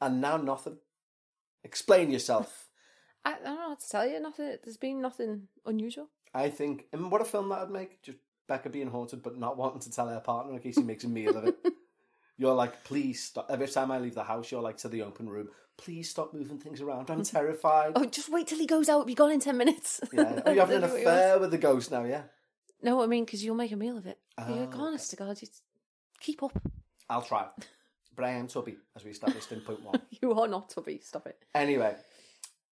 and 0.00 0.20
now 0.20 0.36
nothing. 0.36 0.78
Explain 1.64 2.10
yourself. 2.10 2.68
I, 3.24 3.32
I 3.32 3.44
don't 3.44 3.56
know 3.56 3.68
what 3.70 3.80
to 3.80 3.88
tell 3.88 4.06
you. 4.08 4.20
Nothing. 4.20 4.56
There's 4.62 4.76
been 4.76 5.00
nothing 5.00 5.48
unusual. 5.64 6.08
I 6.32 6.48
think, 6.50 6.86
and 6.92 7.10
what 7.10 7.22
a 7.22 7.24
film 7.24 7.48
that 7.48 7.60
would 7.60 7.70
make. 7.70 8.02
Just 8.02 8.18
Bekah 8.48 8.70
being 8.70 8.90
haunted 8.90 9.22
but 9.22 9.36
not 9.36 9.56
wanting 9.56 9.80
to 9.80 9.90
tell 9.90 10.08
her 10.08 10.20
partner 10.20 10.52
in 10.52 10.60
case 10.60 10.76
he 10.76 10.82
makes 10.82 11.04
a 11.04 11.08
meal 11.08 11.36
of 11.36 11.44
it. 11.48 11.56
You're 12.38 12.54
like, 12.54 12.84
please 12.84 13.22
stop. 13.22 13.46
Every 13.50 13.68
time 13.68 13.90
I 13.90 13.98
leave 13.98 14.14
the 14.14 14.24
house, 14.24 14.50
you're 14.50 14.62
like 14.62 14.76
to 14.78 14.88
the 14.88 15.02
open 15.02 15.28
room, 15.28 15.48
please 15.78 16.10
stop 16.10 16.34
moving 16.34 16.58
things 16.58 16.80
around. 16.80 17.10
I'm 17.10 17.22
mm-hmm. 17.22 17.36
terrified. 17.36 17.92
Oh, 17.96 18.04
just 18.04 18.28
wait 18.28 18.46
till 18.46 18.58
he 18.58 18.66
goes 18.66 18.88
out. 18.88 19.06
Be 19.06 19.14
gone 19.14 19.32
in 19.32 19.40
ten 19.40 19.56
minutes. 19.56 20.00
Yeah. 20.12 20.40
Oh, 20.44 20.50
are 20.50 20.54
you 20.54 20.60
having 20.60 20.76
an 20.76 20.80
Then 20.82 20.90
do 20.90 20.94
what 20.94 21.02
you 21.02 21.08
affair 21.08 21.38
with 21.38 21.50
the 21.50 21.58
ghost 21.58 21.90
now, 21.90 22.04
yeah? 22.04 22.22
No, 22.82 23.02
I 23.02 23.06
mean 23.06 23.24
because 23.24 23.44
you'll 23.44 23.56
make 23.56 23.72
a 23.72 23.76
meal 23.76 23.96
of 23.96 24.06
it. 24.06 24.18
You're 24.38 24.68
Oh, 24.72 24.80
honest 24.80 25.10
to 25.10 25.16
God, 25.16 25.40
you 25.40 25.48
keep 26.20 26.42
up. 26.42 26.52
I'll 27.08 27.22
try. 27.22 27.46
But 28.14 28.24
I 28.24 28.30
am 28.30 28.48
tubby, 28.48 28.76
as 28.94 29.04
we 29.04 29.10
established 29.10 29.52
in 29.52 29.60
point 29.60 29.82
one. 29.82 30.00
You 30.22 30.32
are 30.32 30.48
not 30.48 30.70
tubby. 30.70 31.00
Stop 31.02 31.26
it. 31.26 31.36
Anyway, 31.54 31.94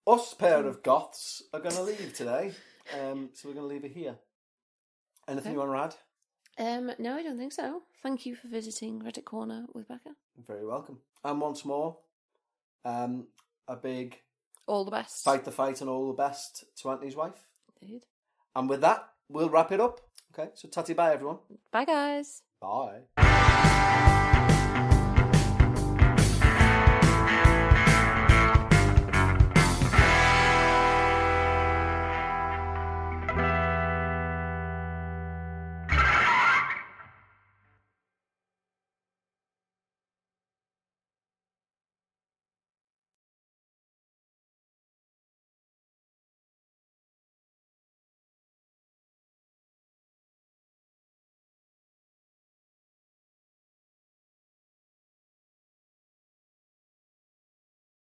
us 0.07 0.33
pair 0.35 0.63
hmm. 0.63 0.69
of 0.69 0.83
goths 0.83 1.43
are 1.53 1.61
going 1.61 1.75
to 1.75 1.83
leave 1.83 2.15
today. 2.15 2.53
Um, 2.99 3.31
so 3.33 3.49
we're 3.49 3.55
going 3.55 3.69
to 3.69 3.75
leave 3.75 3.85
it 3.85 3.93
here. 3.93 4.17
Anything 5.29 5.53
Okay. 5.53 5.53
you 5.53 5.59
want 5.59 5.93
to 5.93 5.97
add? 5.97 6.01
Um, 6.59 6.93
no, 6.99 7.17
I 7.17 7.23
don't 7.23 7.39
think 7.39 7.53
so. 7.53 7.83
Thank 8.03 8.27
you 8.27 8.37
for 8.37 8.49
visiting 8.49 9.01
Reddit 9.01 9.25
Corner 9.25 9.67
with 9.75 9.89
Bekah. 9.89 10.15
Very 10.47 10.65
welcome. 10.67 10.99
And 11.25 11.41
once 11.41 11.65
more, 11.65 11.97
um, 12.85 13.27
a 13.67 13.77
big 13.77 14.21
All 14.67 14.85
the 14.85 14.91
best. 14.91 15.25
fight 15.25 15.45
the 15.45 15.51
fight 15.51 15.81
and 15.81 15.91
all 15.91 16.07
the 16.09 16.15
best 16.15 16.65
to 16.83 16.91
Anthony's 16.91 17.17
wife. 17.17 17.45
Indeed. 17.83 18.03
And 18.55 18.69
with 18.69 18.81
that, 18.83 19.09
we'll 19.29 19.49
wrap 19.51 19.73
it 19.73 19.81
up. 19.81 20.01
Okay, 20.37 20.51
so 20.55 20.69
tatty 20.69 20.93
bye 20.95 21.13
everyone. 21.13 21.39
Bye, 21.73 21.85
guys. 21.85 22.43
Bye. 22.61 24.11